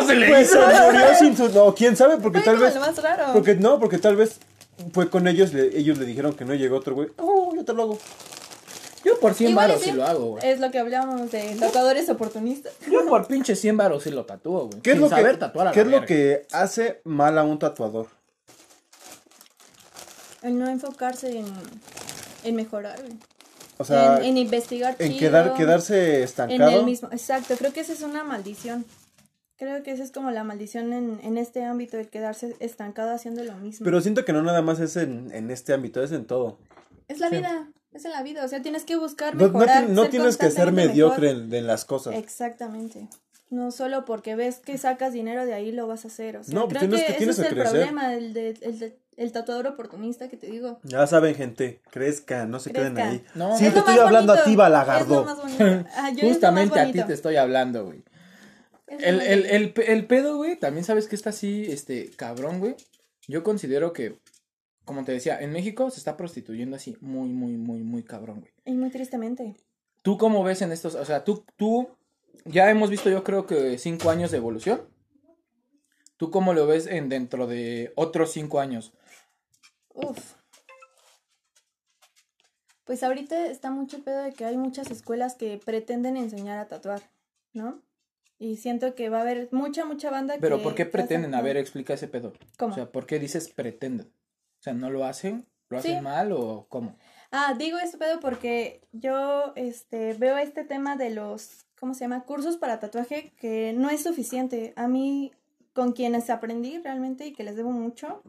se 0.06 0.14
le 0.14 0.28
Pues 0.28 0.50
se 0.50 0.58
murió 0.58 1.14
sin 1.18 1.36
su... 1.36 1.48
No, 1.50 1.74
quién 1.74 1.96
sabe, 1.96 2.18
porque 2.18 2.40
tal 2.40 2.58
vez... 2.58 2.74
lo 2.74 2.80
más 2.80 3.02
raro. 3.02 3.32
Porque 3.32 3.54
no, 3.54 3.78
porque 3.80 3.98
tal 3.98 4.16
vez 4.16 4.38
fue 4.92 5.08
con 5.08 5.26
ellos, 5.28 5.52
le- 5.54 5.76
ellos 5.78 5.98
le 5.98 6.04
dijeron 6.06 6.34
que 6.34 6.44
no 6.44 6.54
llegó 6.54 6.76
otro 6.76 6.94
güey. 6.94 7.08
Oh, 7.18 7.54
yo 7.54 7.64
te 7.64 7.72
lo 7.72 7.82
hago. 7.84 7.98
Yo 9.04 9.20
por 9.20 9.34
100 9.34 9.50
Igual 9.50 9.68
varos 9.68 9.82
sí 9.82 9.92
lo 9.92 10.04
hago, 10.04 10.24
güey. 10.30 10.46
Es 10.48 10.60
lo 10.60 10.70
que 10.70 10.78
hablábamos 10.78 11.30
de 11.30 11.54
tatuadores 11.56 12.08
oportunistas. 12.08 12.72
Yo 12.90 13.06
por 13.06 13.26
pinche 13.26 13.54
100 13.54 13.76
varos 13.76 14.02
sí 14.04 14.10
lo 14.10 14.24
tatúo, 14.24 14.66
güey. 14.68 14.80
¿Qué 14.80 14.90
es 14.90 14.94
Sin 14.96 15.02
lo 15.02 15.08
saber 15.08 15.32
que, 15.32 15.38
tatuar 15.38 15.68
a 15.68 15.72
¿qué 15.72 15.84
la 15.84 15.96
es 15.96 16.00
lo 16.00 16.06
que 16.06 16.46
hace 16.52 17.00
mal 17.04 17.36
a 17.38 17.44
un 17.44 17.58
tatuador? 17.58 18.06
El 20.42 20.58
no 20.58 20.68
enfocarse 20.68 21.38
en, 21.38 21.46
en 22.44 22.54
mejorar, 22.54 23.00
güey. 23.00 23.16
O 23.78 23.84
sea, 23.84 24.18
en, 24.18 24.24
en 24.24 24.38
investigar 24.38 24.94
en 24.98 25.08
chido, 25.08 25.20
quedar, 25.20 25.54
quedarse 25.54 26.18
En 26.18 26.22
estancado. 26.22 26.70
el 26.70 26.84
mismo, 26.84 27.08
exacto, 27.10 27.56
creo 27.56 27.72
que 27.72 27.80
esa 27.80 27.92
es 27.92 28.02
una 28.02 28.22
maldición. 28.22 28.84
Creo 29.56 29.82
que 29.82 29.92
esa 29.92 30.02
es 30.02 30.12
como 30.12 30.30
la 30.30 30.44
maldición 30.44 30.92
en, 30.92 31.20
en 31.22 31.38
este 31.38 31.64
ámbito, 31.64 31.98
el 31.98 32.08
quedarse 32.08 32.56
estancado 32.60 33.12
haciendo 33.12 33.42
lo 33.44 33.54
mismo. 33.54 33.84
Pero 33.84 34.00
siento 34.00 34.24
que 34.24 34.32
no 34.32 34.42
nada 34.42 34.62
más 34.62 34.80
es 34.80 34.96
en, 34.96 35.30
en 35.32 35.50
este 35.50 35.72
ámbito, 35.72 36.02
es 36.02 36.12
en 36.12 36.24
todo. 36.24 36.58
es 37.08 37.18
la 37.20 37.28
sí. 37.30 37.36
vida, 37.36 37.68
es 37.94 38.04
en 38.04 38.10
la 38.12 38.22
vida, 38.22 38.44
o 38.44 38.48
sea, 38.48 38.60
tienes 38.60 38.84
que 38.84 38.96
buscar 38.96 39.34
No, 39.34 39.46
no 39.46 39.52
mejorar. 39.52 39.86
ti- 39.86 39.92
no 39.92 40.02
ser 40.02 40.10
tienes 40.10 40.36
que 40.36 40.50
ser 40.50 40.72
mediocre 40.72 41.30
en, 41.30 41.52
en 41.54 41.66
las 41.66 41.84
cosas. 41.84 42.14
Exactamente. 42.16 43.08
No 43.50 43.70
solo 43.70 44.04
porque 44.04 44.34
ves 44.34 44.56
que 44.58 44.76
sacas 44.78 45.12
dinero 45.12 45.46
de 45.46 45.54
ahí 45.54 45.70
lo 45.70 45.86
vas 45.86 46.04
a 46.04 46.08
hacer. 46.08 46.36
O 46.38 46.44
sea, 46.44 46.54
No, 46.54 46.62
pues 46.66 46.78
creo 46.78 46.90
tienes 46.90 47.06
que, 47.06 47.16
que- 47.16 47.22
ese 47.22 47.30
es 47.30 47.38
el 47.38 47.54
crecer. 47.54 47.70
problema, 47.70 48.14
el, 48.14 48.32
de, 48.32 48.58
el, 48.62 48.78
de- 48.80 48.98
el 49.16 49.30
tatuador 49.30 49.68
oportunista 49.68 50.28
que 50.28 50.36
te 50.36 50.48
digo. 50.48 50.80
Ya 50.82 51.06
saben, 51.06 51.36
gente, 51.36 51.80
crezcan, 51.92 52.50
no 52.50 52.58
se 52.58 52.72
queden 52.72 52.98
ahí. 52.98 53.24
No. 53.36 53.56
sí, 53.56 53.66
Es 53.66 53.72
te 53.72 53.78
estoy 53.78 53.98
hablando 53.98 54.32
a 54.32 54.42
ti, 54.42 54.50
Es 54.50 54.56
lo 54.56 54.62
Balagardo. 54.62 55.24
Ah, 55.94 56.10
yo 56.10 56.16
es 56.16 56.22
lo 56.22 56.28
Justamente 56.30 56.76
más 56.80 56.88
a 56.88 56.92
ti 56.92 57.02
te 57.04 57.12
estoy 57.12 57.36
hablando, 57.36 57.84
güey. 57.84 58.02
El, 58.88 59.20
el, 59.20 59.72
el 59.86 60.06
pedo, 60.06 60.36
güey, 60.36 60.56
también 60.56 60.84
sabes 60.84 61.06
que 61.08 61.16
está 61.16 61.30
así, 61.30 61.66
este, 61.70 62.10
cabrón, 62.16 62.58
güey. 62.60 62.74
Yo 63.28 63.42
considero 63.42 63.92
que, 63.92 64.18
como 64.84 65.04
te 65.04 65.12
decía, 65.12 65.40
en 65.40 65.52
México 65.52 65.90
se 65.90 65.98
está 65.98 66.16
prostituyendo 66.16 66.76
así 66.76 66.96
muy, 67.00 67.28
muy, 67.28 67.56
muy, 67.56 67.82
muy 67.82 68.02
cabrón, 68.02 68.40
güey. 68.40 68.52
Y 68.64 68.74
muy 68.74 68.90
tristemente. 68.90 69.56
¿Tú 70.02 70.18
cómo 70.18 70.44
ves 70.44 70.62
en 70.62 70.72
estos, 70.72 70.94
o 70.94 71.04
sea, 71.04 71.24
tú, 71.24 71.44
tú, 71.56 71.88
ya 72.44 72.70
hemos 72.70 72.90
visto 72.90 73.08
yo 73.08 73.24
creo 73.24 73.46
que 73.46 73.78
cinco 73.78 74.10
años 74.10 74.30
de 74.30 74.36
evolución? 74.36 74.82
¿Tú 76.16 76.30
cómo 76.30 76.52
lo 76.52 76.66
ves 76.66 76.86
en 76.86 77.08
dentro 77.08 77.46
de 77.46 77.92
otros 77.96 78.32
cinco 78.32 78.60
años? 78.60 78.92
Uf. 79.94 80.34
Pues 82.84 83.02
ahorita 83.02 83.46
está 83.46 83.70
mucho 83.70 84.04
pedo 84.04 84.22
de 84.22 84.32
que 84.32 84.44
hay 84.44 84.58
muchas 84.58 84.90
escuelas 84.90 85.34
que 85.34 85.58
pretenden 85.64 86.16
enseñar 86.18 86.58
a 86.58 86.68
tatuar, 86.68 87.02
¿no? 87.54 87.82
Y 88.38 88.56
siento 88.56 88.94
que 88.94 89.08
va 89.08 89.18
a 89.18 89.22
haber 89.22 89.48
mucha, 89.52 89.86
mucha 89.86 90.10
banda 90.10 90.36
Pero 90.38 90.58
que... 90.58 90.62
¿por 90.62 90.74
qué 90.74 90.84
pretenden? 90.84 91.34
A 91.34 91.40
ver, 91.40 91.56
explica 91.56 91.94
ese 91.94 92.08
pedo. 92.08 92.34
¿Cómo? 92.58 92.72
O 92.72 92.74
sea, 92.74 92.92
¿por 92.92 93.06
qué 93.06 93.18
dices 93.18 93.48
pretenden? 93.48 94.12
O 94.64 94.70
sea, 94.70 94.72
¿no 94.72 94.88
lo 94.88 95.04
hacen? 95.04 95.46
¿Lo 95.68 95.76
hacen 95.76 95.98
Sí. 95.98 96.00
mal 96.02 96.32
o 96.32 96.64
cómo? 96.70 96.96
Ah, 97.30 97.52
digo 97.58 97.76
este 97.78 97.98
pedo 97.98 98.18
porque 98.18 98.80
yo 98.92 99.52
este, 99.56 100.14
veo 100.14 100.38
este 100.38 100.64
tema 100.64 100.96
de 100.96 101.10
los, 101.10 101.66
¿cómo 101.78 101.92
se 101.92 102.00
llama? 102.00 102.24
Cursos 102.24 102.56
para 102.56 102.80
tatuaje 102.80 103.34
que 103.36 103.74
no 103.76 103.90
es 103.90 104.02
suficiente. 104.04 104.72
A 104.76 104.88
mí, 104.88 105.32
con 105.74 105.92
quienes 105.92 106.30
aprendí 106.30 106.78
realmente 106.78 107.26
y 107.26 107.34
que 107.34 107.44
les 107.44 107.56
debo 107.56 107.72
mucho, 107.72 108.22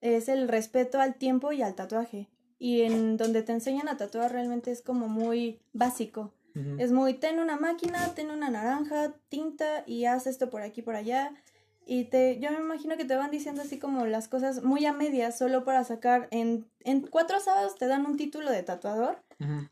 es 0.00 0.28
el 0.28 0.46
respeto 0.46 1.00
al 1.00 1.16
tiempo 1.16 1.50
y 1.50 1.62
al 1.62 1.74
tatuaje. 1.74 2.28
Y 2.60 2.82
en 2.82 3.16
donde 3.16 3.42
te 3.42 3.50
enseñan 3.50 3.88
a 3.88 3.96
tatuar 3.96 4.30
realmente 4.30 4.70
es 4.70 4.82
como 4.82 5.08
muy 5.08 5.58
básico. 5.72 6.32
Es 6.78 6.92
muy, 6.92 7.14
ten 7.14 7.40
una 7.40 7.56
máquina, 7.56 8.14
ten 8.14 8.30
una 8.30 8.50
naranja, 8.50 9.14
tinta 9.28 9.82
y 9.84 10.04
haz 10.04 10.28
esto 10.28 10.48
por 10.48 10.62
aquí, 10.62 10.80
por 10.80 10.94
allá. 10.94 11.32
Y 11.88 12.04
te, 12.06 12.40
yo 12.40 12.50
me 12.50 12.58
imagino 12.58 12.96
que 12.96 13.04
te 13.04 13.14
van 13.14 13.30
diciendo 13.30 13.62
así 13.62 13.78
como 13.78 14.06
las 14.06 14.26
cosas 14.26 14.64
muy 14.64 14.84
a 14.86 14.92
medias, 14.92 15.38
solo 15.38 15.64
para 15.64 15.84
sacar, 15.84 16.26
en, 16.32 16.66
en 16.82 17.00
cuatro 17.02 17.38
sábados 17.38 17.76
te 17.76 17.86
dan 17.86 18.04
un 18.06 18.16
título 18.16 18.50
de 18.50 18.64
tatuador 18.64 19.18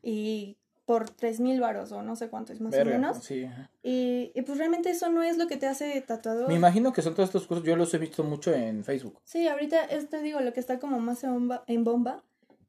y 0.03 0.57
por 0.87 1.09
tres 1.11 1.41
mil 1.41 1.61
varos 1.61 1.91
o 1.93 2.03
no 2.03 2.15
sé 2.15 2.29
cuánto 2.29 2.53
es 2.53 2.61
más 2.61 2.71
Verga, 2.73 2.91
o 2.91 2.99
menos. 3.01 3.25
sí, 3.25 3.45
ajá. 3.45 3.71
Y, 3.83 4.31
y 4.35 4.43
pues 4.43 4.59
realmente 4.59 4.91
eso 4.91 5.09
no 5.11 5.23
es 5.23 5.39
lo 5.39 5.47
que 5.47 5.57
te 5.57 5.67
hace 5.67 6.01
tatuador. 6.03 6.47
Me 6.47 6.55
imagino 6.55 6.93
que 6.93 7.03
son 7.03 7.15
todos 7.15 7.31
estos 7.31 7.47
cursos, 7.47 7.67
yo 7.67 7.75
los 7.75 7.93
he 7.95 7.99
visto 7.99 8.23
mucho 8.23 8.53
en 8.53 8.85
Facebook. 8.85 9.19
Sí, 9.25 9.49
ahorita 9.49 9.83
esto 9.85 10.19
digo 10.21 10.41
lo 10.41 10.53
que 10.53 10.61
está 10.61 10.79
como 10.79 11.01
más 11.01 11.25
en 11.25 11.33
bomba, 11.33 11.65
en 11.67 11.85
bomba 11.85 12.23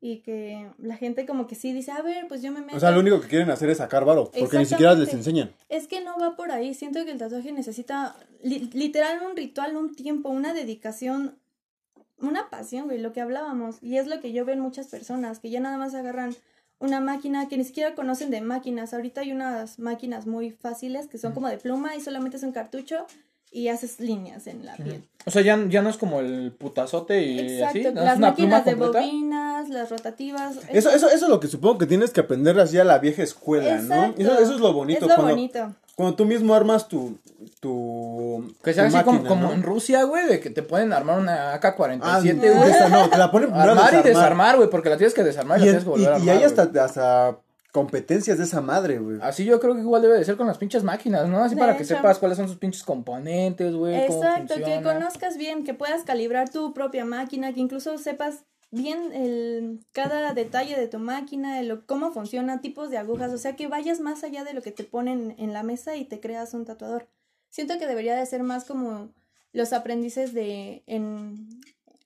y 0.08 0.20
que 0.20 0.70
la 0.78 0.98
gente 0.98 1.26
como 1.26 1.48
que 1.48 1.56
sí 1.56 1.74
dice, 1.74 1.92
a 1.92 2.02
ver, 2.04 2.28
pues 2.28 2.42
yo 2.44 2.52
me 2.52 2.62
meto. 2.62 2.78
O 2.78 2.80
sea, 2.80 2.92
lo 2.92 3.00
único 3.00 3.20
que 3.22 3.28
quieren 3.28 3.50
hacer 3.50 3.70
es 3.72 3.80
sacar 3.80 4.06
varo, 4.06 4.26
porque 4.40 4.58
ni 4.60 4.66
siquiera 4.66 4.94
les 4.94 5.10
enseñan. 5.18 5.52
Es 5.68 5.88
que 5.88 6.02
no 6.02 6.18
va 6.20 6.36
por 6.36 6.52
ahí. 6.52 6.74
Siento 6.76 7.04
que 7.06 7.12
el 7.12 7.18
tatuaje 7.18 7.52
necesita 7.52 8.16
li- 8.44 8.70
literal 8.74 9.22
un 9.28 9.36
ritual, 9.36 9.76
un 9.76 9.96
tiempo, 9.96 10.30
una 10.30 10.54
dedicación, 10.54 11.40
una 12.20 12.50
pasión, 12.52 12.86
güey, 12.86 13.00
lo 13.00 13.14
que 13.14 13.22
hablábamos. 13.22 13.78
Y 13.82 13.98
es 13.98 14.06
lo 14.08 14.22
que 14.22 14.32
yo 14.32 14.46
veo 14.46 14.54
en 14.54 14.62
muchas 14.62 14.88
personas, 14.88 15.40
que 15.40 15.50
ya 15.50 15.60
nada 15.60 15.78
más 15.78 15.96
agarran 15.96 16.36
una 16.78 17.00
máquina 17.00 17.48
que 17.48 17.58
ni 17.58 17.64
siquiera 17.64 17.96
conocen 17.96 18.30
de 18.30 18.42
máquinas. 18.42 18.94
Ahorita 18.94 19.22
hay 19.22 19.32
unas 19.32 19.80
máquinas 19.80 20.28
muy 20.28 20.52
fáciles 20.52 21.08
que 21.08 21.18
son 21.18 21.34
como 21.34 21.48
de 21.48 21.58
pluma 21.58 21.96
y 21.96 22.02
solamente 22.02 22.38
es 22.38 22.44
un 22.44 22.52
cartucho 22.52 23.08
y 23.56 23.70
haces 23.70 24.00
líneas 24.02 24.48
en 24.48 24.66
la 24.66 24.76
piel. 24.76 25.02
O 25.26 25.32
sea, 25.32 25.42
ya, 25.42 25.58
ya 25.70 25.82
no 25.82 25.90
es 25.90 25.98
como 25.98 26.20
el 26.20 26.52
putazote 26.52 27.24
y 27.24 27.40
Exacto, 27.40 27.80
así, 27.80 27.84
¿no? 27.96 28.04
las 28.04 28.20
máquinas 28.20 28.66
de 28.66 28.76
completa. 28.76 29.00
bobinas, 29.08 29.70
las 29.70 29.90
rotativas. 29.90 30.58
Eso, 30.70 30.90
eso, 30.90 31.08
eso 31.10 31.26
es 31.26 31.30
lo 31.30 31.40
que 31.40 31.48
supongo 31.48 31.78
que 31.78 31.86
tienes 31.86 32.12
que 32.12 32.20
aprender 32.20 32.60
así 32.60 32.78
a 32.78 32.84
la 32.84 33.00
vieja 33.00 33.24
escuela, 33.24 33.78
¿no? 33.82 34.14
Eso, 34.18 34.38
eso 34.40 34.54
es 34.56 34.60
lo 34.60 34.74
bonito. 34.74 35.06
Es 35.06 35.10
lo 35.10 35.16
cuando, 35.16 35.34
bonito. 35.34 35.74
cuando 35.96 36.16
tú 36.16 36.26
mismo 36.26 36.54
armas 36.54 36.88
tu. 36.90 37.18
tu 37.62 38.54
Que 38.64 38.74
sea 38.74 38.88
tu 38.90 38.96
así 38.96 39.04
como, 39.06 39.18
máquina, 39.20 39.30
como 39.30 39.48
¿no? 39.48 39.54
en 39.54 39.64
Rusia, 39.64 40.04
güey, 40.04 40.28
de 40.28 40.40
que 40.40 40.50
te 40.50 40.62
pueden 40.62 40.94
armar 40.94 41.20
una 41.20 41.54
Ah, 41.54 41.60
AK-47, 41.62 42.34
no, 42.36 42.56
güey. 42.60 42.70
esa 42.72 42.90
no, 42.90 43.10
te 43.10 43.18
la 43.18 43.32
ponen 43.32 43.54
Armar 43.54 43.94
y 43.94 44.04
desarmar. 44.08 44.58
güey, 44.58 44.70
porque 44.70 44.90
la 44.90 44.98
tienes 44.98 45.14
que 45.14 45.24
desarmar 45.24 45.60
y, 45.60 45.64
Y, 45.64 45.66
la 45.66 45.72
en- 45.72 45.78
tienes 45.78 45.84
que 45.84 45.90
volver 45.90 46.14
a 46.14 46.20
y- 46.20 46.26
y 46.26 46.30
armar. 46.30 46.38
hay 46.38 46.44
hasta, 46.44 46.84
hasta 46.84 47.38
competencias 47.76 48.38
de 48.38 48.46
esa 48.46 48.62
madre, 48.62 49.00
güey. 49.00 49.18
Así 49.22 49.44
yo 49.44 49.60
creo 49.60 49.76
que 49.76 49.82
igual 49.82 50.02
debe 50.02 50.18
de 50.18 50.24
ser 50.24 50.38
con 50.38 50.48
las 50.48 50.58
pinches 50.58 50.86
máquinas, 50.86 51.28
¿no? 51.28 51.44
Así 51.44 51.56
De 51.56 51.60
para 51.60 51.76
que 51.76 51.84
sepas 51.84 52.20
cuáles 52.20 52.38
son 52.38 52.48
sus 52.48 52.56
pinches 52.56 52.84
componentes, 52.84 53.76
güey, 53.76 54.08
cómo 54.08 54.24
Exacto, 54.24 54.56
que 54.64 54.82
conozcas 54.82 55.36
bien, 55.36 55.66
que 55.66 55.74
puedas 55.74 56.06
calibrar 56.06 56.50
tu 56.50 56.74
propia 56.74 57.04
máquina, 57.04 57.52
que 57.52 57.60
incluso 57.60 57.98
sepas 57.98 58.46
bien 58.72 59.12
el, 59.12 59.86
cada 59.92 60.34
detalle 60.34 60.80
de 60.80 60.88
tu 60.88 61.00
máquina, 61.00 61.58
de 61.58 61.64
lo, 61.64 61.86
cómo 61.86 62.14
funciona, 62.14 62.62
tipos 62.62 62.90
de 62.90 62.98
agujas, 62.98 63.34
o 63.34 63.38
sea, 63.38 63.58
que 63.58 63.68
vayas 63.68 64.00
más 64.00 64.24
allá 64.24 64.46
de 64.46 64.54
lo 64.54 64.62
que 64.62 64.72
te 64.72 64.86
ponen 64.86 65.36
en 65.38 65.52
la 65.52 65.64
mesa 65.64 65.98
y 65.98 66.06
te 66.06 66.22
creas 66.22 66.54
un 66.54 66.64
tatuador. 66.64 67.10
Siento 67.50 67.78
que 67.78 67.88
debería 67.88 68.16
de 68.16 68.26
ser 68.26 68.44
más 68.44 68.64
como 68.64 69.10
los 69.52 69.74
aprendices 69.74 70.34
de 70.34 70.82
en, 70.88 71.50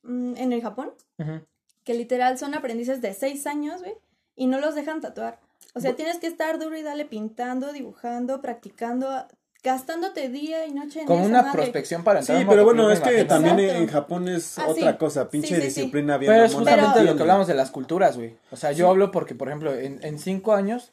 mm, 0.01 0.36
en 0.36 0.51
el 0.51 0.63
Japón, 0.63 0.89
que 1.84 1.93
literal 1.93 2.39
son 2.39 2.55
aprendices 2.55 3.01
de 3.01 3.13
seis 3.13 3.45
años, 3.45 3.82
güey, 3.82 3.93
y 4.36 4.47
no 4.47 4.60
los 4.60 4.73
dejan 4.73 4.99
tatuar. 4.99 5.39
O 5.75 5.79
sea, 5.79 5.95
tienes 5.95 6.17
que 6.17 6.27
estar 6.27 6.58
duro 6.60 6.77
y 6.77 6.82
dale 6.82 7.05
pintando, 7.05 7.71
dibujando, 7.71 8.41
practicando, 8.41 9.10
gastándote 9.63 10.29
día 10.29 10.65
y 10.65 10.71
noche 10.73 11.01
en 11.01 11.05
Como 11.05 11.19
esa 11.21 11.29
una 11.29 11.41
madre. 11.43 11.58
prospección 11.58 12.03
para 12.03 12.21
Sí, 12.21 12.32
entrar 12.32 12.41
un 12.43 12.49
pero 12.49 12.63
bueno, 12.65 12.89
es 12.91 12.99
que 12.99 13.10
imagino. 13.21 13.27
también 13.27 13.60
Exacto. 13.60 13.82
en 13.84 13.88
Japón 13.89 14.27
es 14.29 14.58
Ah, 14.60 14.67
otra 14.69 14.91
sí. 14.93 14.97
cosa, 14.97 15.29
pinche 15.29 15.47
Sí, 15.49 15.55
sí, 15.55 15.62
sí. 15.62 15.65
disciplina 15.82 16.17
bien 16.17 16.32
Pero 16.32 16.45
es 16.45 16.53
justamente 16.53 16.91
Pero- 16.99 17.05
lo 17.12 17.15
que 17.15 17.21
hablamos 17.21 17.47
de 17.47 17.53
las 17.55 17.69
culturas, 17.71 18.17
güey. 18.17 18.36
O 18.51 18.55
sea, 18.58 18.71
yo 18.71 18.89
hablo 18.89 19.12
porque, 19.12 19.36
por 19.36 19.47
ejemplo, 19.49 19.73
en, 19.73 19.99
en 20.03 20.17
cinco 20.17 20.53
años, 20.53 20.91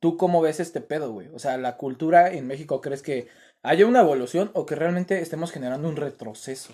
¿tú 0.00 0.16
cómo 0.16 0.40
ves 0.40 0.60
este 0.60 0.80
pedo, 0.80 1.12
güey? 1.12 1.28
O 1.34 1.38
sea, 1.38 1.56
la 1.58 1.76
cultura 1.76 2.32
en 2.32 2.46
México, 2.46 2.80
¿crees 2.80 3.02
que 3.02 3.28
haya 3.62 3.86
una 3.86 4.00
evolución 4.00 4.50
o 4.54 4.66
que 4.66 4.74
realmente 4.74 5.20
estemos 5.20 5.52
generando 5.52 5.88
un 5.88 5.96
retroceso? 5.96 6.72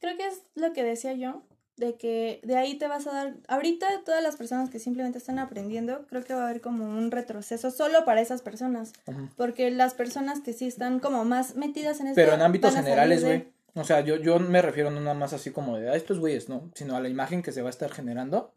Creo 0.00 0.16
que 0.18 0.26
es 0.26 0.42
lo 0.54 0.72
que 0.72 0.82
decía 0.84 1.12
yo, 1.14 1.42
de 1.76 1.96
que 1.96 2.40
de 2.44 2.56
ahí 2.56 2.78
te 2.78 2.86
vas 2.86 3.06
a 3.06 3.12
dar, 3.12 3.34
ahorita 3.48 3.86
todas 4.04 4.22
las 4.22 4.36
personas 4.36 4.70
que 4.70 4.78
simplemente 4.78 5.18
están 5.18 5.38
aprendiendo, 5.38 6.06
creo 6.08 6.22
que 6.22 6.32
va 6.34 6.42
a 6.44 6.48
haber 6.48 6.60
como 6.60 6.84
un 6.84 7.10
retroceso 7.10 7.70
solo 7.70 8.04
para 8.04 8.20
esas 8.20 8.42
personas, 8.42 8.92
porque 9.36 9.70
las 9.70 9.94
personas 9.94 10.40
que 10.40 10.52
sí 10.52 10.66
están 10.66 11.00
como 11.00 11.24
más 11.24 11.56
metidas 11.56 12.00
en 12.00 12.06
esto 12.08 12.16
Pero 12.16 12.34
en 12.34 12.42
ámbitos 12.42 12.74
generales, 12.74 13.22
de- 13.22 13.26
güey. 13.26 13.54
O 13.76 13.82
sea, 13.82 14.02
yo, 14.02 14.16
yo 14.16 14.38
me 14.38 14.62
refiero 14.62 14.92
no 14.92 15.00
nada 15.00 15.14
más 15.14 15.32
así 15.32 15.50
como 15.50 15.76
de 15.78 15.90
a 15.90 15.96
estos 15.96 16.20
güeyes, 16.20 16.48
¿no? 16.48 16.70
Sino 16.74 16.94
a 16.94 17.00
la 17.00 17.08
imagen 17.08 17.42
que 17.42 17.50
se 17.50 17.60
va 17.60 17.68
a 17.68 17.70
estar 17.70 17.90
generando 17.90 18.52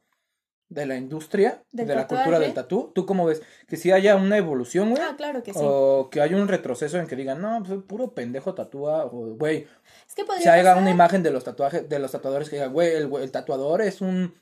de 0.69 0.85
la 0.85 0.97
industria, 0.97 1.63
de 1.71 1.85
la 1.85 2.07
cultura 2.07 2.39
del 2.39 2.53
tatú. 2.53 2.91
¿Tú 2.93 3.05
cómo 3.05 3.25
ves? 3.25 3.41
Que 3.67 3.77
si 3.77 3.91
haya 3.91 4.15
una 4.17 4.37
evolución, 4.37 4.89
güey. 4.89 5.01
Ah, 5.01 5.15
claro 5.15 5.41
que 5.43 5.53
sí. 5.53 5.59
O 5.61 6.09
que 6.11 6.19
haya 6.21 6.35
un 6.35 6.47
retroceso 6.49 6.97
en 6.97 7.07
que 7.07 7.15
digan, 7.15 7.41
no, 7.41 7.63
pues 7.65 7.79
puro 7.83 8.13
pendejo 8.13 8.53
tatúa, 8.53 9.05
o 9.05 9.35
güey, 9.35 9.65
es 10.07 10.13
que 10.15 10.25
podría 10.25 10.43
se 10.43 10.49
haga 10.49 10.71
pasar- 10.71 10.81
una 10.81 10.91
imagen 10.91 11.23
de 11.23 11.31
los 11.31 11.43
tatuajes, 11.45 11.87
de 11.87 11.99
los 11.99 12.11
tatuadores 12.11 12.49
que 12.49 12.57
diga, 12.57 12.67
güey, 12.67 12.93
el, 12.95 13.09
el 13.21 13.31
tatuador 13.31 13.81
es 13.81 14.01
un 14.01 14.33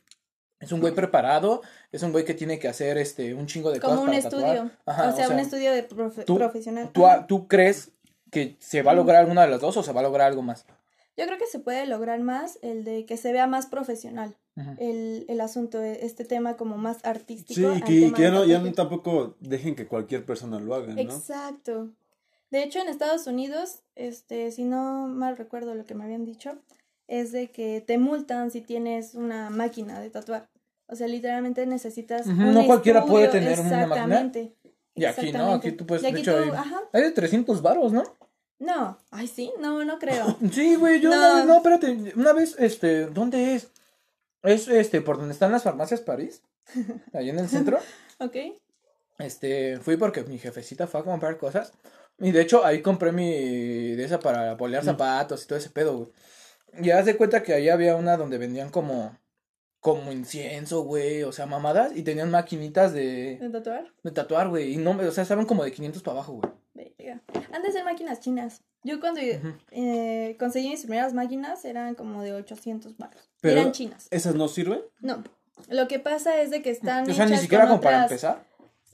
es 0.59 0.71
un 0.71 0.79
güey 0.79 0.93
preparado, 0.95 1.61
es 1.91 2.01
un 2.01 2.11
güey 2.11 2.23
que 2.25 2.33
tiene 2.33 2.57
que 2.57 2.67
hacer 2.67 2.97
este 2.97 3.35
un 3.35 3.45
chingo 3.45 3.71
de 3.71 3.79
como 3.79 3.97
cosas 3.97 4.03
un 4.03 4.07
para 4.07 4.17
estudio. 4.17 4.71
Ajá, 4.85 5.09
o, 5.09 5.15
sea, 5.15 5.29
un 5.29 5.39
estudio 5.39 5.71
de 5.73 5.87
profe- 5.87 6.25
tú- 6.25 6.37
profesional. 6.37 6.89
¿tú, 6.91 7.05
Ajá. 7.05 7.27
¿Tú 7.27 7.47
crees 7.47 7.91
que 8.31 8.55
se 8.59 8.81
va 8.81 8.91
a 8.93 8.95
lograr 8.95 9.17
alguna 9.17 9.43
de 9.43 9.49
las 9.49 9.61
dos 9.61 9.77
o 9.77 9.83
se 9.83 9.93
va 9.93 9.99
a 9.99 10.03
lograr 10.03 10.27
algo 10.27 10.41
más? 10.41 10.65
Yo 11.17 11.25
creo 11.25 11.37
que 11.37 11.45
se 11.47 11.59
puede 11.59 11.85
lograr 11.85 12.19
más 12.19 12.59
el 12.61 12.83
de 12.83 13.05
que 13.05 13.17
se 13.17 13.31
vea 13.31 13.47
más 13.47 13.67
profesional 13.67 14.35
el, 14.79 15.25
el 15.27 15.41
asunto, 15.41 15.81
este 15.81 16.23
tema 16.23 16.55
como 16.55 16.77
más 16.77 17.03
artístico. 17.03 17.73
Sí, 17.75 17.81
que, 17.81 18.11
que 18.13 18.21
ya, 18.21 18.31
no, 18.31 18.45
ya 18.45 18.59
no 18.59 18.71
tampoco 18.71 19.35
dejen 19.41 19.75
que 19.75 19.85
cualquier 19.87 20.25
persona 20.25 20.59
lo 20.59 20.75
haga, 20.75 20.93
¿no? 20.93 21.01
Exacto. 21.01 21.89
De 22.51 22.63
hecho, 22.63 22.79
en 22.79 22.87
Estados 22.87 23.27
Unidos, 23.27 23.81
este, 23.95 24.51
si 24.51 24.63
no 24.63 25.07
mal 25.07 25.35
recuerdo 25.35 25.75
lo 25.75 25.85
que 25.85 25.93
me 25.93 26.05
habían 26.05 26.23
dicho, 26.23 26.57
es 27.07 27.31
de 27.33 27.49
que 27.51 27.81
te 27.85 27.97
multan 27.97 28.49
si 28.51 28.61
tienes 28.61 29.13
una 29.13 29.49
máquina 29.49 29.99
de 29.99 30.09
tatuar. 30.09 30.47
O 30.87 30.95
sea, 30.95 31.07
literalmente 31.07 31.65
necesitas 31.65 32.27
un 32.27 32.53
no 32.53 32.65
cualquiera 32.65 33.05
puede 33.05 33.27
tener 33.27 33.59
una 33.59 33.69
máquina. 33.69 33.83
Exactamente. 33.83 34.55
Y 34.93 35.03
aquí 35.03 35.33
no, 35.33 35.51
aquí 35.53 35.71
tú 35.73 35.85
puedes, 35.85 36.03
de 36.03 36.09
hecho, 36.17 36.31
tú- 36.31 36.43
hay, 36.43 36.49
ajá. 36.51 36.81
hay 36.93 37.01
de 37.01 37.11
300 37.11 37.61
varos, 37.61 37.91
¿no? 37.91 38.03
No, 38.59 38.97
ay 39.11 39.27
sí, 39.27 39.51
no, 39.59 39.83
no 39.83 39.99
creo. 39.99 40.37
Sí, 40.51 40.75
güey, 40.75 40.99
yo 41.01 41.09
No. 41.09 41.15
una 41.17 41.35
vez- 41.35 41.45
no, 41.45 41.55
espérate, 41.57 42.13
una 42.15 42.33
vez, 42.33 42.55
este, 42.59 43.05
¿dónde 43.07 43.55
es? 43.55 43.69
Es 44.43 44.67
este, 44.67 45.01
por 45.01 45.17
donde 45.17 45.33
están 45.33 45.51
las 45.51 45.63
farmacias 45.63 46.01
París, 46.01 46.41
ahí 47.13 47.29
en 47.29 47.39
el 47.39 47.49
centro. 47.49 47.79
Ok. 48.19 48.35
Este, 49.17 49.77
fui 49.79 49.97
porque 49.97 50.23
mi 50.23 50.37
jefecita 50.37 50.87
fue 50.87 51.01
a 51.01 51.03
comprar 51.03 51.37
cosas. 51.37 51.73
Y 52.19 52.31
de 52.31 52.41
hecho, 52.41 52.65
ahí 52.65 52.81
compré 52.81 53.11
mi 53.11 53.91
de 53.95 54.03
esa 54.05 54.19
para 54.19 54.55
polear 54.55 54.83
zapatos 54.85 55.43
y 55.43 55.47
todo 55.47 55.57
ese 55.59 55.69
pedo, 55.69 55.97
güey. 55.97 56.09
Y 56.81 56.91
haz 56.91 57.05
de 57.05 57.17
cuenta 57.17 57.43
que 57.43 57.53
ahí 57.53 57.69
había 57.69 57.95
una 57.95 58.17
donde 58.17 58.37
vendían 58.37 58.69
como, 58.69 59.17
como 59.79 60.11
incienso, 60.11 60.81
güey, 60.83 61.23
o 61.23 61.31
sea, 61.31 61.45
mamadas. 61.45 61.91
Y 61.95 62.03
tenían 62.03 62.31
maquinitas 62.31 62.93
de, 62.93 63.37
¿De 63.41 63.49
tatuar? 63.49 63.91
de 64.03 64.11
tatuar, 64.11 64.47
güey. 64.49 64.73
Y 64.73 64.77
no, 64.77 64.91
o 64.91 65.11
sea, 65.11 65.23
estaban 65.23 65.45
como 65.45 65.63
de 65.63 65.71
500 65.73 66.03
para 66.03 66.17
abajo, 66.17 66.33
güey. 66.33 66.53
De 66.75 67.71
ser 67.71 67.83
máquinas 67.85 68.19
chinas. 68.19 68.61
Yo 68.83 68.99
cuando 68.99 69.19
eh, 69.71 70.35
conseguí 70.39 70.69
mis 70.69 70.81
primeras 70.81 71.13
máquinas 71.13 71.65
eran 71.65 71.95
como 71.95 72.21
de 72.21 72.33
800 72.33 72.97
baros. 72.97 73.29
Pero- 73.41 73.59
Eran 73.59 73.71
chinas. 73.71 74.07
¿Esas 74.11 74.35
no 74.35 74.47
sirven? 74.47 74.81
No. 74.99 75.23
Lo 75.69 75.87
que 75.87 75.99
pasa 75.99 76.41
es 76.41 76.51
de 76.51 76.61
que 76.61 76.69
están 76.69 77.09
O 77.09 77.13
sea, 77.13 77.25
ni 77.25 77.37
siquiera 77.37 77.67
como 77.67 77.81
para 77.81 78.03
empezar. 78.03 78.45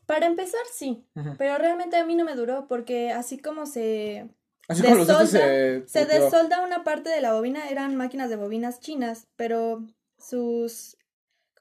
Para 0.05 0.27
empezar, 0.27 0.61
sí. 0.73 1.03
Pero 1.37 1.57
realmente 1.57 1.97
a 1.97 2.05
mí 2.05 2.15
no 2.15 2.23
me 2.23 2.35
duró 2.35 2.67
porque 2.67 3.11
así 3.11 3.37
como 3.39 3.65
se... 3.65 4.29
Así 4.67 4.83
como 4.83 4.95
los 4.95 5.09
otros 5.09 5.31
desolda- 5.33 5.87
se... 5.87 5.87
Se 5.87 6.05
desolda 6.05 6.63
una 6.63 6.83
parte 6.83 7.09
de 7.09 7.19
la 7.19 7.33
bobina, 7.33 7.67
eran 7.69 7.95
máquinas 7.95 8.29
de 8.29 8.35
bobinas 8.37 8.79
chinas, 8.79 9.27
pero 9.35 9.83
sus, 10.17 10.97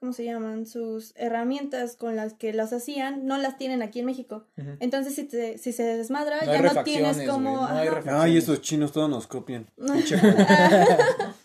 ¿cómo 0.01 0.13
se 0.13 0.25
llaman? 0.25 0.65
Sus 0.65 1.13
herramientas 1.15 1.95
con 1.95 2.15
las 2.15 2.33
que 2.33 2.51
las 2.53 2.73
hacían 2.73 3.27
no 3.27 3.37
las 3.37 3.57
tienen 3.59 3.83
aquí 3.83 3.99
en 3.99 4.07
México. 4.07 4.45
Entonces 4.79 5.13
si, 5.15 5.23
te- 5.25 5.59
si 5.59 5.71
se 5.71 5.83
desmadra 5.83 6.37
No 6.43 6.51
ya 6.51 6.61
no 6.73 6.83
tienes 6.83 7.21
como... 7.29 7.67
no. 7.67 8.19
Ay, 8.19 8.35
esos 8.35 8.61
chinos 8.61 8.91
todos 8.91 9.09
nos 9.09 9.27
copian. 9.27 9.67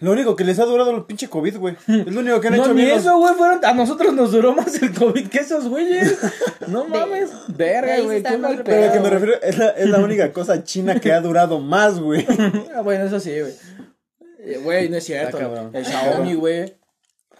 Lo 0.00 0.12
único 0.12 0.36
que 0.36 0.44
les 0.44 0.58
ha 0.60 0.64
durado 0.64 0.94
el 0.96 1.04
pinche 1.04 1.28
COVID, 1.28 1.58
güey. 1.58 1.76
Es 1.88 2.14
lo 2.14 2.20
único 2.20 2.40
que 2.40 2.48
han 2.48 2.56
No, 2.56 2.62
hecho 2.64 2.72
ni 2.72 2.82
eso, 2.84 3.18
güey, 3.18 3.34
fueron, 3.34 3.64
a 3.64 3.74
nosotros 3.74 4.14
nos 4.14 4.30
duró 4.30 4.54
más 4.54 4.80
el 4.80 4.94
COVID 4.94 5.26
que 5.28 5.38
esos 5.38 5.68
güeyes. 5.68 6.16
No 6.68 6.86
mames, 6.86 7.30
verga, 7.48 7.98
güey, 8.00 8.22
qué 8.22 8.38
mal 8.38 8.62
Pero 8.64 8.84
a 8.84 8.86
lo 8.86 8.92
que 8.92 9.00
me 9.00 9.10
refiero 9.10 9.42
es 9.42 9.58
la, 9.58 9.70
es 9.70 9.88
la 9.88 9.98
única 9.98 10.32
cosa 10.32 10.62
china 10.62 11.00
que 11.00 11.12
ha 11.12 11.20
durado 11.20 11.58
más, 11.58 11.98
güey. 11.98 12.24
Ah, 12.74 12.82
bueno, 12.82 13.04
eso 13.06 13.18
sí, 13.18 13.40
güey. 13.40 13.52
Eh, 14.38 14.60
Güey, 14.62 14.88
no 14.88 14.96
es 14.98 15.04
cierto. 15.04 15.36
Está 15.36 15.40
cabrón. 15.40 15.70
El 15.74 15.84
Xiaomi, 15.84 16.34
güey. 16.34 16.77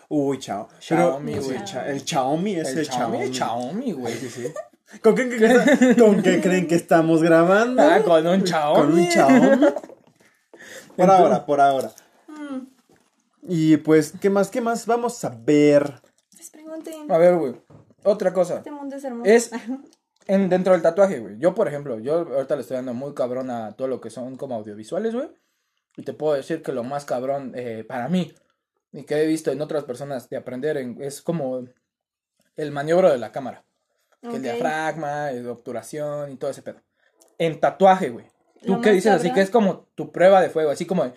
Uy, 0.08 0.38
chao. 0.38 0.68
Xiaomi, 0.80 1.38
güey. 1.38 1.58
el 1.86 2.00
Xiaomi 2.06 2.54
es 2.56 2.68
El 2.70 2.78
el, 2.78 2.86
Xiaomi, 2.86 3.20
el 3.22 3.34
Xiaomi. 3.34 3.34
Xiaomi, 3.34 3.92
güey. 3.92 4.14
Sí, 4.14 4.28
sí. 4.30 4.44
¿Con 5.02 5.14
qué, 5.14 5.28
qué- 5.28 5.96
con 5.98 6.22
qué 6.22 6.40
creen 6.40 6.66
que 6.66 6.74
estamos 6.76 7.22
grabando? 7.22 7.82
Ah, 7.82 8.00
con 8.02 8.26
un 8.26 8.46
Xiaomi. 8.46 8.80
Con 8.80 8.98
un 8.98 9.10
Xiaomi. 9.10 9.66
Por 10.96 11.10
ahora, 11.10 11.44
por 11.44 11.60
ahora. 11.60 11.92
Mm, 12.26 12.58
Y 13.42 13.76
pues, 13.78 14.14
¿qué 14.20 14.30
más? 14.30 14.48
¿Qué 14.50 14.60
más? 14.60 14.86
Vamos 14.86 15.22
a 15.24 15.30
ver. 15.30 16.00
pues 16.34 16.50
pregunten. 16.50 17.10
A 17.12 17.18
ver, 17.18 17.36
güey. 17.36 17.54
Otra 18.04 18.32
cosa. 18.32 18.56
Este 18.58 18.70
mundo 18.70 18.96
es 18.96 19.04
hermoso. 19.04 19.30
Es 19.30 19.50
en, 20.26 20.48
dentro 20.48 20.72
del 20.72 20.80
tatuaje, 20.82 21.18
güey. 21.20 21.38
Yo, 21.38 21.54
por 21.54 21.68
ejemplo, 21.68 21.98
yo 22.00 22.20
ahorita 22.20 22.56
le 22.56 22.62
estoy 22.62 22.76
dando 22.76 22.94
muy 22.94 23.12
cabrón 23.14 23.50
a 23.50 23.72
todo 23.72 23.88
lo 23.88 24.00
que 24.00 24.08
son 24.10 24.36
como 24.36 24.54
audiovisuales, 24.54 25.14
güey. 25.14 25.28
Y 25.96 26.02
te 26.02 26.14
puedo 26.14 26.34
decir 26.34 26.62
que 26.62 26.72
lo 26.72 26.82
más 26.84 27.04
cabrón 27.04 27.52
eh, 27.54 27.84
para 27.86 28.08
mí 28.08 28.32
y 28.92 29.04
que 29.04 29.22
he 29.22 29.26
visto 29.26 29.50
en 29.50 29.60
otras 29.60 29.84
personas 29.84 30.28
de 30.28 30.36
aprender 30.36 30.76
en- 30.76 31.00
es 31.02 31.22
como 31.22 31.64
el 32.56 32.70
maniobro 32.72 33.10
de 33.10 33.18
la 33.18 33.32
cámara. 33.32 33.64
Que 34.20 34.36
el 34.36 34.42
diafragma, 34.42 35.30
el 35.30 35.46
obturación 35.48 36.32
y 36.32 36.36
todo 36.36 36.50
ese 36.50 36.62
pedo. 36.62 36.80
En 37.38 37.60
tatuaje, 37.60 38.10
güey. 38.10 38.26
Tú 38.66 38.80
qué 38.80 38.90
dices 38.90 39.12
así 39.12 39.32
que 39.32 39.40
es 39.40 39.50
como 39.50 39.86
tu 39.94 40.10
prueba 40.10 40.40
de 40.40 40.50
fuego, 40.50 40.70
así 40.70 40.84
como 40.86 41.04
de, 41.04 41.12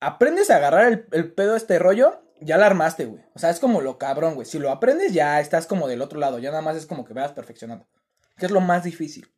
aprendes 0.00 0.50
a 0.50 0.56
agarrar 0.56 0.90
el, 0.90 1.06
el 1.12 1.30
pedo 1.32 1.52
de 1.52 1.58
este 1.58 1.78
rollo, 1.78 2.22
ya 2.40 2.56
la 2.56 2.64
armaste, 2.66 3.04
güey. 3.04 3.22
O 3.34 3.38
sea, 3.38 3.50
es 3.50 3.60
como 3.60 3.82
lo 3.82 3.98
cabrón, 3.98 4.34
güey. 4.34 4.46
Si 4.46 4.58
lo 4.58 4.70
aprendes, 4.70 5.12
ya 5.12 5.38
estás 5.40 5.66
como 5.66 5.86
del 5.88 6.00
otro 6.00 6.18
lado, 6.18 6.38
ya 6.38 6.50
nada 6.50 6.62
más 6.62 6.76
es 6.76 6.86
como 6.86 7.04
que 7.04 7.12
veas 7.12 7.32
perfeccionando. 7.32 7.86
¿Qué 8.38 8.46
es 8.46 8.52
lo 8.52 8.60
más 8.62 8.84
difícil 8.84 9.28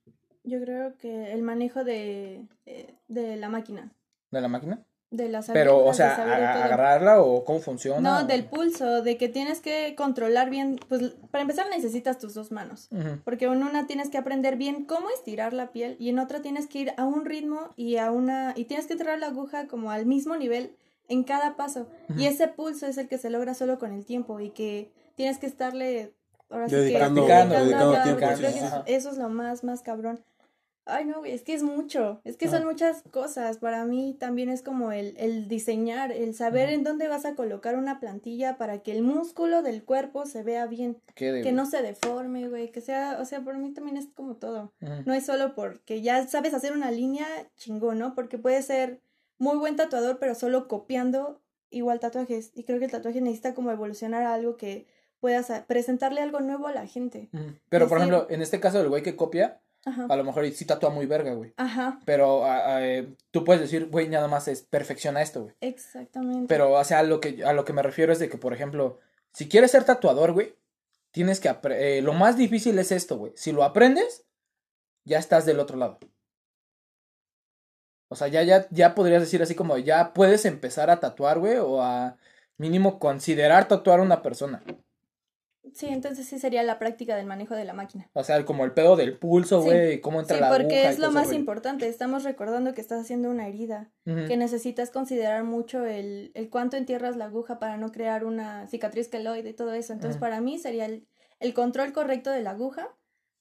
Yo 0.44 0.60
creo 0.60 0.96
que 0.96 1.32
el 1.32 1.42
manejo 1.42 1.82
de, 1.84 2.46
eh, 2.66 2.94
de 3.08 3.36
la 3.36 3.48
máquina. 3.48 3.92
de 4.30 4.40
la 4.40 4.48
máquina? 4.48 4.84
De 5.10 5.26
las 5.30 5.46
Pero, 5.46 5.82
o 5.86 5.94
sea, 5.94 6.16
a- 6.16 6.64
agarrarla 6.64 7.22
o 7.22 7.42
cómo 7.44 7.60
funciona. 7.60 8.00
No, 8.00 8.18
o- 8.18 8.24
del 8.24 8.44
pulso, 8.44 9.00
de 9.02 9.16
que 9.16 9.30
tienes 9.30 9.60
que 9.60 9.94
controlar 9.96 10.50
bien, 10.50 10.78
pues 10.88 11.14
para 11.30 11.40
empezar 11.42 11.66
necesitas 11.70 12.18
tus 12.18 12.34
dos 12.34 12.52
manos, 12.52 12.90
porque 13.24 13.46
en 13.46 13.62
una 13.62 13.86
tienes 13.86 14.10
que 14.10 14.18
aprender 14.18 14.56
bien 14.56 14.84
cómo 14.84 15.08
estirar 15.08 15.54
la 15.54 15.72
piel 15.72 15.96
y 15.98 16.10
en 16.10 16.18
otra 16.18 16.42
tienes 16.42 16.66
que 16.66 16.80
ir 16.80 16.92
a 16.98 17.04
un 17.06 17.24
ritmo 17.24 17.70
y 17.76 17.96
a 17.96 18.10
una 18.10 18.52
y 18.54 18.64
tienes 18.66 18.86
que 18.86 18.96
traer 18.96 19.18
la 19.18 19.28
aguja 19.28 19.66
como 19.66 19.90
al 19.90 20.04
mismo 20.04 20.36
nivel 20.36 20.76
en 21.08 21.24
cada 21.24 21.56
paso 21.56 21.88
y 22.18 22.26
ese 22.26 22.46
pulso 22.48 22.86
es 22.86 22.98
el 22.98 23.08
que 23.08 23.16
se 23.16 23.30
logra 23.30 23.54
solo 23.54 23.78
con 23.78 23.92
el 23.94 24.04
tiempo 24.04 24.40
y 24.40 24.50
que 24.50 24.92
tienes 25.14 25.38
que 25.38 25.46
estarle 25.46 26.12
ahora 26.50 26.68
sí 26.68 26.74
que 26.74 26.80
Dedicando- 26.82 27.22
dedicando 27.22 27.54
a 27.54 27.92
cada 27.94 28.02
tiempo, 28.04 28.24
uno. 28.26 28.36
sí, 28.36 28.40
Creo 28.42 28.50
sí, 28.52 28.58
que 28.58 28.60
sí. 28.60 28.66
eso, 28.66 28.82
eso 28.84 29.10
es 29.12 29.16
lo 29.16 29.30
más 29.30 29.64
más 29.64 29.80
cabrón. 29.80 30.20
Ay, 30.88 31.04
no, 31.04 31.18
güey, 31.18 31.32
es 31.32 31.42
que 31.42 31.54
es 31.54 31.62
mucho, 31.62 32.20
es 32.24 32.36
que 32.36 32.48
son 32.48 32.64
muchas 32.64 33.02
cosas. 33.10 33.58
Para 33.58 33.84
mí 33.84 34.16
también 34.18 34.48
es 34.48 34.62
como 34.62 34.90
el, 34.90 35.14
el 35.18 35.46
diseñar, 35.46 36.10
el 36.12 36.34
saber 36.34 36.70
en 36.70 36.82
dónde 36.82 37.08
vas 37.08 37.24
a 37.24 37.34
colocar 37.34 37.76
una 37.76 38.00
plantilla 38.00 38.56
para 38.56 38.82
que 38.82 38.92
el 38.92 39.02
músculo 39.02 39.62
del 39.62 39.84
cuerpo 39.84 40.26
se 40.26 40.42
vea 40.42 40.66
bien, 40.66 41.00
que 41.14 41.52
no 41.52 41.66
se 41.66 41.82
deforme, 41.82 42.48
güey, 42.48 42.70
que 42.72 42.80
sea, 42.80 43.18
o 43.20 43.24
sea, 43.24 43.44
para 43.44 43.58
mí 43.58 43.72
también 43.72 43.96
es 43.96 44.08
como 44.14 44.36
todo. 44.36 44.72
No 45.04 45.12
es 45.12 45.26
solo 45.26 45.54
porque 45.54 46.02
ya 46.02 46.26
sabes 46.26 46.54
hacer 46.54 46.72
una 46.72 46.90
línea 46.90 47.26
chingón, 47.56 47.98
¿no? 47.98 48.14
Porque 48.14 48.38
puedes 48.38 48.66
ser 48.66 49.00
muy 49.38 49.56
buen 49.56 49.76
tatuador, 49.76 50.18
pero 50.18 50.34
solo 50.34 50.68
copiando 50.68 51.40
igual 51.70 52.00
tatuajes. 52.00 52.50
Y 52.54 52.64
creo 52.64 52.78
que 52.78 52.86
el 52.86 52.90
tatuaje 52.90 53.20
necesita 53.20 53.54
como 53.54 53.70
evolucionar 53.70 54.22
a 54.22 54.34
algo 54.34 54.56
que 54.56 54.86
puedas 55.20 55.50
presentarle 55.66 56.20
algo 56.20 56.40
nuevo 56.40 56.66
a 56.66 56.72
la 56.72 56.86
gente. 56.86 57.28
Pero, 57.68 57.88
por 57.88 57.98
ejemplo, 57.98 58.26
en 58.30 58.42
este 58.42 58.60
caso 58.60 58.78
del 58.78 58.88
güey 58.88 59.02
que 59.02 59.16
copia, 59.16 59.60
Ajá. 59.84 60.06
a 60.08 60.16
lo 60.16 60.24
mejor 60.24 60.46
sí 60.50 60.64
tatúa 60.66 60.90
muy 60.90 61.06
verga, 61.06 61.32
güey. 61.34 61.54
Ajá, 61.56 62.00
Pero 62.04 62.44
a- 62.44 62.76
a, 62.76 62.86
eh, 62.86 63.14
tú 63.30 63.44
puedes 63.44 63.62
decir, 63.62 63.86
güey, 63.88 64.08
nada 64.08 64.28
más 64.28 64.46
es 64.48 64.62
perfecciona 64.62 65.22
esto, 65.22 65.42
güey. 65.44 65.54
exactamente. 65.60 66.46
Pero, 66.48 66.72
o 66.72 66.84
sea, 66.84 66.98
a 67.00 67.02
lo 67.04 67.20
que, 67.20 67.42
a 67.44 67.52
lo 67.52 67.64
que 67.64 67.72
me 67.72 67.82
refiero 67.82 68.12
es 68.12 68.18
de 68.18 68.28
que, 68.28 68.36
por 68.38 68.52
ejemplo, 68.52 68.98
si 69.32 69.48
quieres 69.48 69.70
ser 69.70 69.84
tatuador, 69.84 70.32
güey, 70.32 70.56
tienes 71.10 71.40
que 71.40 71.48
apre- 71.50 71.76
eh, 71.78 72.02
lo 72.02 72.12
más 72.12 72.36
difícil 72.36 72.78
es 72.78 72.92
esto, 72.92 73.16
güey. 73.16 73.32
Si 73.36 73.52
lo 73.52 73.64
aprendes, 73.64 74.24
ya 75.04 75.18
estás 75.18 75.46
del 75.46 75.58
otro 75.60 75.76
lado. 75.78 75.98
O 78.10 78.16
sea, 78.16 78.28
ya, 78.28 78.42
ya, 78.42 78.66
ya 78.70 78.94
podrías 78.94 79.20
decir 79.20 79.42
así 79.42 79.54
como, 79.54 79.76
ya 79.78 80.12
puedes 80.14 80.44
empezar 80.46 80.90
a 80.90 80.98
tatuar, 81.00 81.38
güey, 81.38 81.56
o 81.58 81.82
a 81.82 82.16
mínimo 82.56 82.98
considerar 82.98 83.68
tatuar 83.68 84.00
a 84.00 84.02
una 84.02 84.22
persona. 84.22 84.62
Sí, 85.74 85.86
entonces 85.88 86.26
sí 86.26 86.38
sería 86.38 86.62
la 86.62 86.78
práctica 86.78 87.16
del 87.16 87.26
manejo 87.26 87.54
de 87.54 87.64
la 87.64 87.72
máquina. 87.72 88.08
O 88.12 88.22
sea, 88.24 88.44
como 88.44 88.64
el 88.64 88.72
pedo 88.72 88.96
del 88.96 89.18
pulso, 89.18 89.60
Sí. 89.62 89.68
güey, 89.68 89.92
y 89.94 90.00
cómo 90.00 90.20
entra 90.20 90.36
Sí, 90.36 90.40
la 90.42 90.48
porque 90.48 90.64
aguja 90.76 90.88
y 90.88 90.90
es 90.92 90.96
todo 90.96 91.06
lo 91.06 91.12
más 91.12 91.26
rollo. 91.26 91.38
importante. 91.38 91.88
Estamos 91.88 92.24
recordando 92.24 92.74
que 92.74 92.80
estás 92.80 93.00
haciendo 93.00 93.30
una 93.30 93.46
herida, 93.48 93.90
Ujú. 94.06 94.26
que 94.26 94.36
necesitas 94.36 94.90
considerar 94.90 95.44
mucho 95.44 95.84
el, 95.84 96.30
el 96.34 96.50
cuánto 96.50 96.76
entierras 96.76 97.16
la 97.16 97.26
aguja 97.26 97.58
para 97.58 97.76
no 97.76 97.92
crear 97.92 98.24
una 98.24 98.66
cicatriz 98.68 99.08
queloide 99.08 99.50
y 99.50 99.54
todo 99.54 99.72
eso. 99.72 99.92
Entonces, 99.92 100.16
Ujú. 100.16 100.20
para 100.20 100.40
mí 100.40 100.58
sería 100.58 100.86
el, 100.86 101.06
el 101.40 101.54
control 101.54 101.92
correcto 101.92 102.30
de 102.30 102.42
la 102.42 102.50
aguja 102.50 102.88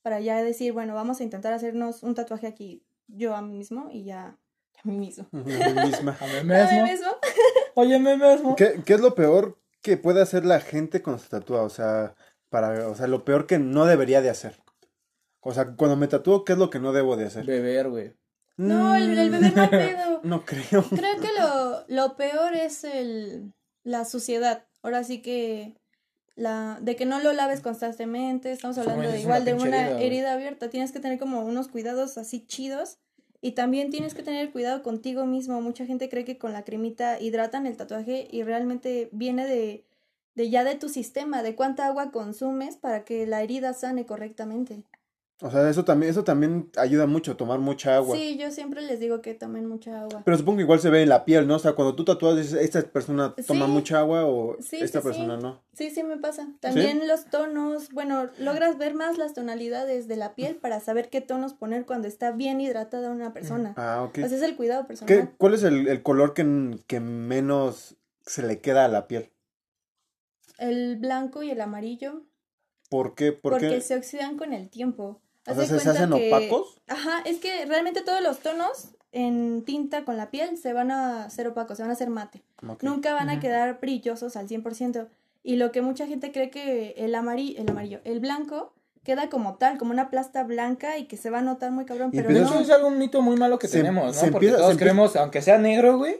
para 0.01 0.19
ya 0.19 0.41
decir, 0.43 0.73
bueno, 0.73 0.93
vamos 0.95 1.19
a 1.19 1.23
intentar 1.23 1.53
hacernos 1.53 2.03
un 2.03 2.15
tatuaje 2.15 2.47
aquí 2.47 2.83
yo 3.07 3.35
a 3.35 3.41
mí 3.41 3.53
mismo 3.57 3.89
y 3.91 4.03
ya 4.03 4.37
a 4.83 4.87
mí 4.87 4.97
mismo. 4.97 5.27
A 5.33 5.37
mí 5.37 5.87
misma. 5.87 6.17
A 6.19 6.25
mí 6.43 6.53
A 6.53 6.63
mismo. 6.63 6.83
mí 6.83 6.91
mismo. 6.91 7.07
Oye, 7.75 7.95
a 7.95 7.99
mí 7.99 8.15
mismo. 8.17 8.55
¿Qué, 8.55 8.81
qué 8.85 8.93
es 8.93 8.99
lo 9.01 9.15
peor 9.15 9.57
que 9.87 9.97
puede 9.97 10.21
hacer 10.21 10.45
la 10.45 10.59
gente 10.59 11.01
cuando 11.01 11.23
se 11.23 11.29
tatúa? 11.29 11.61
O 11.61 11.69
sea, 11.69 12.13
para, 12.49 12.89
o 12.89 12.95
sea, 12.95 13.07
lo 13.07 13.23
peor 13.23 13.47
que 13.47 13.57
no 13.57 13.85
debería 13.85 14.21
de 14.21 14.29
hacer. 14.29 14.61
O 15.39 15.53
sea, 15.53 15.75
cuando 15.75 15.95
me 15.95 16.07
tatúo, 16.07 16.43
¿qué 16.43 16.53
es 16.53 16.59
lo 16.59 16.69
que 16.69 16.79
no 16.79 16.91
debo 16.91 17.15
de 17.15 17.27
hacer? 17.27 17.45
Beber, 17.45 17.89
güey. 17.89 18.13
No, 18.57 18.95
el, 18.95 19.17
el 19.17 19.29
bebé 19.29 19.51
no 19.55 19.69
pedo. 19.69 20.21
No 20.23 20.45
creo. 20.45 20.83
Creo 20.83 21.21
que 21.21 21.29
lo, 21.39 21.85
lo 21.87 22.17
peor 22.17 22.53
es 22.53 22.83
el, 22.83 23.53
la 23.83 24.03
suciedad. 24.03 24.65
Ahora 24.81 25.03
sí 25.03 25.21
que 25.21 25.75
la 26.35 26.79
de 26.81 26.95
que 26.95 27.05
no 27.05 27.19
lo 27.19 27.31
laves 27.31 27.61
constantemente. 27.61 28.51
Estamos 28.51 28.77
hablando 28.77 29.09
de 29.09 29.21
igual 29.21 29.43
una 29.43 29.51
de 29.51 29.53
una 29.53 30.01
herida, 30.01 30.33
abierta. 30.33 30.69
Tienes 30.69 30.91
que 30.91 30.99
tener 30.99 31.17
como 31.17 31.45
unos 31.45 31.69
cuidados 31.69 32.17
así 32.17 32.45
chidos. 32.45 32.97
Y 33.41 33.51
también 33.51 33.91
tienes 33.91 34.13
que 34.13 34.23
tener 34.23 34.51
cuidado 34.51 34.83
contigo 34.83 35.25
mismo. 35.25 35.61
Mucha 35.61 35.85
gente 35.85 36.09
cree 36.09 36.25
que 36.25 36.37
con 36.37 36.53
la 36.53 36.63
cremita 36.63 37.19
hidratan 37.19 37.67
el 37.67 37.77
tatuaje 37.77 38.27
y 38.31 38.43
realmente 38.43 39.09
viene 39.11 39.45
de, 39.47 39.85
de 40.35 40.49
ya 40.49 40.63
de 40.63 40.75
tu 40.75 40.89
sistema, 40.89 41.43
de 41.43 41.55
cuánta 41.55 41.87
agua 41.87 42.11
consumes 42.11 42.77
para 42.77 43.05
que 43.05 43.27
la 43.27 43.43
herida 43.43 43.73
sane 43.73 44.05
correctamente. 44.05 44.83
O 45.39 45.51
sea, 45.51 45.69
eso 45.69 45.85
también, 45.85 46.09
eso 46.09 46.23
también 46.23 46.71
ayuda 46.77 47.05
mucho, 47.05 47.37
tomar 47.37 47.59
mucha 47.59 47.95
agua. 47.95 48.17
Sí, 48.17 48.37
yo 48.39 48.49
siempre 48.49 48.81
les 48.81 48.99
digo 48.99 49.21
que 49.21 49.35
tomen 49.35 49.67
mucha 49.67 50.01
agua. 50.01 50.23
Pero 50.25 50.35
supongo 50.35 50.57
que 50.57 50.63
igual 50.63 50.79
se 50.79 50.89
ve 50.89 51.03
en 51.03 51.09
la 51.09 51.25
piel, 51.25 51.47
¿no? 51.47 51.57
O 51.57 51.59
sea, 51.59 51.73
cuando 51.73 51.93
tú 51.95 52.03
tatúas, 52.05 52.35
dices, 52.37 52.53
esta 52.53 52.81
persona 52.81 53.35
toma 53.45 53.67
Sí. 53.67 53.71
mucha 53.71 53.99
agua 53.99 54.25
o 54.25 54.57
Sí, 54.59 54.77
esta 54.77 54.99
sí, 55.01 55.03
persona 55.07 55.37
no. 55.37 55.61
Sí, 55.73 55.91
sí 55.91 56.01
me 56.01 56.17
pasa. 56.17 56.47
También 56.59 57.07
los 57.07 57.25
tonos, 57.25 57.91
bueno, 57.91 58.29
logras 58.39 58.79
ver 58.79 58.95
más 58.95 59.19
las 59.19 59.35
tonalidades 59.35 60.07
de 60.07 60.15
la 60.15 60.33
piel 60.33 60.55
para 60.55 60.79
saber 60.79 61.09
qué 61.09 61.21
tonos 61.21 61.53
poner 61.53 61.85
cuando 61.85 62.07
está 62.07 62.31
bien 62.31 62.59
hidratada 62.59 63.11
una 63.11 63.31
persona. 63.31 63.75
Ah, 63.77 64.03
ok. 64.07 64.19
Pues 64.21 64.31
es 64.31 64.41
el 64.41 64.55
cuidado 64.55 64.81
¿Qué, 64.83 64.87
personal. 64.87 65.35
¿Cuál 65.37 65.53
es 65.53 65.61
el, 65.61 65.87
el 65.87 66.01
color 66.01 66.33
que, 66.33 66.79
que 66.87 66.99
menos 66.99 67.95
se 68.25 68.41
le 68.41 68.59
queda 68.59 68.85
a 68.85 68.87
la 68.87 69.07
piel? 69.07 69.31
el 70.57 70.97
blanco 70.97 71.43
y 71.43 71.51
el 71.51 71.61
amarillo. 71.61 72.23
¿Por 72.89 73.15
qué? 73.15 73.31
¿Por 73.33 73.51
porque 73.53 73.69
qué? 73.69 73.81
se 73.81 73.95
oxidan 73.95 74.37
con 74.37 74.53
el 74.53 74.69
tiempo. 74.69 75.21
O 75.51 75.55
sea, 75.55 75.65
¿se- 75.79 75.89
hacen 75.89 76.09
que- 76.11 76.27
opacos? 76.33 76.77
Ajá, 76.87 77.21
es 77.25 77.37
que 77.39 77.65
realmente 77.65 78.01
todos 78.01 78.21
los 78.21 78.39
tonos 78.39 78.89
en 79.11 79.63
tinta 79.65 80.03
con 80.05 80.17
la 80.17 80.29
piel 80.29 80.57
se 80.57 80.73
van 80.73 80.91
a 80.91 81.25
hacer 81.25 81.47
opacos, 81.47 81.77
se 81.77 81.83
van 81.83 81.89
a 81.89 81.93
hacer 81.93 82.09
mate. 82.09 82.43
Ok. 82.67 82.83
Nunca 82.83 83.13
van 83.13 83.29
a 83.29 83.39
quedar 83.39 83.79
brillosos 83.79 84.35
al 84.35 84.47
100%. 84.47 85.07
Y 85.43 85.55
lo 85.55 85.71
que 85.71 85.81
mucha 85.81 86.07
gente 86.07 86.31
cree 86.31 86.49
que 86.49 86.93
el 86.97 87.15
amarillo, 87.15 87.61
el 87.61 87.69
amarillo, 87.69 87.99
el 88.03 88.19
blanco 88.19 88.73
queda 89.03 89.29
como 89.29 89.55
tal, 89.55 89.77
como 89.77 89.91
una 89.91 90.09
plasta 90.09 90.43
blanca 90.43 90.97
y 90.97 91.05
que 91.05 91.15
se 91.15 91.29
va 91.29 91.39
a 91.39 91.41
notar 91.41 91.71
muy 91.71 91.85
cabrón, 91.85 92.09
Y 92.11 92.17
pero 92.17 92.29
empieza- 92.29 92.49
no. 92.49 92.55
eso 92.55 92.63
es 92.63 92.69
algún 92.69 92.97
mito 92.97 93.21
muy 93.21 93.37
malo 93.37 93.57
que 93.57 93.69
Se- 93.69 93.77
tenemos, 93.77 94.07
¿no? 94.07 94.13
se 94.13 94.19
Porque 94.31 94.47
empieza- 94.47 94.57
todos 94.57 94.67
se 94.67 94.71
empieza- 94.73 94.91
creemos, 94.93 95.15
aunque 95.15 95.41
sea 95.41 95.57
negro, 95.57 95.97
güey. 95.97 96.17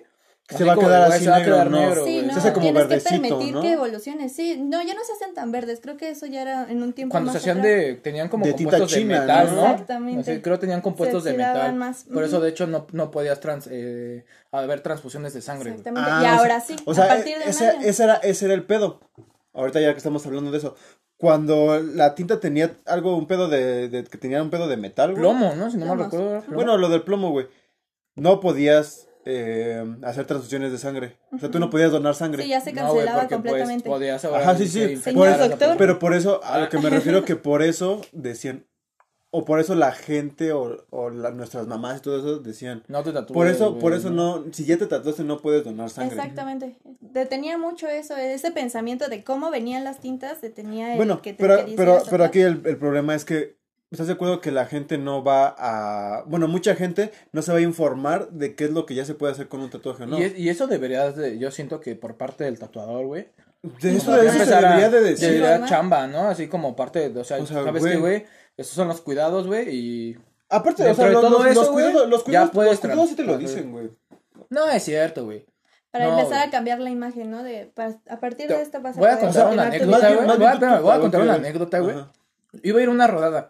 Se 0.49 0.63
va 0.63 0.73
a 0.73 0.77
quedar 0.77 1.11
así 1.11 1.25
se 1.25 1.29
va 1.29 1.35
a 1.35 1.39
negro, 1.39 1.53
quedar 1.55 1.71
negro, 1.71 2.05
Sí, 2.05 2.13
güey. 2.13 2.25
no, 2.27 2.33
Se 2.33 2.39
hace 2.39 2.53
como 2.53 2.63
tienes 2.63 2.81
que 2.83 2.87
verdecito, 2.87 3.21
permitir 3.21 3.53
¿no? 3.53 3.61
que 3.61 3.71
evolucione. 3.73 4.29
Sí, 4.29 4.57
no, 4.63 4.81
ya 4.81 4.93
no 4.93 5.03
se 5.03 5.11
hacen 5.11 5.33
tan 5.33 5.51
verdes. 5.51 5.79
Creo 5.81 5.97
que 5.97 6.09
eso 6.09 6.25
ya 6.25 6.41
era 6.41 6.71
en 6.71 6.81
un 6.83 6.93
tiempo 6.93 7.11
Cuando 7.11 7.31
se 7.31 7.35
más 7.35 7.41
hacían 7.43 7.57
atrás. 7.59 7.73
de, 7.75 7.93
tenían 7.95 8.29
como 8.29 8.45
De 8.45 8.51
compuestos 8.53 8.91
china, 8.93 9.15
de 9.15 9.19
metal, 9.27 9.47
¿no? 9.47 9.55
¿no? 9.61 9.71
Exactamente. 9.71 10.31
Así, 10.31 10.41
creo 10.41 10.55
que 10.55 10.61
tenían 10.61 10.79
compuestos 10.81 11.23
Se 11.23 11.31
de 11.31 11.37
metal. 11.37 11.75
más. 11.75 12.05
Por 12.05 12.23
eso, 12.23 12.39
de 12.39 12.49
hecho, 12.49 12.65
no, 12.65 12.87
no 12.93 13.11
podías 13.11 13.41
trans, 13.41 13.67
eh, 13.69 14.23
haber 14.53 14.79
transfusiones 14.79 15.33
de 15.33 15.41
sangre. 15.41 15.71
Exactamente. 15.71 16.09
Ah, 16.13 16.21
y 16.23 16.25
ahora 16.27 16.61
sí, 16.61 16.77
O 16.85 16.93
sea, 16.93 17.03
a 17.03 17.07
partir 17.09 17.37
de 17.39 17.49
ese, 17.49 17.75
ese 17.83 18.03
era, 18.05 18.15
ese 18.15 18.45
era 18.45 18.53
el 18.53 18.63
pedo. 18.63 19.01
Ahorita 19.53 19.81
ya 19.81 19.91
que 19.91 19.97
estamos 19.97 20.25
hablando 20.25 20.51
de 20.51 20.59
eso. 20.59 20.75
Cuando 21.17 21.79
la 21.81 22.15
tinta 22.15 22.39
tenía 22.39 22.77
algo, 22.85 23.17
un 23.17 23.27
pedo 23.27 23.49
de, 23.49 23.89
de- 23.89 24.03
que 24.05 24.17
tenía 24.17 24.41
un 24.41 24.49
pedo 24.51 24.67
de 24.67 24.77
metal, 24.77 25.09
güey. 25.11 25.21
Plomo, 25.23 25.55
¿no? 25.55 25.69
Si 25.71 25.77
no 25.77 25.87
mal 25.87 25.97
Plomos. 25.97 26.13
recuerdo. 26.13 26.43
Bueno, 26.55 26.77
lo 26.77 26.87
del 26.89 27.01
plomo, 27.01 27.31
güey. 27.31 27.47
No 28.15 28.39
podías 28.39 29.06
eh, 29.30 29.84
hacer 30.03 30.25
transfusiones 30.25 30.71
de 30.71 30.78
sangre. 30.78 31.17
O 31.34 31.38
sea, 31.38 31.51
tú 31.51 31.59
no 31.59 31.69
podías 31.69 31.91
donar 31.91 32.15
sangre. 32.15 32.43
Sí, 32.43 32.49
ya 32.49 32.61
se 32.61 32.71
No, 32.71 32.82
cancelaba 32.84 33.19
pues, 33.23 33.34
completamente. 33.34 33.89
podías 33.89 34.23
Ajá, 34.23 34.55
sí, 34.55 34.67
sí. 34.67 34.95
doctor. 35.39 35.49
persona. 35.59 35.78
Pero 35.78 35.99
por 35.99 36.13
eso, 36.13 36.41
a 36.43 36.59
lo 36.59 36.69
que 36.69 36.78
me 36.80 36.89
refiero, 36.89 37.25
que 37.25 37.36
por 37.36 37.61
eso 37.71 38.01
decían, 38.13 38.65
o 39.30 39.43
por 39.43 39.59
eso 39.59 39.75
la 39.75 39.91
gente 39.91 40.53
o, 40.53 40.86
o 40.89 41.09
la- 41.09 41.32
nuestras 41.32 41.67
mamás 41.67 41.97
y 41.97 42.01
todo 42.01 42.17
eso 42.19 42.39
decían, 42.39 42.84
No 42.88 43.03
te 43.03 43.11
tatúes, 43.11 43.34
por 43.36 43.47
eso, 43.47 43.78
por 43.78 43.93
eso 43.93 44.09
no, 44.09 44.45
si 44.53 44.63
ya 44.63 44.78
te 44.78 44.88
tatuaste 44.88 45.25
no 45.25 45.39
puedes 45.41 45.65
donar 45.65 45.89
sangre. 45.89 46.15
Exactamente. 46.15 46.78
Detenía 47.01 47.57
mucho 47.57 47.89
eso, 47.89 48.15
ese 48.15 48.51
pensamiento 48.51 49.09
de 49.09 49.25
cómo 49.25 49.51
venían 49.51 49.84
las 49.84 49.99
tintas, 49.99 50.39
detenía 50.39 50.91
el 50.93 50.97
Bueno, 50.97 51.21
que 51.21 51.34
te 51.34 51.43
pero, 51.43 51.65
pero, 51.75 52.01
pero 52.09 52.23
aquí 52.23 52.39
el, 52.39 52.61
el 52.65 52.78
problema 52.78 53.13
es 53.15 53.25
que, 53.25 53.57
¿estás 53.91 54.07
de 54.07 54.13
acuerdo 54.13 54.41
que 54.41 54.51
la 54.51 54.65
gente 54.65 54.97
no 54.97 55.23
va 55.23 55.55
a, 55.57 56.23
bueno, 56.27 56.47
mucha 56.47 56.75
gente 56.75 57.11
no 57.31 57.41
se 57.41 57.51
va 57.51 57.57
a 57.59 57.61
informar 57.61 58.29
de 58.31 58.55
qué 58.55 58.65
es 58.65 58.71
lo 58.71 58.85
que 58.85 58.95
ya 58.95 59.05
se 59.05 59.13
puede 59.15 59.33
hacer 59.33 59.47
con 59.47 59.61
un 59.61 59.69
tatuaje 59.69 60.03
o 60.03 60.05
no? 60.07 60.17
Y, 60.19 60.23
es- 60.23 60.38
y 60.38 60.49
eso 60.49 60.67
deberías 60.67 61.15
de, 61.15 61.38
yo 61.39 61.51
siento 61.51 61.79
que 61.79 61.95
por 61.95 62.17
parte 62.17 62.43
del 62.43 62.59
tatuador, 62.59 63.05
güey. 63.05 63.27
de 63.81 63.95
eso, 63.97 64.11
Debería 64.11 64.31
de 64.31 64.38
eso 64.38 64.45
se 64.45 64.51
empezar 64.55 64.65
a- 64.65 64.69
debería 64.75 64.89
de 64.89 65.01
decir. 65.01 65.29
debería 65.29 65.57
¿no? 65.59 65.67
chamba, 65.67 66.07
¿no? 66.07 66.27
Así 66.27 66.47
como 66.47 66.75
parte 66.75 67.09
de, 67.09 67.19
o 67.19 67.23
sea, 67.23 67.38
O 67.38 67.45
sea, 67.45 67.63
¿sabes 67.63 67.81
güey. 67.81 67.93
qué, 67.93 67.99
güey? 67.99 68.25
Esos 68.57 68.73
son 68.73 68.88
los 68.88 69.01
cuidados, 69.01 69.47
güey, 69.47 69.69
y... 69.75 70.17
Aparte, 70.49 70.83
o 70.83 70.85
Dentro 70.85 71.03
sea, 71.03 71.07
de 71.07 71.13
los, 71.13 71.21
todo 71.21 71.39
los- 71.43 71.51
eso, 71.51 71.61
los 71.61 71.71
güey, 71.71 71.85
cuidados, 71.85 72.09
los 72.09 72.19
ya 72.19 72.25
cuidados, 72.25 72.49
puedes 72.51 72.71
los 72.71 72.79
cuidados 72.79 73.09
sí 73.09 73.15
te 73.15 73.23
lo 73.23 73.38
dicen, 73.38 73.71
güey. 73.71 73.89
No 74.49 74.69
es 74.69 74.83
cierto, 74.83 75.25
güey. 75.25 75.45
Para 75.91 76.05
No, 76.05 76.11
empezar 76.11 76.38
güey. 76.38 76.47
a 76.47 76.51
cambiar 76.51 76.79
la 76.79 76.89
imagen, 76.89 77.29
¿no? 77.31 77.43
De, 77.43 77.71
a 78.09 78.19
partir 78.19 78.47
de 78.47 78.61
esto 78.61 78.81
vas 78.81 78.95
a 78.95 78.99
Voy 78.99 79.09
a 79.09 79.19
contar 79.19 79.51
una 79.53 79.63
anécdota, 79.67 80.13
güey. 80.13 80.25
Voy 80.81 80.91
a, 80.91 80.99
contar 80.99 81.21
una 81.21 81.33
anécdota, 81.33 81.79
güey. 81.79 81.95
Iba 82.63 82.79
a 82.79 82.83
ir 82.83 82.88
a 82.88 82.91
una 82.91 83.07
rodada. 83.07 83.47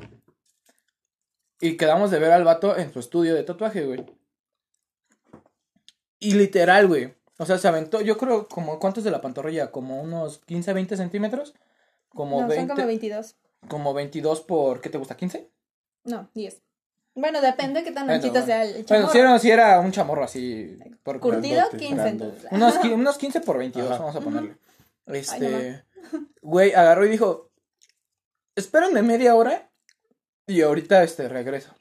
Y 1.60 1.78
quedamos 1.78 2.12
de 2.12 2.20
ver 2.20 2.32
al 2.32 2.44
vato 2.44 2.78
en 2.78 2.92
su 2.94 3.00
estudio 3.00 3.34
de 3.34 3.44
tatuaje, 3.44 3.86
güey. 3.86 4.06
Y 6.20 6.34
literal, 6.34 6.88
güey. 6.88 7.14
O 7.38 7.46
sea, 7.46 7.58
se 7.58 7.68
aventó, 7.68 8.02
yo 8.02 8.18
creo, 8.18 8.48
como, 8.48 8.80
¿cuántos 8.80 9.04
de 9.04 9.12
la 9.12 9.22
pantorrilla? 9.22 9.72
Como 9.72 10.02
unos 10.02 10.40
15, 10.46 10.74
20 10.74 10.98
centímetros. 10.98 11.54
Como 12.10 12.42
No, 12.42 12.48
20. 12.48 12.68
son 12.68 12.76
como 12.76 12.88
22. 12.88 13.36
como 13.68 13.94
22 13.94 14.42
por, 14.42 14.82
¿qué 14.82 14.90
te 14.90 14.98
gusta? 14.98 15.16
¿15? 15.18 15.48
No, 16.06 16.30
10. 16.34 16.62
Bueno, 17.16 17.42
depende 17.42 17.84
qué 17.84 17.92
tan 17.92 18.06
Bueno, 18.06 18.16
anchito 18.18 18.34
bueno. 18.34 18.46
sea 18.46 18.64
el 18.64 18.72
Bueno, 18.72 18.86
chamorro. 18.86 19.12
si 19.12 19.20
era, 19.20 19.40
si 19.40 19.52
era 19.52 19.80
un 19.80 19.92
chamorro 19.92 20.24
así. 20.24 20.80
Por, 21.04 21.20
Curtido, 21.20 21.56
grandote, 21.56 21.78
15 21.78 21.96
grandote. 21.96 22.26
entonces. 22.50 22.52
Unos, 22.52 22.94
unos 23.00 23.18
15 23.18 23.42
por 23.42 23.58
22, 23.58 23.90
Ajá. 23.92 24.00
vamos 24.00 24.16
a 24.16 24.22
ponerle. 24.22 24.58
Ay, 25.08 25.20
Este. 25.20 25.84
Güey, 26.42 26.74
agarró 26.74 27.06
y 27.06 27.10
dijo: 27.10 27.50
Espérenme 28.56 29.02
media 29.02 29.36
hora 29.36 29.70
y 30.48 30.62
ahorita 30.62 31.04
este 31.04 31.28
regreso. 31.30 31.76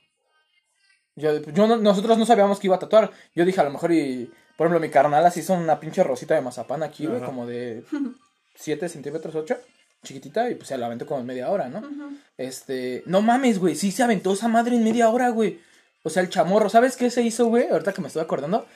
Yo, 1.15 1.41
yo 1.41 1.67
no- 1.67 1.77
nosotros 1.79 2.19
no 2.19 2.27
sabíamos 2.27 2.59
que 2.61 2.67
iba 2.67 2.77
a 2.77 2.81
tatuar. 2.81 3.11
Yo 3.35 3.45
dije, 3.45 3.61
a 3.61 3.65
lo 3.65 3.71
mejor, 3.71 3.93
y. 3.93 4.31
Por 4.57 4.67
ejemplo, 4.67 4.81
mi 4.87 4.91
carnal 4.91 5.25
así 5.27 5.41
hizo 5.41 5.53
una 5.55 5.79
pinche 5.81 6.03
rosita 6.03 6.35
de 6.35 6.41
mazapán 6.41 6.83
aquí, 6.83 7.07
güey, 7.07 7.21
como 7.23 7.47
de 7.47 7.85
7 8.55 8.89
centímetros, 8.89 9.35
8, 9.35 9.59
chiquitita, 10.03 10.49
y 10.51 10.55
pues 10.55 10.69
se 10.69 10.79
la 10.79 10.87
aventó 10.87 11.05
como 11.07 11.21
en 11.21 11.27
media 11.27 11.51
hora, 11.51 11.69
¿no? 11.69 11.81
Este, 12.39 13.03
no 13.07 13.21
mames, 13.21 13.59
güey, 13.59 13.75
sí 13.75 13.93
se 13.93 14.03
aventó 14.03 14.33
esa 14.33 14.49
madre 14.49 14.75
en 14.77 14.83
media 14.85 15.11
hora, 15.11 15.29
güey. 15.29 15.61
O 16.05 16.09
sea, 16.11 16.23
el 16.23 16.31
chamorro, 16.31 16.71
¿sabes 16.71 16.97
qué 16.97 17.11
se 17.11 17.21
hizo, 17.23 17.47
güey? 17.47 17.69
Ahorita 17.69 17.93
que 17.93 18.01
me 18.01 18.07
estoy 18.09 18.23
acordando. 18.23 18.67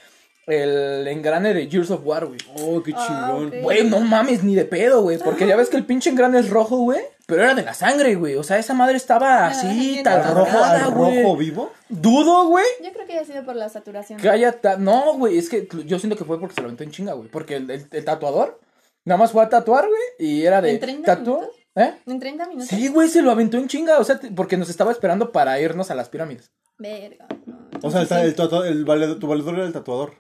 El 0.51 1.07
engrane 1.09 1.55
de 1.55 1.69
Gears 1.69 1.91
of 1.91 2.01
War, 2.05 2.27
güey. 2.27 2.39
Oh, 2.61 2.83
qué 2.83 2.93
Ah, 2.97 3.07
chingón. 3.07 3.63
Güey, 3.63 3.85
no 3.89 4.01
mames, 4.01 4.43
ni 4.43 4.55
de 4.55 4.65
pedo, 4.65 5.03
güey. 5.03 5.19
Porque 5.19 5.47
ya 5.47 5.57
ves 5.57 5.69
que 5.69 5.77
el 5.77 5.87
pinche 5.87 6.11
engrane 6.11 6.39
es 6.41 6.51
rojo, 6.51 6.79
güey. 6.79 7.01
Pero 7.27 7.43
era 7.45 7.55
de 7.55 7.63
la 7.63 7.75
sangre, 7.75 8.17
güey. 8.17 8.35
O 8.35 8.43
sea, 8.43 8.59
esa 8.59 8.75
madre 8.75 8.97
estaba 8.97 9.47
así, 9.47 10.01
tal 10.03 10.21
¿Al 10.21 10.35
rojo, 10.35 10.59
al 10.65 10.81
rojo 10.91 11.37
vivo? 11.37 11.73
Dudo, 11.89 12.49
güey. 12.49 12.65
Yo 12.83 12.93
creo 12.93 13.07
que 13.07 13.19
ha 13.19 13.25
sido 13.25 13.45
por 13.45 13.55
la 13.55 13.69
saturación. 13.69 14.19
Que 14.19 14.29
haya 14.29 14.53
ta- 14.61 14.77
No, 14.79 15.15
güey, 15.17 15.39
es 15.39 15.49
que 15.49 15.69
yo 15.87 15.99
siento 16.01 16.17
que 16.17 16.25
fue 16.25 16.41
porque 16.41 16.57
se 16.57 16.61
lo 16.61 16.67
aventó 16.67 16.83
en 16.83 16.91
chinga, 16.91 17.13
güey. 17.13 17.29
Porque 17.29 17.55
el, 17.57 17.71
el- 17.71 17.87
el 17.91 18.05
tatuador 18.05 18.59
nada 19.05 19.19
más 19.19 19.31
fue 19.31 19.45
a 19.45 19.49
tatuar, 19.49 19.87
güey. 19.87 20.01
Y 20.19 20.45
era 20.45 20.61
de. 20.61 20.73
¿En 20.73 20.81
30 20.81 21.17
¿Tatúa? 21.17 21.37
minutos? 21.41 21.57
¿Eh? 21.77 21.95
En 22.07 22.19
30 22.19 22.47
minutos. 22.49 22.69
Sí, 22.69 22.89
güey, 22.89 23.09
se 23.09 23.23
lo 23.23 23.31
aventó 23.31 23.57
en 23.59 23.69
chinga. 23.69 23.99
O 24.01 24.05
sea, 24.05 24.19
porque 24.35 24.57
nos 24.57 24.69
estaba 24.69 24.91
esperando 24.91 25.31
para 25.31 25.61
irnos 25.61 25.93
a 25.93 25.95
las 25.95 26.09
pirámides. 26.09 26.51
Verga. 26.79 27.27
no. 27.47 27.61
O 27.83 27.91
sea, 27.91 28.01
el, 28.01 28.07
Entonces, 28.07 28.09
sí. 28.09 28.25
el, 28.25 28.35
tatua- 28.37 28.67
el 28.67 28.85
valedor- 28.85 29.21
tu 29.21 29.29
valedor 29.29 29.55
era 29.55 29.67
el 29.67 29.73
tatuador. 29.73 30.15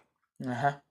Ajá. 0.46 0.84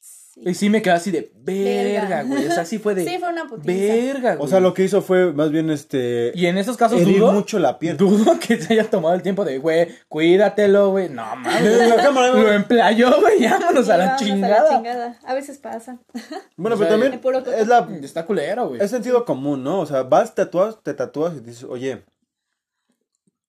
Sí. 0.00 0.40
Y 0.46 0.54
sí 0.54 0.68
me 0.68 0.82
quedé 0.82 0.94
así 0.94 1.12
de 1.12 1.30
verga, 1.36 2.24
güey. 2.24 2.48
O 2.48 2.50
sea, 2.50 2.64
sí 2.64 2.78
fue 2.80 2.96
de. 2.96 3.04
Sí, 3.08 3.18
fue 3.20 3.28
una 3.28 3.46
putiza. 3.46 3.72
Verga, 3.94 4.34
güey. 4.34 4.44
O 4.44 4.48
sea, 4.50 4.58
lo 4.58 4.74
que 4.74 4.82
hizo 4.82 5.00
fue 5.00 5.32
más 5.32 5.52
bien 5.52 5.70
este. 5.70 6.32
Y 6.34 6.46
en 6.46 6.58
esos 6.58 6.76
casos 6.76 7.00
herir 7.00 7.20
dudo. 7.20 7.32
mucho 7.32 7.60
la 7.60 7.78
piel. 7.78 7.96
Dudo 7.96 8.36
que 8.40 8.60
se 8.60 8.72
haya 8.72 8.90
tomado 8.90 9.14
el 9.14 9.22
tiempo 9.22 9.44
de, 9.44 9.58
güey, 9.58 9.88
cuídatelo, 10.08 10.90
güey. 10.90 11.08
No 11.08 11.24
mames. 11.36 11.88
La 11.88 11.96
cámara, 12.02 12.32
Lo 12.32 12.50
emplayó, 12.52 13.20
güey. 13.20 13.46
Vámonos 13.48 13.88
a 13.88 13.96
la 13.96 14.16
chingada. 14.16 14.68
chingada. 14.70 15.18
A 15.24 15.34
veces 15.34 15.58
pasa. 15.58 15.98
Bueno, 16.56 16.74
O 16.74 16.78
pero 16.80 16.90
también 16.90 17.20
es 17.56 17.68
la 17.68 17.88
Está 18.02 18.26
culero, 18.26 18.68
güey. 18.70 18.80
es 18.82 18.90
sentido 18.90 19.24
común, 19.24 19.62
¿no? 19.62 19.78
O 19.80 19.86
sea, 19.86 20.02
vas, 20.02 20.34
tatúas, 20.34 20.82
te 20.82 20.94
tatúas 20.94 21.34
y 21.36 21.40
dices, 21.40 21.62
oye, 21.64 22.02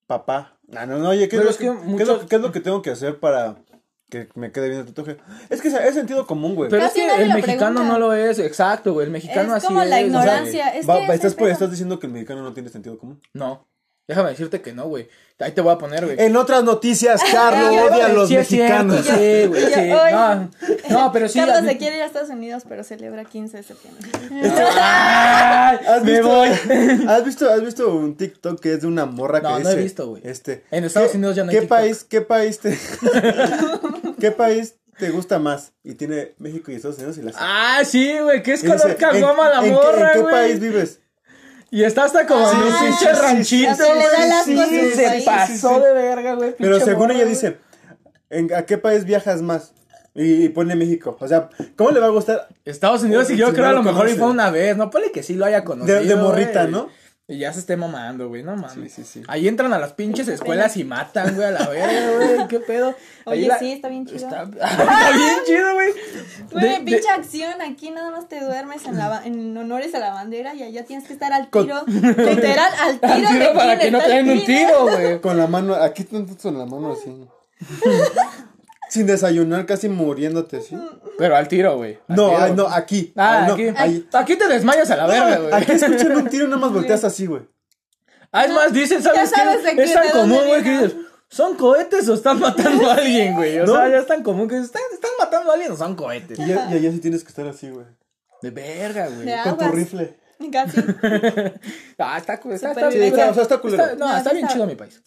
papá. 0.07 0.57
No, 0.67 0.85
no, 0.85 0.97
no, 0.99 1.09
oye, 1.09 1.27
¿qué, 1.29 1.35
es 1.37 1.41
Pero 1.41 1.43
lo 1.45 1.49
es 1.49 1.57
que, 1.57 1.65
que 1.65 1.71
qué 1.71 1.77
es 1.79 1.85
muchos- 1.87 2.07
lo, 2.07 2.27
qué 2.27 2.35
es 2.35 2.41
lo 2.41 2.51
que 2.51 2.59
tengo 2.59 2.81
que 2.81 2.91
hacer 2.91 3.19
para 3.19 3.55
que 4.09 4.29
me 4.35 4.51
quede 4.51 4.69
bien 4.69 4.81
el 4.81 4.85
tatuaje? 4.87 5.17
Es 5.49 5.61
que 5.61 5.67
es 5.69 5.93
sentido 5.93 6.25
común, 6.27 6.55
güey. 6.55 6.69
Pero 6.69 6.83
Casi 6.83 7.01
es 7.01 7.13
que 7.13 7.21
el 7.23 7.29
mexicano 7.33 7.75
pregunta. 7.81 7.83
no 7.93 7.99
lo 7.99 8.13
es. 8.13 8.39
Exacto, 8.39 8.93
güey. 8.93 9.05
El 9.07 9.11
mexicano 9.11 9.49
Es 9.55 9.63
así 9.63 9.67
como 9.67 9.83
la 9.83 9.85
es. 9.85 9.89
o 9.91 9.95
sea, 9.97 10.01
ignorancia. 10.05 10.69
es 10.69 10.87
Va- 10.89 10.93
que 10.99 11.07
va- 11.07 11.13
es 11.13 11.23
estás, 11.25 11.33
pues, 11.35 11.71
diciendo 11.71 11.99
que 11.99 12.07
el 12.07 12.13
mexicano 12.13 12.41
no 12.43 12.53
tiene 12.53 12.69
sentido 12.69 12.97
común. 12.97 13.21
no. 13.33 13.67
Déjame 14.07 14.29
decirte 14.29 14.61
que 14.61 14.71
no, 14.71 14.85
güey. 14.87 15.07
Ahí 15.39 15.51
te 15.53 15.61
voy 15.61 15.73
a 15.73 15.79
poner, 15.79 16.05
güey. 16.05 16.15
En 16.21 16.35
otras 16.35 16.63
noticias, 16.63 17.23
Carlos 17.31 17.69
odia 17.91 18.05
a 18.05 18.09
los 18.09 18.27
Sí 18.29 18.35
es 18.35 18.47
cierto, 18.47 18.83
mexicanos. 18.83 19.19
Sí, 19.19 19.47
güey. 19.47 19.65
Sí. 19.73 19.89
No, 19.89 20.49
no, 20.91 21.11
pero 21.11 21.27
sí. 21.27 21.39
Carlos 21.39 21.65
se 21.65 21.77
quiere 21.79 21.95
ir 21.97 22.03
a 22.03 22.05
Estados 22.05 22.29
Unidos, 22.29 22.65
pero 22.69 22.83
celebra 22.83 23.25
15 23.25 23.57
de 23.57 23.63
septiembre. 23.63 24.07
¡Ay! 24.79 25.77
¿Has 25.87 26.03
Me 26.03 26.11
visto, 26.11 26.27
voy. 26.27 26.49
¿has 27.07 27.25
visto, 27.25 27.49
¿Has 27.49 27.61
visto 27.65 27.95
un 27.95 28.15
TikTok 28.15 28.59
que 28.59 28.73
es 28.73 28.81
de 28.81 28.87
una 28.87 29.07
morra 29.07 29.39
que 29.41 29.47
No, 29.47 29.53
no 29.53 29.57
dice? 29.57 29.71
he 29.73 29.75
visto, 29.81 30.07
güey. 30.07 30.21
Este, 30.23 30.63
En 30.69 30.83
Estados 30.83 31.09
¿qué- 31.09 31.17
Unidos 31.17 31.35
ya 31.35 31.43
no 31.43 31.49
hay 31.49 31.55
¿Qué 31.55 31.61
TikTok. 31.61 31.77
país, 31.79 32.03
qué 32.03 32.21
país 32.21 32.59
te, 32.59 32.77
qué 34.19 34.31
país 34.31 34.75
te 34.97 35.09
gusta 35.09 35.39
más? 35.39 35.73
Y 35.83 35.95
tiene 35.95 36.33
México 36.37 36.71
y 36.71 36.75
Estados 36.75 36.97
Unidos 36.97 37.17
y 37.17 37.21
las. 37.21 37.35
Ah, 37.37 37.81
sí, 37.85 38.17
güey. 38.19 38.41
¿Qué 38.43 38.53
es 38.53 38.63
y 38.63 38.67
color 38.67 38.81
dice, 38.85 38.95
caguama 38.97 39.45
¿en- 39.45 39.51
la 39.51 39.57
en 39.57 39.63
qué- 39.63 39.71
morra, 39.71 40.07
¿En 40.07 40.13
qué 40.13 40.19
güey? 40.21 40.33
país 40.33 40.59
vives? 40.59 40.99
Y 41.71 41.83
está 41.83 42.05
hasta 42.05 42.25
como 42.25 42.49
en 42.49 42.57
un 42.57 42.73
pinche 42.79 43.11
ranchito, 43.13 43.93
le 43.95 44.07
da 44.07 44.25
las 44.27 44.45
cosas 44.45 44.69
se 44.95 45.23
pasó 45.25 45.79
de 45.81 45.93
verga, 45.93 46.35
güey. 46.35 46.55
Pero 46.57 46.79
según 46.79 47.11
ella 47.11 47.25
dice, 47.25 47.57
¿en, 48.29 48.53
¿a 48.53 48.65
qué 48.65 48.77
país 48.77 49.03
viajas 49.03 49.41
más? 49.41 49.73
Y, 50.13 50.45
y 50.45 50.49
pone 50.49 50.75
México. 50.77 51.17
O 51.19 51.27
sea, 51.27 51.49
¿cómo 51.75 51.91
le 51.91 51.99
va 51.99 52.05
a 52.05 52.11
gustar? 52.11 52.47
Estados 52.63 53.03
Unidos 53.03 53.29
y 53.29 53.35
yo 53.35 53.51
creo 53.53 53.65
a 53.67 53.71
lo 53.73 53.83
mejor 53.83 54.07
y 54.07 54.13
fue 54.13 54.27
una 54.27 54.49
vez, 54.49 54.77
¿no? 54.77 54.89
Ponle 54.89 55.11
que 55.11 55.23
sí 55.23 55.33
lo 55.35 55.43
haya 55.43 55.65
conocido. 55.65 56.01
De, 56.01 56.15
morrita. 56.15 56.67
¿no? 56.67 56.87
Y 57.27 57.39
ya 57.39 57.51
se 57.51 57.57
esté 57.59 57.75
mamando, 57.75 58.27
güey, 58.29 58.43
no 58.43 58.55
mames. 58.55 58.73
Sí, 58.73 58.87
sí, 58.87 59.03
sí. 59.03 59.23
Ahí 59.27 59.47
entran 59.47 59.73
a 59.73 59.79
las 59.79 59.93
pinches 59.93 60.27
escuelas 60.27 60.77
y 60.77 60.83
matan, 60.83 61.33
güey, 61.33 61.47
a 61.47 61.51
la 61.51 61.67
verga, 61.69 62.11
güey, 62.35 62.47
qué 62.47 62.59
pedo. 62.59 62.89
Ahí 63.25 63.39
Oye, 63.39 63.47
la- 63.47 63.57
sí, 63.57 63.71
está 63.71 63.89
bien 63.89 64.05
chido. 64.05 64.27
Está, 64.27 64.43
está 64.53 65.11
bien 65.11 65.35
chido, 65.47 65.73
güey. 65.73 65.93
Güey, 66.51 66.69
de- 66.69 66.81
pinche 66.81 67.09
acción, 67.09 67.61
aquí 67.63 67.89
nada 67.89 68.11
más 68.11 68.29
te 68.29 68.39
duermes 68.41 68.85
en, 68.85 68.97
la, 68.99 69.09
ba- 69.09 69.21
en 69.25 69.57
honores 69.57 69.95
a 69.95 69.99
la 69.99 70.11
bandera 70.13 70.53
y 70.53 70.61
allá 70.61 70.85
tienes 70.85 71.07
que 71.07 71.13
estar 71.13 71.33
al 71.33 71.49
Con- 71.49 71.65
tiro, 71.65 71.81
literal, 71.87 72.71
al 72.79 72.99
tiro, 72.99 73.13
al 73.13 73.33
tiro 73.33 73.39
de 73.49 73.55
para 73.55 73.79
que 73.79 73.89
no 73.89 73.99
te 74.01 74.07
den 74.09 74.29
un 74.29 74.45
tiro, 74.45 74.83
güey. 74.83 75.19
Con 75.19 75.37
la 75.37 75.47
mano, 75.47 75.73
aquí 75.73 76.03
tanto 76.03 76.37
con 76.37 76.59
la 76.59 76.65
mano 76.67 76.91
así. 76.93 77.27
sin 78.89 79.05
desayunar, 79.07 79.65
casi 79.65 79.89
muriéndote, 79.89 80.61
¿sí? 80.61 80.77
Pero 81.17 81.35
al 81.35 81.47
tiro, 81.47 81.77
güey. 81.77 81.99
Al 82.07 82.15
No, 82.15 82.29
tiro. 82.29 82.41
ay, 82.43 82.53
no, 82.53 82.67
aquí. 82.67 83.13
Ah, 83.15 83.41
Ay, 83.41 83.47
no, 83.47 83.53
aquí. 83.53 83.73
ahí. 83.77 84.07
Aquí 84.13 84.35
te 84.35 84.47
desmayas 84.47 84.89
a 84.91 84.95
la 84.97 85.07
verga, 85.07 85.37
güey. 85.37 85.53
Aquí 85.53 85.71
escuchan 85.73 86.15
un 86.15 86.27
tiro 86.29 86.45
y 86.45 86.47
nada 86.47 86.59
más 86.61 86.71
volteas 86.73 87.03
así, 87.03 87.25
güey. 87.25 87.41
Ah, 88.31 88.45
es 88.45 88.51
más, 88.51 88.73
dicen, 88.73 89.01
¿sabes 89.01 89.31
Ya 89.31 89.37
sabes 89.37 89.63
de 89.63 89.69
qué? 89.71 89.75
qué- 89.77 89.83
Es 89.83 89.93
tan 89.93 90.03
de 90.07 90.09
dónde 90.13 90.35
común, 90.35 90.47
güey, 90.49 90.63
que 90.63 90.69
viene. 90.69 90.83
dices, 90.87 90.99
¿son 91.29 91.55
cohetes 91.55 92.09
o 92.09 92.13
están 92.15 92.39
matando 92.39 92.89
a 92.89 92.93
alguien, 92.95 93.35
güey? 93.35 93.59
O 93.59 93.65
¿No? 93.65 93.75
sea, 93.75 93.87
ya 93.89 93.97
es 93.99 94.07
tan 94.07 94.23
común 94.23 94.47
que 94.49 94.57
están, 94.57 94.81
están 94.93 95.11
matando 95.17 95.51
a 95.51 95.53
alguien 95.53 95.71
o 95.71 95.77
son 95.77 95.95
cohetes. 95.95 96.37
Y, 96.39 96.45
ya, 96.47 96.67
y 96.71 96.75
allá 96.75 96.91
sí 96.91 96.99
tienes 96.99 97.23
que 97.23 97.29
estar 97.29 97.47
así, 97.47 97.69
güey. 97.69 97.85
De 98.41 98.51
verga, 98.51 99.07
güey. 99.07 99.25
De 99.25 99.37
Con 99.43 99.57
tu 99.57 99.63
aguas. 99.63 99.75
rifle. 99.79 100.17
Casi. 100.51 100.81
Ah, 101.97 102.17
está, 102.17 102.37
cu- 102.41 102.51
está, 102.51 102.71
está, 102.71 102.81
Supervivencia. 102.81 102.99
bien. 102.99 103.13
Sí, 103.13 103.19
está- 103.19 103.31
o 103.31 103.33
sea, 103.33 103.43
está 103.43 103.57
culero. 103.59 103.83
Está- 103.83 103.95
no, 103.95 104.11
No, 104.11 104.17
está 104.17 104.29
sí 104.31 104.35
bien 104.35 104.45
está- 104.45 104.53
chido 104.53 104.67
mi 104.67 104.75
país. 104.75 105.01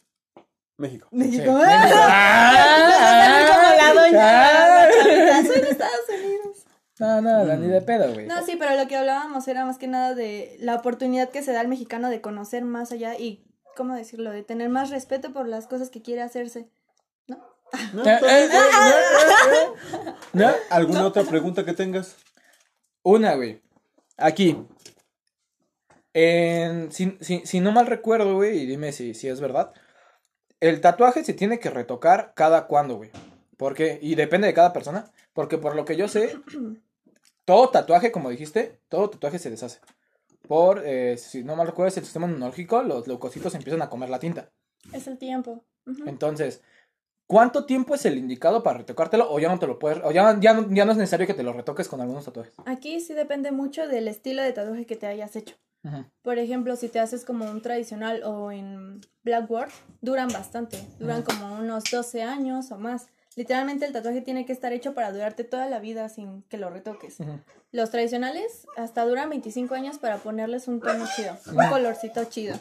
México. 0.78 1.08
México. 1.10 1.58
Sí. 1.58 1.62
Ah, 1.70 3.44
como 3.52 3.76
la 3.76 4.00
doña. 4.02 4.20
ah, 4.22 4.86
la 4.86 4.90
chavita, 4.90 5.52
Soy 5.52 5.60
de 5.60 5.70
Estados 5.70 6.08
No, 7.00 7.20
no, 7.20 7.44
la- 7.44 7.56
ni 7.56 7.68
de 7.68 7.80
pedo, 7.82 8.12
güey. 8.12 8.26
No, 8.26 8.44
sí, 8.44 8.56
pero 8.58 8.74
lo 8.76 8.88
que 8.88 8.96
hablábamos 8.96 9.46
era 9.48 9.64
más 9.64 9.78
que 9.78 9.86
nada 9.86 10.14
de 10.14 10.56
la 10.60 10.74
oportunidad 10.74 11.30
que 11.30 11.42
se 11.42 11.52
da 11.52 11.60
al 11.60 11.68
mexicano 11.68 12.10
de 12.10 12.20
conocer 12.20 12.64
más 12.64 12.90
allá 12.92 13.16
y, 13.18 13.44
¿cómo 13.76 13.94
decirlo? 13.94 14.30
De 14.32 14.42
tener 14.42 14.68
más 14.68 14.90
respeto 14.90 15.32
por 15.32 15.46
las 15.46 15.66
cosas 15.66 15.90
que 15.90 16.02
quiere 16.02 16.22
hacerse. 16.22 16.68
¿No? 17.28 17.38
¿No? 17.92 18.04
Eh, 18.04 18.18
eh, 18.22 18.48
eh. 18.52 20.10
¿No? 20.32 20.50
¿Alguna 20.70 21.06
otra 21.06 21.22
pregunta 21.24 21.64
que 21.64 21.72
tengas? 21.74 22.16
Una, 23.02 23.34
güey. 23.34 23.62
Aquí. 24.16 24.66
En, 26.14 26.90
si, 26.90 27.16
si, 27.20 27.46
si 27.46 27.60
no 27.60 27.70
mal 27.70 27.86
recuerdo, 27.86 28.34
güey, 28.34 28.58
y 28.60 28.66
dime 28.66 28.92
si, 28.92 29.14
si 29.14 29.28
es 29.28 29.40
verdad. 29.40 29.72
El 30.60 30.80
tatuaje 30.80 31.22
se 31.24 31.34
tiene 31.34 31.60
que 31.60 31.70
retocar 31.70 32.32
cada 32.34 32.66
cuándo, 32.66 32.96
güey. 32.96 33.10
¿Por 33.56 33.74
qué? 33.74 33.98
Y 34.02 34.16
depende 34.16 34.48
de 34.48 34.54
cada 34.54 34.72
persona. 34.72 35.12
Porque 35.32 35.58
por 35.58 35.76
lo 35.76 35.84
que 35.84 35.94
yo 35.96 36.08
sé, 36.08 36.36
todo 37.48 37.70
tatuaje, 37.70 38.12
como 38.12 38.28
dijiste, 38.28 38.78
todo 38.90 39.08
tatuaje 39.08 39.38
se 39.38 39.48
deshace. 39.48 39.80
Por, 40.46 40.82
eh, 40.84 41.16
si 41.16 41.42
no 41.44 41.56
mal 41.56 41.66
recuerdo, 41.66 41.88
es 41.88 41.96
el 41.96 42.04
sistema 42.04 42.26
inmunológico, 42.26 42.82
los 42.82 43.08
leucocitos 43.08 43.54
empiezan 43.54 43.80
a 43.80 43.88
comer 43.88 44.10
la 44.10 44.18
tinta. 44.18 44.52
Es 44.92 45.06
el 45.06 45.16
tiempo. 45.16 45.64
Entonces, 46.04 46.60
¿cuánto 47.26 47.64
tiempo 47.64 47.94
es 47.94 48.04
el 48.04 48.18
indicado 48.18 48.62
para 48.62 48.80
retocártelo? 48.80 49.32
O 49.32 49.38
ya 49.38 49.48
no 49.48 49.58
te 49.58 49.66
lo 49.66 49.78
puedes, 49.78 49.98
o 50.04 50.12
ya, 50.12 50.38
ya, 50.38 50.52
no, 50.52 50.70
ya 50.74 50.84
no 50.84 50.92
es 50.92 50.98
necesario 50.98 51.26
que 51.26 51.32
te 51.32 51.42
lo 51.42 51.54
retoques 51.54 51.88
con 51.88 52.02
algunos 52.02 52.26
tatuajes. 52.26 52.52
Aquí 52.66 53.00
sí 53.00 53.14
depende 53.14 53.50
mucho 53.50 53.88
del 53.88 54.08
estilo 54.08 54.42
de 54.42 54.52
tatuaje 54.52 54.84
que 54.84 54.96
te 54.96 55.06
hayas 55.06 55.34
hecho. 55.34 55.56
Por 56.20 56.38
ejemplo, 56.38 56.76
si 56.76 56.90
te 56.90 57.00
haces 57.00 57.24
como 57.24 57.50
un 57.50 57.62
tradicional 57.62 58.24
o 58.24 58.52
en 58.52 59.00
Blackboard, 59.22 59.70
duran 60.02 60.28
bastante. 60.28 60.76
Duran 60.98 61.22
como 61.22 61.54
unos 61.54 61.84
12 61.90 62.24
años 62.24 62.70
o 62.72 62.78
más. 62.78 63.06
Literalmente 63.36 63.86
el 63.86 63.92
tatuaje 63.92 64.20
tiene 64.20 64.44
que 64.46 64.52
estar 64.52 64.72
hecho 64.72 64.94
para 64.94 65.12
durarte 65.12 65.44
toda 65.44 65.66
la 65.66 65.78
vida 65.78 66.08
sin 66.08 66.42
que 66.42 66.58
lo 66.58 66.70
retoques. 66.70 67.18
Los 67.70 67.90
tradicionales 67.90 68.66
hasta 68.76 69.04
duran 69.04 69.30
25 69.30 69.74
años 69.74 69.98
para 69.98 70.18
ponerles 70.18 70.68
un 70.68 70.80
tono 70.80 71.06
chido, 71.14 71.36
un 71.46 71.68
colorcito 71.68 72.24
chido. 72.24 72.58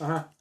Ajá. 0.00 0.32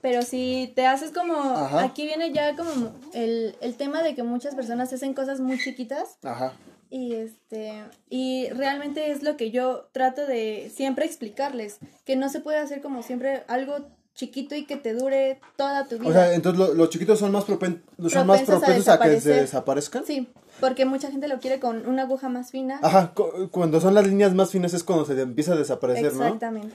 Pero 0.00 0.22
si 0.22 0.72
te 0.74 0.86
haces 0.86 1.12
como, 1.12 1.34
Ajá. 1.34 1.84
aquí 1.84 2.06
viene 2.06 2.32
ya 2.32 2.56
como 2.56 2.92
el, 3.12 3.54
el 3.60 3.76
tema 3.76 4.02
de 4.02 4.14
que 4.14 4.22
muchas 4.22 4.54
personas 4.54 4.92
hacen 4.92 5.14
cosas 5.14 5.40
muy 5.40 5.58
chiquitas 5.58 6.18
Ajá. 6.22 6.54
y 6.88 7.14
este 7.14 7.84
y 8.08 8.48
realmente 8.50 9.10
es 9.10 9.22
lo 9.22 9.36
que 9.36 9.50
yo 9.50 9.88
trato 9.92 10.26
de 10.26 10.72
siempre 10.74 11.04
explicarles, 11.04 11.78
que 12.04 12.16
no 12.16 12.30
se 12.30 12.40
puede 12.40 12.58
hacer 12.58 12.80
como 12.80 13.02
siempre 13.02 13.44
algo 13.46 13.86
chiquito 14.14 14.54
y 14.54 14.64
que 14.66 14.76
te 14.76 14.92
dure 14.94 15.40
toda 15.56 15.86
tu 15.86 15.98
vida. 15.98 16.08
O 16.08 16.12
sea, 16.12 16.34
entonces 16.34 16.58
lo- 16.58 16.74
los 16.74 16.90
chiquitos 16.90 17.18
son 17.18 17.32
más, 17.32 17.46
propen- 17.46 17.80
son 18.08 18.26
más 18.26 18.42
Propensos 18.42 18.54
a 18.54 18.60
propensos 18.60 18.88
a, 18.88 18.98
que 19.00 19.20
se 19.20 19.30
desaparezcan. 19.40 20.04
sí, 20.04 20.28
porque 20.60 20.84
mucha 20.84 21.10
gente 21.10 21.26
lo 21.28 21.38
quiere 21.40 21.58
con 21.60 21.86
una 21.88 22.02
aguja 22.02 22.28
más 22.28 22.50
fina. 22.50 22.80
Ajá, 22.82 23.12
cu- 23.14 23.48
cuando 23.50 23.80
son 23.80 23.94
las 23.94 24.06
líneas 24.06 24.34
más 24.34 24.50
finas 24.50 24.74
es 24.74 24.84
cuando 24.84 25.04
se 25.06 25.18
empieza 25.20 25.52
a 25.52 25.56
desaparecer, 25.56 26.12
¿no? 26.14 26.24
Exactamente. 26.24 26.74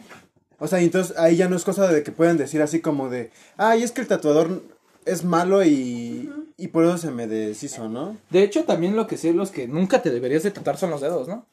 O 0.57 0.67
sea, 0.67 0.81
y 0.81 0.85
entonces 0.85 1.17
ahí 1.17 1.35
ya 1.35 1.49
no 1.49 1.55
es 1.55 1.63
cosa 1.65 1.87
de 1.91 2.01
que 2.01 2.11
puedan 2.11 2.37
decir 2.37 2.61
así 2.61 2.79
como 2.79 3.09
de, 3.09 3.31
ay, 3.57 3.83
es 3.83 3.91
que 3.91 4.01
el 4.01 4.07
tatuador 4.07 4.63
es 5.05 5.23
malo 5.23 5.63
y, 5.63 6.31
y 6.57 6.69
por 6.69 6.85
eso 6.85 6.97
se 6.97 7.11
me 7.11 7.27
deshizo, 7.27 7.89
¿no? 7.89 8.17
De 8.31 8.41
hecho, 8.41 8.63
también 8.63 8.95
lo 8.95 9.05
que 9.05 9.17
sé, 9.17 9.33
los 9.33 9.51
que 9.51 9.67
nunca 9.67 10.01
te 10.01 10.09
deberías 10.09 10.41
de 10.43 10.51
tatuar 10.51 10.77
son 10.77 10.89
los 10.91 11.01
dedos, 11.01 11.27
¿no? 11.27 11.45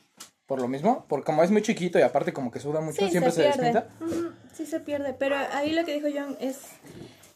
Por 0.46 0.60
lo 0.60 0.68
mismo, 0.68 1.04
porque 1.08 1.24
como 1.26 1.42
es 1.42 1.50
muy 1.50 1.62
chiquito 1.62 1.98
y 1.98 2.02
aparte 2.02 2.32
como 2.32 2.50
que 2.50 2.60
suda 2.60 2.80
mucho, 2.80 3.04
Sí, 3.04 3.10
siempre 3.10 3.32
se 3.32 3.42
se, 3.42 3.48
despinta. 3.48 3.88
Sí, 4.52 4.66
se 4.66 4.80
pierde. 4.80 5.14
Pero 5.14 5.36
ahí 5.52 5.72
lo 5.72 5.84
que 5.84 5.94
dijo 5.94 6.08
John 6.14 6.36
es. 6.40 6.58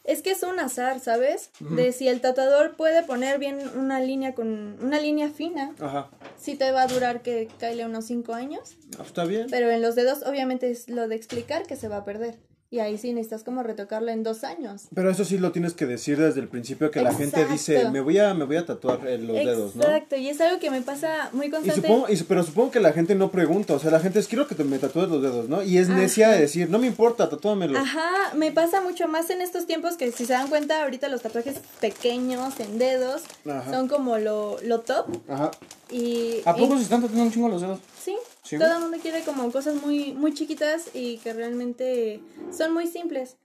Es 0.05 0.23
que 0.23 0.31
es 0.31 0.45
un 0.45 0.61
azar, 0.61 1.01
¿sabes? 1.01 1.51
De 1.59 1.91
si 1.91 2.07
el 2.07 2.21
tatuador 2.21 2.77
puede 2.77 3.03
poner 3.03 3.41
bien 3.41 3.59
una 3.77 3.99
línea 3.99 4.35
con. 4.35 4.79
Una 4.81 5.01
línea 5.01 5.31
fina. 5.31 5.75
Ajá. 5.81 6.11
Sí 6.39 6.55
te 6.55 6.71
va 6.71 6.83
a 6.83 6.87
durar 6.87 7.23
que 7.23 7.49
caile 7.59 7.85
unos 7.85 8.05
5 8.05 8.33
años. 8.33 8.77
Ah, 8.99 9.03
Está 9.05 9.25
bien. 9.25 9.49
Pero 9.51 9.69
en 9.71 9.83
los 9.83 9.97
dedos, 9.97 10.23
obviamente, 10.23 10.71
es 10.71 10.89
lo 10.89 11.09
de 11.09 11.17
explicar 11.17 11.67
que 11.67 11.75
se 11.75 11.89
va 11.89 11.99
a 11.99 12.05
perder. 12.05 12.39
Y 12.69 12.81
ahí 12.81 12.99
sí 12.99 13.13
necesitas 13.13 13.45
como 13.45 13.63
retocarlo 13.63 14.11
en 14.11 14.25
dos 14.25 14.43
años. 14.43 14.89
Pero 14.93 15.09
eso 15.09 15.25
sí 15.25 15.39
lo 15.39 15.53
tienes 15.53 15.73
que 15.75 15.87
decir 15.87 16.19
desde 16.19 16.41
el 16.41 16.49
principio 16.49 16.91
que 16.91 17.01
la 17.01 17.15
gente 17.15 17.45
dice, 17.47 17.91
me 17.91 18.01
voy 18.01 18.19
a, 18.19 18.35
me 18.35 18.45
voy 18.45 18.57
a 18.57 18.67
tatuar 18.67 19.07
eh, 19.07 19.19
los 19.19 19.37
dedos, 19.37 19.77
¿no? 19.77 19.85
Exacto, 19.85 20.17
y 20.17 20.29
es 20.29 20.41
algo 20.41 20.59
que 20.59 20.71
me 20.73 20.83
pasa 20.83 21.31
muy 21.33 21.47
Y 21.47 21.51
constante. 21.51 21.81
supongo, 21.87 22.09
y, 22.09 22.17
pero 22.25 22.43
supongo 22.43 22.73
que 22.73 22.81
la 22.81 22.93
gente 22.93 23.15
no 23.15 23.31
pregunta, 23.31 23.75
o 23.75 23.79
sea, 23.79 23.93
la 23.93 24.01
gente 24.01 24.19
es, 24.19 24.27
quiero 24.27 24.49
que 24.49 24.57
te 24.57 24.65
me 24.65 24.79
tatúes 24.81 25.09
los 25.09 25.23
dedos, 25.23 25.49
¿no? 25.49 25.63
Y 25.63 25.79
es 25.79 25.89
necia 25.89 26.29
de 26.31 26.41
decir, 26.41 26.69
no 26.69 26.81
me 26.81 26.89
importa, 26.89 27.29
tatúamelos. 27.31 27.79
Ajá, 27.81 28.35
me 28.35 28.51
pasa 28.51 28.81
mucho 28.81 29.07
más 29.07 29.31
en 29.31 29.43
estos 29.43 29.67
tiempos 29.67 29.97
que 29.97 30.11
si 30.11 30.27
se 30.27 30.33
dan 30.33 30.49
cuenta 30.49 30.83
ahorita 30.83 31.09
los 31.09 31.23
tatuajes 31.23 31.61
pequeños 31.81 32.59
en 32.59 32.79
dedos 32.79 33.23
Ajá. 33.49 33.71
son 33.71 33.87
como 33.89 34.19
lo, 34.19 34.57
lo 34.65 34.81
top 34.81 35.07
Ajá. 35.29 35.53
y, 35.91 36.41
¿A 36.45 36.55
poco 36.57 36.75
y- 36.75 36.79
se 36.79 36.83
están 36.83 37.01
tatuando 37.01 37.23
un 37.25 37.31
chingo 37.33 37.49
los 37.49 37.61
dedos? 37.63 37.79
sí, 38.03 38.17
Sí, 38.47 38.59
todo 38.59 38.75
el 38.75 38.81
mundo 38.81 38.99
quiere 39.03 39.23
como 39.23 39.51
cosas 39.51 39.75
muy 39.77 40.13
muy 40.13 40.33
chiquitas 40.35 40.91
y 40.95 41.19
que 41.19 41.33
realmente 41.33 42.21
son 42.57 42.73
muy 42.73 42.87
simples. 42.87 43.37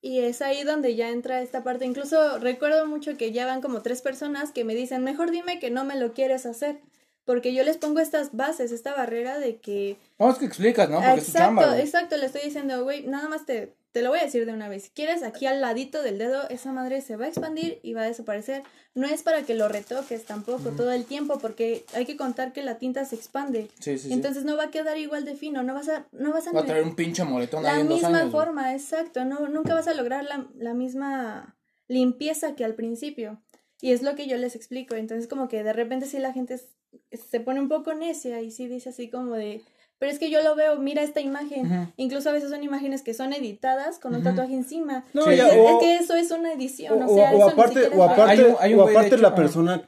Y 0.00 0.20
es 0.20 0.42
ahí 0.42 0.62
donde 0.62 0.94
ya 0.94 1.08
entra 1.10 1.42
esta 1.42 1.64
parte. 1.64 1.84
Incluso 1.84 2.38
recuerdo 2.38 2.86
mucho 2.86 3.16
que 3.16 3.32
ya 3.32 3.46
van 3.46 3.60
como 3.60 3.82
tres 3.82 4.02
personas 4.02 4.52
que 4.52 4.64
me 4.64 4.74
dicen 4.74 5.02
mejor 5.02 5.30
dime 5.30 5.58
que 5.58 5.70
no 5.70 5.84
me 5.84 5.98
lo 5.98 6.12
quieres 6.12 6.46
hacer 6.46 6.80
porque 7.28 7.52
yo 7.52 7.62
les 7.62 7.76
pongo 7.76 8.00
estas 8.00 8.34
bases 8.34 8.72
esta 8.72 8.94
barrera 8.94 9.38
de 9.38 9.58
que 9.58 9.98
No, 10.18 10.30
es 10.30 10.38
que 10.38 10.46
explicas, 10.46 10.88
¿no? 10.88 10.96
Porque 10.96 11.20
es 11.20 11.26
tu 11.26 11.32
exacto, 11.32 11.60
chamba, 11.60 11.78
exacto, 11.78 12.16
le 12.16 12.24
estoy 12.24 12.40
diciendo, 12.40 12.84
güey, 12.84 13.06
nada 13.06 13.28
más 13.28 13.44
te, 13.44 13.74
te 13.92 14.02
lo 14.02 14.10
voy 14.10 14.18
a 14.18 14.24
decir 14.24 14.44
de 14.46 14.52
una 14.52 14.68
vez. 14.68 14.84
Si 14.84 14.90
quieres 14.90 15.22
aquí 15.22 15.46
al 15.46 15.60
ladito 15.60 16.02
del 16.02 16.18
dedo, 16.18 16.48
esa 16.50 16.72
madre 16.72 17.00
se 17.00 17.16
va 17.16 17.24
a 17.24 17.28
expandir 17.28 17.80
y 17.82 17.94
va 17.94 18.02
a 18.02 18.06
desaparecer. 18.06 18.62
No 18.94 19.06
es 19.06 19.22
para 19.22 19.42
que 19.42 19.54
lo 19.54 19.68
retoques 19.68 20.24
tampoco 20.24 20.70
todo 20.70 20.92
el 20.92 21.04
tiempo, 21.04 21.38
porque 21.38 21.84
hay 21.94 22.04
que 22.04 22.16
contar 22.16 22.52
que 22.52 22.62
la 22.62 22.78
tinta 22.78 23.04
se 23.04 23.16
expande. 23.16 23.68
Sí, 23.80 23.98
sí, 23.98 24.08
sí. 24.08 24.12
Entonces 24.12 24.44
no 24.44 24.56
va 24.56 24.64
a 24.64 24.70
quedar 24.70 24.98
igual 24.98 25.24
de 25.24 25.36
fino, 25.36 25.62
no 25.62 25.74
vas 25.74 25.88
a, 25.88 26.06
no 26.12 26.32
vas 26.32 26.46
a 26.46 26.52
Va 26.52 26.60
a 26.60 26.64
traer 26.66 26.84
un 26.84 26.96
pinche 26.96 27.24
moretón 27.24 27.62
la 27.62 27.74
ahí 27.74 27.80
en 27.80 27.88
dos 27.88 28.00
misma 28.02 28.20
güey. 28.20 28.30
forma, 28.30 28.74
exacto, 28.74 29.24
no, 29.24 29.48
nunca 29.48 29.74
vas 29.74 29.88
a 29.88 29.94
lograr 29.94 30.24
la, 30.24 30.46
la 30.56 30.74
misma 30.74 31.56
limpieza 31.86 32.54
que 32.54 32.64
al 32.64 32.74
principio. 32.74 33.42
Y 33.80 33.92
es 33.92 34.02
lo 34.02 34.14
que 34.16 34.26
yo 34.26 34.36
les 34.36 34.56
explico. 34.56 34.96
Entonces, 34.96 35.28
como 35.28 35.48
que 35.48 35.62
de 35.62 35.72
repente 35.72 36.06
sí 36.06 36.18
la 36.18 36.32
gente 36.32 36.60
se 37.12 37.40
pone 37.40 37.60
un 37.60 37.68
poco 37.68 37.94
necia 37.94 38.40
y 38.42 38.50
sí 38.50 38.66
dice 38.66 38.90
así 38.90 39.08
como 39.08 39.34
de, 39.34 39.62
pero 39.98 40.12
es 40.12 40.18
que 40.18 40.30
yo 40.30 40.42
lo 40.42 40.54
veo, 40.54 40.76
mira 40.78 41.02
esta 41.02 41.20
imagen. 41.20 41.92
Incluso 41.96 42.30
a 42.30 42.32
veces 42.32 42.50
son 42.50 42.62
imágenes 42.62 43.02
que 43.02 43.14
son 43.14 43.32
editadas 43.32 43.98
con 43.98 44.14
un 44.14 44.22
tatuaje 44.22 44.54
encima. 44.54 45.04
No, 45.12 45.24
Sí. 45.24 45.30
Es, 45.34 45.40
o- 45.42 45.46
es 45.46 45.76
que 45.80 45.96
eso 45.96 46.14
es 46.14 46.30
una 46.30 46.52
edición, 46.52 47.02
O, 47.02 47.06
o, 47.06 47.14
sea, 47.16 47.32
o- 47.32 47.36
eso 47.36 47.48
aparte, 47.48 47.80
o 47.88 48.04
es- 48.04 48.10
aparte, 48.10 48.22
Hay 48.32 48.40
un- 48.40 48.56
hay 48.60 48.74
un 48.74 48.80
o 48.80 48.82
güey, 48.84 48.94
de 48.94 48.98
aparte 49.00 49.14
hecho, 49.16 49.22
la 49.22 49.34
persona 49.34 49.82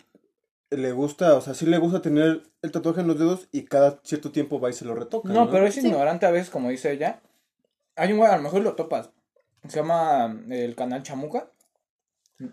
le 0.70 0.92
gusta, 0.92 1.34
o 1.36 1.40
sea, 1.40 1.54
sí 1.54 1.66
le 1.66 1.78
gusta 1.78 2.00
tener 2.02 2.42
el 2.62 2.70
tatuaje 2.70 3.00
en 3.00 3.08
los 3.08 3.18
dedos 3.18 3.48
y 3.52 3.62
cada 3.64 4.00
cierto 4.04 4.30
tiempo 4.30 4.60
va 4.60 4.70
y 4.70 4.72
se 4.72 4.84
lo 4.84 4.94
retoca. 4.94 5.28
No, 5.28 5.46
No, 5.46 5.50
pero 5.50 5.66
es 5.66 5.74
Sí. 5.74 5.80
ignorante 5.86 6.26
a 6.26 6.30
veces, 6.30 6.50
como 6.50 6.68
dice 6.70 6.92
ella. 6.92 7.20
Hay 7.96 8.12
un 8.12 8.18
güey, 8.18 8.30
a 8.30 8.36
lo 8.36 8.42
mejor 8.42 8.62
lo 8.62 8.74
topas. 8.74 9.10
Se 9.68 9.76
llama 9.78 10.34
el 10.48 10.74
canal 10.76 11.02
Chamuca. 11.02 11.50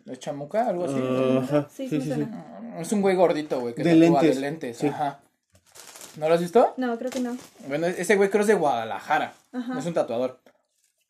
¿Es 0.07 0.19
Chamuca? 0.19 0.67
Algo 0.67 0.85
así. 0.85 0.95
Ajá, 1.43 1.67
Sí, 1.73 1.87
sí, 1.87 2.01
sí. 2.01 2.27
Es 2.79 2.91
un 2.91 3.01
güey 3.01 3.15
gordito, 3.15 3.61
güey, 3.61 3.73
que 3.73 3.83
De 3.83 3.91
tatúa 3.91 4.21
lentes, 4.21 4.35
de 4.35 4.41
lentes. 4.41 4.77
sí. 4.77 4.87
Ajá. 4.87 5.21
¿No 6.18 6.28
lo 6.28 6.34
has 6.36 6.41
visto? 6.41 6.74
No, 6.78 6.97
creo 6.97 7.11
que 7.11 7.20
no. 7.20 7.38
Bueno, 7.68 7.88
ese 7.88 8.15
güey 8.15 8.30
creo 8.30 8.41
es 8.41 8.47
de 8.47 8.53
Guadalajara. 8.55 9.34
Ajá. 9.53 9.80
Es 9.80 9.86
un 9.86 9.93
tatuador. 9.93 10.39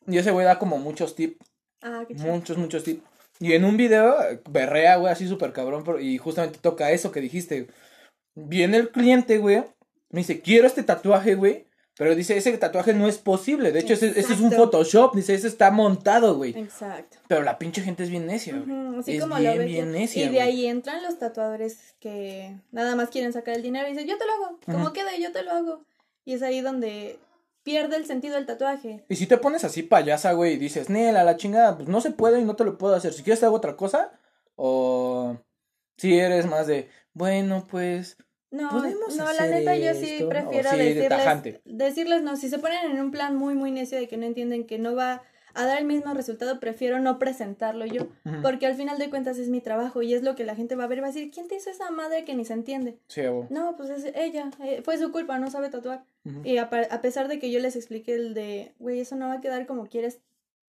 Y 0.06 0.18
ese 0.18 0.30
güey 0.30 0.44
da 0.46 0.58
como 0.58 0.78
muchos 0.78 1.14
tips. 1.14 1.36
Ah, 1.82 2.04
qué 2.06 2.14
chido. 2.14 2.26
Muchos, 2.32 2.56
muchos 2.58 2.84
tips. 2.84 3.02
Y 3.40 3.52
en 3.52 3.64
un 3.64 3.76
video 3.76 4.20
eh, 4.22 4.40
berrea, 4.50 4.96
güey, 4.96 5.12
así 5.12 5.26
súper 5.28 5.52
cabrón. 5.52 5.82
pero- 5.84 6.00
Y 6.00 6.18
justamente 6.18 6.58
toca 6.60 6.90
eso 6.90 7.10
que 7.12 7.20
dijiste. 7.20 7.68
Viene 8.34 8.76
el 8.76 8.90
cliente, 8.90 9.38
güey. 9.38 9.64
Me 10.10 10.20
dice, 10.20 10.40
quiero 10.40 10.66
este 10.66 10.82
tatuaje, 10.82 11.34
güey. 11.34 11.66
Pero 11.98 12.14
dice, 12.14 12.36
ese 12.36 12.56
tatuaje 12.56 12.94
no 12.94 13.08
es 13.08 13.18
posible. 13.18 13.72
De 13.72 13.80
hecho, 13.80 13.94
ese, 13.94 14.10
ese 14.10 14.32
es 14.32 14.40
un. 14.40 14.52
Photoshop. 14.52 15.16
Dice, 15.16 15.34
ese 15.34 15.48
está 15.48 15.72
montado, 15.72 16.36
güey. 16.36 16.56
Exacto. 16.56 17.18
Pero 17.26 17.42
la 17.42 17.58
pinche 17.58 17.82
gente 17.82 18.04
es 18.04 18.10
bien 18.10 18.26
necia, 18.26 18.56
güey. 18.56 18.98
Así 19.00 19.16
es 19.16 19.20
como 19.20 19.34
bien, 19.34 19.52
lo 19.52 19.58
ves. 19.58 19.66
bien 19.66 19.90
necia, 19.90 20.22
y 20.22 20.26
de 20.26 20.34
güey. 20.36 20.42
ahí 20.42 20.66
entran 20.66 21.02
los 21.02 21.18
tatuadores 21.18 21.96
que 21.98 22.56
nada 22.70 22.94
más 22.94 23.10
quieren 23.10 23.32
sacar 23.32 23.56
el 23.56 23.62
dinero 23.62 23.88
y 23.88 23.90
dicen, 23.90 24.06
yo 24.06 24.16
te 24.16 24.26
lo 24.26 24.32
hago, 24.32 24.60
como 24.64 24.92
quede, 24.92 25.20
yo 25.20 25.32
te 25.32 25.42
lo 25.42 25.50
hago. 25.50 25.84
Y 26.24 26.34
es 26.34 26.42
ahí 26.42 26.60
donde 26.60 27.18
pierde 27.64 27.96
el 27.96 28.06
sentido 28.06 28.36
del 28.36 28.46
tatuaje. 28.46 29.04
Y 29.08 29.16
si 29.16 29.26
te 29.26 29.36
pones 29.36 29.64
así 29.64 29.82
payasa, 29.82 30.32
güey, 30.34 30.54
y 30.54 30.58
dices, 30.58 30.88
Nela, 30.88 31.24
la 31.24 31.36
chingada, 31.36 31.76
pues 31.76 31.88
no 31.88 32.00
se 32.00 32.12
puede 32.12 32.40
y 32.40 32.44
no 32.44 32.54
te 32.54 32.64
lo 32.64 32.78
puedo 32.78 32.94
hacer. 32.94 33.12
Si 33.12 33.24
quieres 33.24 33.40
te 33.40 33.46
hago 33.46 33.56
otra 33.56 33.76
cosa, 33.76 34.12
o... 34.54 35.36
Si 35.96 36.16
eres 36.16 36.46
más 36.46 36.68
de, 36.68 36.88
bueno, 37.12 37.66
pues, 37.68 38.16
No, 38.50 38.70
¿Podemos 38.70 39.14
no, 39.16 39.32
la 39.32 39.46
neta 39.46 39.76
yo 39.76 39.92
sí 39.94 40.06
esto? 40.14 40.28
prefiero 40.30 40.70
decirles, 40.70 41.60
decirles 41.64 42.22
no, 42.22 42.36
si 42.36 42.48
se 42.48 42.58
ponen 42.58 42.90
en 42.92 43.00
un 43.00 43.10
plan 43.10 43.36
muy 43.36 43.54
muy 43.54 43.70
necio 43.70 43.98
de 43.98 44.08
que 44.08 44.16
no 44.16 44.24
entienden 44.26 44.66
que 44.66 44.78
no 44.78 44.94
va 44.94 45.22
a 45.54 45.66
dar 45.66 45.78
el 45.78 45.84
mismo 45.86 46.14
resultado, 46.14 46.60
prefiero 46.60 47.00
no 47.00 47.18
presentarlo 47.18 47.84
yo, 47.84 48.08
porque 48.42 48.66
al 48.66 48.74
final 48.74 48.96
de 48.98 49.10
cuentas 49.10 49.38
es 49.38 49.48
mi 49.48 49.60
trabajo 49.60 50.02
y 50.02 50.14
es 50.14 50.22
lo 50.22 50.34
que 50.36 50.44
la 50.44 50.54
gente 50.54 50.76
va 50.76 50.84
a 50.84 50.86
ver 50.86 50.98
y 50.98 51.00
va 51.00 51.08
a 51.08 51.10
decir, 51.10 51.30
¿quién 51.32 51.48
te 51.48 51.56
hizo 51.56 51.68
esa 51.68 51.90
madre 51.90 52.24
que 52.24 52.34
ni 52.34 52.44
se 52.44 52.52
entiende? 52.52 52.98
sí. 53.08 53.22
No, 53.50 53.74
pues 53.76 53.90
es 53.90 54.12
ella, 54.14 54.50
eh, 54.62 54.82
fue 54.84 54.98
su 54.98 55.10
culpa, 55.10 55.38
no 55.38 55.50
sabe 55.50 55.68
tatuar. 55.68 56.04
Y 56.44 56.58
a, 56.58 56.64
a 56.90 57.00
pesar 57.02 57.26
de 57.28 57.38
que 57.38 57.50
yo 57.50 57.58
les 57.60 57.74
expliqué 57.76 58.14
el 58.14 58.34
de, 58.34 58.74
güey, 58.78 59.00
eso 59.00 59.16
no 59.16 59.28
va 59.28 59.34
a 59.34 59.40
quedar 59.40 59.66
como 59.66 59.86
quieres 59.86 60.20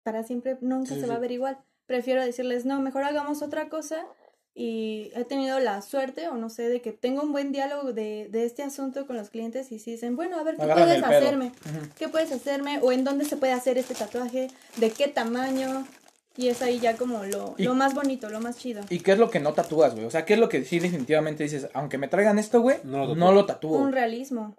para 0.03 0.24
siempre, 0.24 0.57
nunca 0.61 0.89
Sí, 0.93 0.95
se 0.95 1.01
sí. 1.01 1.07
va 1.09 1.15
a 1.15 1.19
ver 1.19 1.32
igual. 1.32 1.59
Prefiero 1.86 2.24
decirles, 2.24 2.65
no, 2.65 2.80
mejor 2.82 3.03
hagamos 3.03 3.41
otra 3.41 3.69
cosa. 3.69 4.05
Y 4.54 5.12
he 5.16 5.24
tenido 5.24 5.60
la 5.60 5.82
suerte, 5.82 6.28
o 6.28 6.36
no 6.36 6.49
sé, 6.49 6.68
de 6.68 6.82
que 6.82 6.91
tengo 6.91 7.22
un 7.22 7.32
buen 7.32 7.52
diálogo 7.54 7.93
de, 7.93 8.28
de 8.30 8.45
este 8.45 8.64
asunto 8.64 9.08
con 9.08 9.16
los 9.16 9.30
clientes 9.30 9.72
y 9.72 9.80
si 9.80 9.91
dicen, 9.91 10.16
bueno, 10.18 10.38
a 10.38 10.43
ver, 10.43 10.58
¿qué 10.58 10.68
puedes 10.68 11.02
hacerme? 11.04 11.52
¿Qué 11.97 12.10
puedes 12.10 12.32
hacerme? 12.34 12.80
¿O 12.82 12.91
en 12.91 13.04
dónde 13.06 13.24
se 13.26 13.38
puede 13.38 13.54
hacer 13.54 13.78
este 13.78 13.95
tatuaje? 13.95 14.49
¿De 14.78 14.89
qué 14.91 15.08
tamaño? 15.08 15.88
Y 16.36 16.47
es 16.47 16.62
ahí 16.62 16.80
ya 16.80 16.95
como 16.97 17.24
lo, 17.26 17.56
Y- 17.58 17.64
lo 17.64 17.76
más 17.76 17.93
bonito, 17.93 18.30
lo 18.30 18.39
más 18.41 18.58
chido. 18.58 18.82
¿Y 18.89 18.99
qué 18.99 19.14
es 19.14 19.18
lo 19.20 19.30
que 19.30 19.39
no 19.39 19.54
tatúas, 19.54 19.93
güey? 19.93 20.06
O 20.06 20.12
sea, 20.12 20.26
¿qué 20.26 20.34
es 20.34 20.39
lo 20.39 20.49
que 20.49 20.64
sí 20.66 20.80
definitivamente 20.80 21.43
dices, 21.43 21.68
aunque 21.74 21.97
me 21.97 22.08
traigan 22.10 22.38
esto, 22.39 22.62
güey, 22.62 22.78
No 22.84 23.06
lo 23.06 23.16
no 23.16 23.26
tatúo. 23.28 23.32
lo 23.34 23.45
tatúo? 23.45 23.78
Un 23.80 23.91
realismo. 23.93 24.56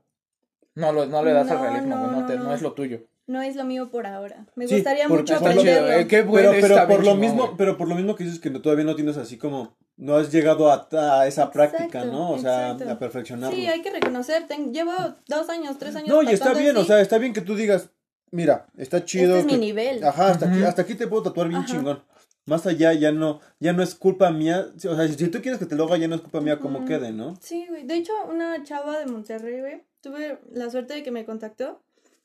No, 0.74 0.92
lo, 0.92 1.06
no 1.06 1.22
le 1.24 1.32
das 1.32 1.50
al 1.50 1.58
No, 1.58 1.62
realismo, 1.64 1.96
güey, 1.98 2.10
no, 2.10 2.20
no, 2.20 2.26
te- 2.26 2.36
no, 2.36 2.42
no 2.44 2.48
no. 2.50 2.54
es 2.54 2.62
lo 2.62 2.72
tuyo. 2.72 3.00
No 3.26 3.40
es 3.40 3.54
lo 3.56 3.64
mío 3.64 3.90
por 3.90 4.06
ahora. 4.06 4.46
Me 4.56 4.66
Sí, 4.66 4.74
gustaría 4.74 5.06
mucho 5.08 5.36
aprenderlo. 5.36 5.92
eh, 5.92 6.06
qué 6.08 6.22
bueno, 6.22 6.50
pero, 6.52 6.74
pero 6.74 6.88
por 6.88 7.04
lo 7.04 7.14
mismo, 7.14 7.54
pero 7.56 7.76
por 7.78 7.88
lo 7.88 7.94
mismo 7.94 8.16
que 8.16 8.24
dices 8.24 8.40
que 8.40 8.50
no- 8.50 8.60
todavía 8.60 8.84
no 8.84 8.96
tienes 8.96 9.16
así 9.16 9.38
como, 9.38 9.76
no 9.96 10.16
has 10.16 10.32
llegado 10.32 10.70
a, 10.72 10.88
a 11.20 11.26
esa 11.28 11.50
práctica, 11.52 12.04
¿no? 12.04 12.32
O 12.32 12.38
sea, 12.38 12.72
exacto. 12.72 12.92
a 12.92 12.98
perfeccionarlo. 12.98 13.56
Sí, 13.56 13.66
hay 13.66 13.80
que 13.80 13.90
reconocer. 13.90 14.46
ten- 14.48 14.72
llevo 14.74 14.92
dos 15.28 15.48
años, 15.50 15.78
tres 15.78 15.94
años. 15.94 16.08
No, 16.08 16.22
y 16.22 16.32
está 16.32 16.52
bien, 16.52 16.76
o 16.76 16.84
sea, 16.84 17.00
está 17.00 17.18
bien 17.18 17.32
que 17.32 17.42
tú 17.42 17.54
digas, 17.54 17.90
mira, 18.32 18.66
está 18.76 19.04
chido. 19.04 19.36
Este 19.36 19.52
es 19.52 19.58
mi 19.58 19.66
nivel. 19.66 20.02
Ajá, 20.04 20.30
hasta 20.30 20.48
aquí, 20.50 20.62
hasta 20.64 20.82
aquí 20.82 20.94
te 20.96 21.06
puedo 21.06 21.22
tatuar 21.22 21.48
bien 21.48 21.60
Ajá. 21.60 21.70
chingón. 21.72 22.02
Más 22.44 22.66
allá 22.66 22.92
ya 22.92 23.12
no, 23.12 23.40
ya 23.60 23.72
no 23.72 23.84
es 23.84 23.94
culpa 23.94 24.30
mía. 24.32 24.66
O 24.76 24.96
sea, 24.96 25.06
si, 25.06 25.14
si 25.14 25.28
tú 25.28 25.40
quieres 25.40 25.60
que 25.60 25.66
te 25.66 25.76
lo 25.76 25.84
haga, 25.84 25.96
ya 25.96 26.08
no 26.08 26.16
es 26.16 26.22
culpa 26.22 26.40
mía 26.40 26.58
cómo 26.58 26.84
quede, 26.84 27.12
¿no? 27.12 27.36
Sí, 27.40 27.66
güey. 27.68 27.84
De 27.86 27.94
hecho, 27.94 28.12
una 28.28 28.64
chava 28.64 28.98
de 28.98 29.06
Monterrey, 29.06 29.60
güey, 29.60 29.82
tuve 30.02 30.38
la 30.50 30.68
suerte 30.68 30.94
de 30.94 31.02
que 31.02 31.10
me 31.10 31.24
contactó 31.24 31.82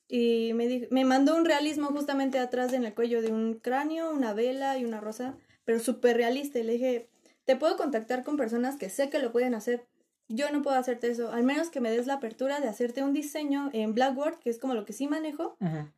y 0.09 0.51
me, 0.53 0.87
me 0.91 1.05
mandó 1.05 1.35
un 1.35 1.45
realismo 1.45 1.87
justamente 1.87 2.39
atrás 2.39 2.73
en 2.73 2.83
el 2.83 2.93
cuello 2.93 3.21
de 3.21 3.31
un 3.31 3.55
cráneo, 3.55 4.11
una 4.11 4.33
vela 4.33 4.77
y 4.77 4.85
una 4.85 4.99
rosa, 4.99 5.37
pero 5.63 5.79
súper 5.79 6.17
realista. 6.17 6.59
Y 6.59 6.63
le 6.63 6.73
dije, 6.73 7.09
te 7.45 7.55
puedo 7.55 7.77
contactar 7.77 8.23
con 8.23 8.35
personas 8.35 8.77
que 8.77 8.89
sé 8.89 9.09
que 9.09 9.19
lo 9.19 9.31
pueden 9.31 9.53
hacer. 9.53 9.85
Yo 10.29 10.51
no 10.51 10.61
puedo 10.61 10.75
hacerte 10.77 11.09
eso, 11.09 11.31
al 11.31 11.43
menos 11.43 11.69
que 11.69 11.79
me 11.79 11.89
des 11.89 12.05
la 12.05 12.15
apertura 12.15 12.59
de 12.59 12.67
hacerte 12.67 13.01
un 13.03 13.13
diseño 13.13 13.69
en 13.73 13.93
Blackboard, 13.93 14.39
que 14.39 14.49
es 14.49 14.59
como 14.59 14.73
lo 14.73 14.83
que 14.85 14.91
sí 14.93 15.07
manejo, 15.07 15.55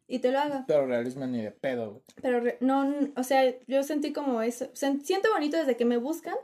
y 0.07 0.19
te 0.19 0.32
lo 0.32 0.39
haga. 0.39 0.65
Pero 0.67 0.86
realismo 0.86 1.25
ni 1.27 1.41
de 1.41 1.51
pedo, 1.51 1.89
güey. 1.91 2.01
Pero 2.21 2.39
re- 2.39 2.57
no, 2.61 2.93
o 3.15 3.23
sea, 3.23 3.43
yo 3.67 3.82
sentí 3.84 4.11
como 4.13 4.41
eso. 4.41 4.67
siento 4.73 5.30
bonito 5.34 5.57
desde 5.57 5.75
que 5.77 5.86
me 5.86 5.97
buscan, 5.97 6.36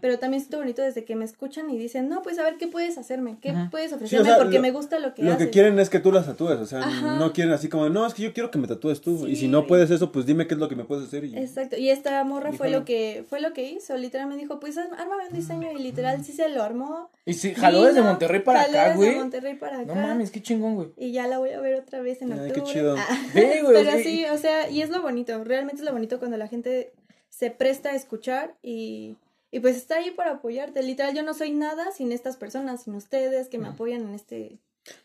pero 0.00 0.18
también 0.18 0.40
siento 0.42 0.58
bonito 0.58 0.82
desde 0.82 1.04
que 1.04 1.16
me 1.16 1.24
escuchan 1.24 1.70
y 1.70 1.78
dicen, 1.78 2.08
no, 2.08 2.22
pues 2.22 2.38
a 2.38 2.42
ver 2.42 2.56
qué 2.56 2.66
puedes 2.66 2.98
hacerme, 2.98 3.38
qué 3.40 3.54
puedes 3.70 3.92
ofrecerme, 3.92 4.26
sea, 4.26 4.36
porque 4.38 4.56
lo- 4.56 4.62
me 4.62 4.70
gusta 4.70 4.98
lo 4.98 5.14
que 5.14 5.22
Lo 5.22 5.32
haces. 5.32 5.46
que 5.46 5.50
quieren 5.50 5.78
es 5.78 5.88
que 5.90 5.98
tú 6.00 6.12
las 6.12 6.26
tatúes, 6.26 6.58
o 6.58 6.66
sea, 6.66 6.80
Ajá. 6.80 7.16
no 7.16 7.32
quieren 7.32 7.52
así 7.54 7.68
como, 7.68 7.88
no, 7.88 8.06
es 8.06 8.14
que 8.14 8.22
yo 8.22 8.32
quiero 8.34 8.50
que 8.50 8.58
me 8.58 8.66
tatúes 8.68 9.00
tú. 9.00 9.26
y 9.26 9.36
si 9.36 9.48
no 9.48 9.66
puedes 9.66 9.90
eso, 9.90 10.12
pues 10.12 10.26
dime 10.26 10.46
qué 10.46 10.54
es 10.54 10.60
lo 10.60 10.68
que 10.68 10.76
me 10.76 10.84
puedes 10.84 11.06
hacer. 11.06 11.24
Y... 11.24 11.36
Exacto, 11.38 11.76
y 11.78 11.90
esta 11.90 12.22
morra 12.24 12.52
fue 12.52 12.68
lo 12.70 12.84
que 12.84 13.24
fue 13.28 13.40
lo 13.40 13.52
que 13.54 13.70
hizo, 13.70 13.96
literal 13.96 14.28
me 14.28 14.36
dijo, 14.36 14.60
pues 14.60 14.76
ármame 14.76 15.28
un 15.28 15.32
diseño 15.34 15.68
y 15.72 15.82
literal 15.82 16.22
sí 16.24 16.32
se 16.32 16.48
lo 16.48 16.62
armó. 16.62 17.10
Y 17.30 17.34
si 17.34 17.54
jaló 17.54 17.84
desde 17.84 18.02
Monterrey 18.02 18.40
para 18.40 18.62
jaló 18.62 18.72
acá, 18.72 18.88
desde 18.88 18.96
güey. 18.96 19.14
Monterrey 19.14 19.54
para 19.54 19.78
acá. 19.78 19.94
No 19.94 20.00
mames, 20.00 20.32
qué 20.32 20.42
chingón, 20.42 20.74
güey. 20.74 20.92
Y 20.96 21.12
ya 21.12 21.28
la 21.28 21.38
voy 21.38 21.50
a 21.50 21.60
ver 21.60 21.76
otra 21.76 22.00
vez 22.00 22.20
en 22.22 22.32
Ay, 22.32 22.40
octubre. 22.40 22.62
qué 22.62 22.72
chido. 22.72 22.96
Ah. 22.98 23.26
Ve, 23.34 23.62
güey, 23.62 23.84
Pero 23.84 24.02
sí, 24.02 24.24
o 24.24 24.36
sea, 24.36 24.68
y 24.68 24.82
es 24.82 24.90
lo 24.90 25.00
bonito, 25.00 25.44
realmente 25.44 25.80
es 25.80 25.86
lo 25.86 25.92
bonito 25.92 26.18
cuando 26.18 26.36
la 26.36 26.48
gente 26.48 26.92
se 27.28 27.52
presta 27.52 27.90
a 27.90 27.94
escuchar 27.94 28.56
y, 28.62 29.16
y 29.52 29.60
pues 29.60 29.76
está 29.76 29.98
ahí 29.98 30.10
para 30.10 30.32
apoyarte. 30.32 30.82
Literal, 30.82 31.14
yo 31.14 31.22
no 31.22 31.32
soy 31.34 31.52
nada 31.52 31.92
sin 31.92 32.10
estas 32.10 32.36
personas, 32.36 32.82
sin 32.82 32.96
ustedes 32.96 33.48
que 33.48 33.58
me 33.58 33.68
apoyan 33.68 34.02
en 34.02 34.14
este... 34.14 34.58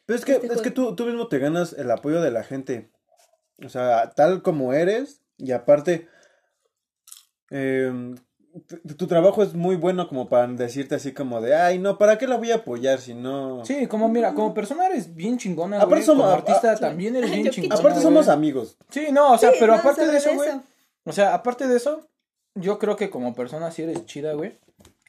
Pero 0.08 0.18
es 0.18 0.26
que, 0.26 0.32
este 0.34 0.48
es 0.52 0.62
que 0.62 0.72
tú, 0.72 0.96
tú 0.96 1.06
mismo 1.06 1.28
te 1.28 1.38
ganas 1.38 1.74
el 1.74 1.92
apoyo 1.92 2.22
de 2.22 2.32
la 2.32 2.44
gente. 2.44 2.90
O 3.64 3.70
sea, 3.70 4.10
tal 4.16 4.42
como 4.42 4.74
eres. 4.74 5.22
Y 5.38 5.52
aparte, 5.52 6.08
eh, 7.52 8.16
tu, 8.68 8.96
tu 8.96 9.08
trabajo 9.08 9.44
es 9.44 9.54
muy 9.54 9.76
bueno 9.76 10.08
como 10.08 10.30
para 10.30 10.48
decirte 10.48 10.96
así 10.96 11.14
como 11.14 11.42
de, 11.42 11.56
ay, 11.56 11.80
no, 11.80 11.98
¿para 11.98 12.18
qué 12.18 12.28
la 12.28 12.38
voy 12.38 12.52
a 12.52 12.56
apoyar 12.56 13.00
si 13.00 13.14
no... 13.14 13.64
Sí, 13.66 13.88
como 13.88 14.08
mira, 14.10 14.34
como 14.34 14.54
persona 14.54 14.86
eres 14.88 15.14
bien 15.16 15.38
chingona, 15.38 15.78
Aparte 15.78 15.96
güey. 15.96 16.04
somos- 16.06 16.24
Como 16.26 16.36
artista 16.38 16.72
a- 16.72 16.76
también 16.78 17.16
eres 17.16 17.32
bien 17.36 17.50
chingona. 17.50 17.76
Aparte 17.76 18.00
güey. 18.00 18.04
somos 18.04 18.28
amigos. 18.30 18.78
Sí, 18.90 19.08
no, 19.12 19.34
o 19.34 19.38
sea, 19.38 19.52
Sí, 19.52 19.58
pero 19.60 19.74
no, 19.74 19.80
aparte 19.80 20.08
de 20.08 20.18
eso, 20.18 20.34
güey. 20.34 20.50
O 21.04 21.12
sea, 21.12 21.34
aparte 21.34 21.68
de 21.68 21.78
eso, 21.78 22.08
yo 22.56 22.80
creo 22.80 22.96
que 22.96 23.10
como 23.10 23.34
persona 23.36 23.72
sí 23.72 23.84
eres 23.84 24.06
chida, 24.06 24.34
güey. 24.34 24.58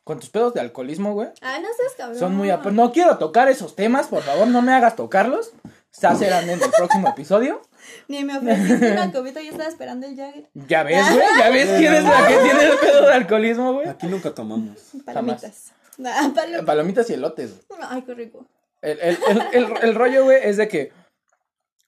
Con 0.04 0.20
tus 0.20 0.30
pedos 0.30 0.54
de 0.54 0.60
alcoholismo, 0.60 1.14
güey. 1.14 1.28
Ay, 1.40 1.60
no 1.62 1.68
seas 1.76 1.92
cabrón. 1.96 2.18
Son 2.18 2.36
muy... 2.36 2.50
No 2.72 2.92
quiero 2.92 3.18
tocar 3.18 3.48
esos 3.48 3.74
temas, 3.74 4.06
por 4.06 4.22
favor, 4.22 4.46
no 4.46 4.62
me 4.62 4.72
hagas 4.72 4.94
tocarlos. 4.94 5.52
Ya 6.00 6.14
serán 6.14 6.48
en 6.50 6.60
el 6.62 6.70
próximo 6.70 7.08
episodio. 7.08 7.62
Ni 8.08 8.24
me 8.24 8.36
ofreciste 8.38 8.92
una 8.92 9.12
cobita, 9.12 9.40
yo 9.40 9.50
estaba 9.52 9.68
esperando 9.68 10.06
el 10.06 10.16
Jagger. 10.16 10.48
Ya 10.54 10.82
ves, 10.82 11.06
güey, 11.14 11.26
ya 11.38 11.50
ves 11.50 11.68
quién 11.78 11.94
es 11.94 12.04
la 12.04 12.26
que 12.28 12.34
tiene 12.36 12.64
el 12.64 12.78
pedo 12.78 13.06
de 13.06 13.12
alcoholismo, 13.14 13.72
güey. 13.74 13.88
Aquí 13.88 14.06
nunca 14.06 14.34
tomamos. 14.34 14.90
Palomitas. 15.04 15.72
Ah, 16.04 16.30
palomitas. 16.34 16.64
Palomitas 16.64 17.10
y 17.10 17.14
elotes. 17.14 17.50
güey. 17.68 17.80
Ay, 17.88 18.02
qué 18.02 18.14
rico. 18.14 18.46
El, 18.82 18.98
el, 19.00 19.18
el, 19.28 19.42
el, 19.52 19.72
el 19.82 19.94
rollo, 19.94 20.24
güey, 20.24 20.38
es 20.42 20.56
de 20.58 20.68
que 20.68 20.92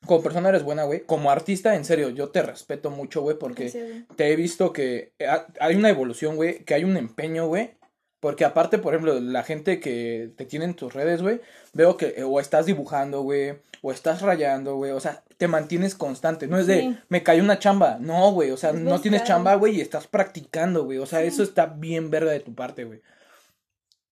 como 0.06 0.22
persona 0.22 0.48
eres 0.48 0.62
buena, 0.62 0.84
güey. 0.84 1.00
Como 1.04 1.30
artista, 1.30 1.74
en 1.74 1.84
serio, 1.84 2.08
yo 2.10 2.30
te 2.30 2.40
respeto 2.42 2.90
mucho, 2.90 3.20
güey, 3.20 3.36
porque 3.38 3.64
Gracias, 3.64 3.88
güey. 3.88 4.04
te 4.16 4.32
he 4.32 4.36
visto 4.36 4.72
que 4.72 5.12
ha- 5.28 5.46
hay 5.60 5.74
una 5.76 5.90
evolución, 5.90 6.36
güey, 6.36 6.64
que 6.64 6.74
hay 6.74 6.84
un 6.84 6.96
empeño, 6.96 7.46
güey. 7.48 7.76
Porque 8.20 8.44
aparte, 8.44 8.78
por 8.78 8.94
ejemplo, 8.94 9.20
la 9.20 9.44
gente 9.44 9.78
que 9.78 10.32
te 10.36 10.44
tiene 10.44 10.64
en 10.64 10.74
tus 10.74 10.92
redes, 10.92 11.22
güey, 11.22 11.40
veo 11.72 11.96
que 11.96 12.14
eh, 12.16 12.24
o 12.24 12.40
estás 12.40 12.66
dibujando, 12.66 13.22
güey, 13.22 13.54
o 13.80 13.92
estás 13.92 14.22
rayando, 14.22 14.74
güey, 14.74 14.90
o 14.90 14.98
sea, 14.98 15.22
te 15.36 15.46
mantienes 15.46 15.94
constante. 15.94 16.48
No 16.48 16.58
es 16.58 16.66
de, 16.66 16.80
Sí. 16.80 16.98
me 17.08 17.22
cayó 17.22 17.44
una 17.44 17.60
chamba. 17.60 17.98
No, 18.00 18.32
güey, 18.32 18.50
o 18.50 18.56
sea, 18.56 18.70
Es 18.70 18.76
no 18.80 19.00
tienes 19.00 19.22
chamba, 19.22 19.54
güey, 19.54 19.76
y 19.76 19.80
estás 19.80 20.08
practicando, 20.08 20.84
güey. 20.84 20.98
O 20.98 21.06
sea, 21.06 21.20
Sí. 21.20 21.28
eso 21.28 21.42
está 21.44 21.66
bien 21.66 22.10
verga 22.10 22.32
de 22.32 22.40
tu 22.40 22.54
parte, 22.54 22.84
güey. 22.84 23.00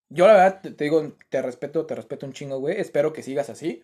Yo 0.08 0.26
la 0.28 0.34
verdad 0.34 0.60
te, 0.62 0.70
te 0.70 0.84
digo, 0.84 1.16
te 1.28 1.42
respeto, 1.42 1.84
te 1.84 1.96
respeto 1.96 2.26
un 2.26 2.32
chingo, 2.32 2.60
güey. 2.60 2.80
Espero 2.80 3.12
que 3.12 3.24
sigas 3.24 3.50
así. 3.50 3.82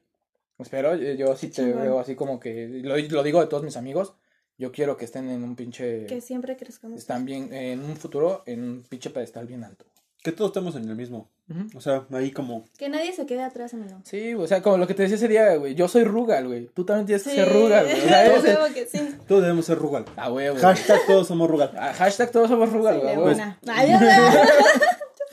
Espero, 0.59 0.95
yo, 0.95 1.35
sí 1.35 1.49
te 1.49 1.65
veo 1.65 1.99
así 1.99 2.15
como 2.15 2.39
que, 2.39 2.69
lo, 2.69 2.97
lo 2.97 3.23
digo 3.25 3.41
de 3.41 3.49
todos 3.49 3.65
mis 3.65 3.77
amigos, 3.77 4.15
yo 4.59 4.71
quiero 4.71 4.97
que 4.97 5.05
estén 5.07 5.29
en 5.31 5.43
un 5.43 5.57
pinche, 5.57 6.07
Que 6.07 6.21
siempre 6.21 6.57
crezcamos. 6.57 7.01
están 7.01 7.25
bien, 7.25 7.53
en 7.53 7.81
un 7.81 7.97
futuro, 7.97 8.45
en 8.47 8.63
un 8.63 8.83
pinche 8.89 9.11
pedestal 9.11 9.49
bien 9.49 9.65
alto. 9.65 9.85
Que 10.23 10.31
todos 10.33 10.51
estamos 10.51 10.77
en 10.77 10.89
el 10.89 10.95
mismo. 10.97 11.29
O 11.75 11.81
sea, 11.81 12.05
ahí 12.13 12.31
como... 12.31 12.65
Que 12.79 12.89
nadie 12.89 13.13
se 13.13 13.27
quede 13.27 13.43
atrás, 13.43 13.75
amigo. 13.75 13.99
Sí, 14.05 14.35
o 14.35 14.47
sea, 14.47 14.63
como 14.63 14.79
lo 14.79 14.87
que 14.87 14.95
te 14.95 15.03
decía 15.03 15.17
ese 15.17 15.29
día, 15.29 15.57
güey, 15.57 15.75
yo 15.75 15.87
soy 15.89 16.05
Rugal, 16.05 16.47
güey, 16.47 16.67
tú 16.73 16.85
también 16.87 17.07
tienes 17.07 17.25
que 17.25 17.31
Sí. 17.31 17.37
ser 17.37 17.53
Rugal, 17.53 17.85
güey. 17.85 18.01
O 18.01 18.05
sea, 18.05 18.27
ese- 18.37 18.75
que 18.75 18.87
sí. 18.87 19.17
Todos 19.29 19.43
debemos 19.43 19.67
ser 19.67 19.79
Rugal. 19.79 20.05
A 20.17 20.33
huevo. 20.33 20.55
güey. 20.55 20.63
Hashtag 20.65 21.01
todos 21.07 21.27
somos 21.27 21.51
Rugal. 21.51 21.73
Ah, 21.77 21.93
Hashtag 21.93 22.31
todos 22.31 22.49
somos 22.49 22.73
Rugal, 22.73 23.01
güey. 23.01 23.13
a 23.13 23.19
huevo. 23.19 23.29
Leona. 23.29 23.59
Ay, 23.67 23.89
Dios 23.89 24.01
mío. 24.01 24.11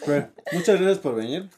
Fer, 0.06 0.32
muchas 0.52 0.76
gracias 0.80 0.98
por 1.00 1.16
venir. 1.16 1.50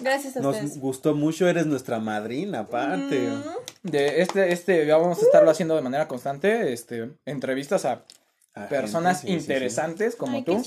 Gracias 0.00 0.36
a 0.36 0.40
Nos 0.40 0.56
ustedes. 0.56 0.78
gustó 0.80 1.14
mucho, 1.14 1.48
eres 1.48 1.66
nuestra 1.66 1.98
madrina, 1.98 2.60
aparte. 2.60 3.20
Mm. 3.20 3.42
De 3.90 4.20
este, 4.20 4.52
este, 4.52 4.84
ya 4.86 4.96
vamos 4.96 5.18
a 5.18 5.22
estarlo 5.22 5.50
haciendo 5.50 5.76
de 5.76 5.82
manera 5.82 6.08
constante, 6.08 6.72
este, 6.72 7.10
entrevistas 7.24 7.84
a 7.84 8.02
A 8.56 8.68
personas 8.68 9.20
gente, 9.20 9.26
sí, 9.26 9.26
sí, 9.40 9.46
sí. 9.46 9.52
interesantes 9.52 10.16
como 10.16 10.38
Ay, 10.38 10.42
tú. 10.44 10.64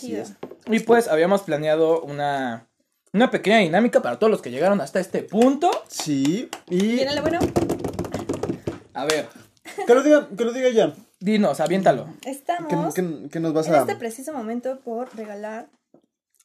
Y 0.67 0.79
pues 0.81 1.07
habíamos 1.07 1.41
planeado 1.41 2.01
una, 2.01 2.67
una 3.13 3.31
pequeña 3.31 3.57
dinámica 3.57 4.01
para 4.01 4.19
todos 4.19 4.29
los 4.31 4.41
que 4.41 4.51
llegaron 4.51 4.79
hasta 4.79 4.99
este 4.99 5.23
punto. 5.23 5.69
Sí, 5.87 6.49
y 6.69 6.77
¿Viene 6.95 7.15
lo 7.15 7.21
bueno? 7.23 7.39
A 8.93 9.05
ver, 9.05 9.27
que 9.87 9.93
lo 9.95 10.03
diga, 10.03 10.27
que 10.37 10.45
lo 10.45 10.53
diga 10.53 10.69
ya. 10.69 10.93
dinos, 11.19 11.59
aviéntalo. 11.59 12.07
Estamos 12.25 12.93
¿Qué, 12.93 13.01
qué- 13.01 13.29
qué 13.31 13.39
nos 13.39 13.53
vas 13.53 13.67
en 13.67 13.75
a...? 13.75 13.79
este 13.79 13.95
preciso 13.95 14.33
momento 14.33 14.79
por 14.81 15.15
regalar 15.15 15.67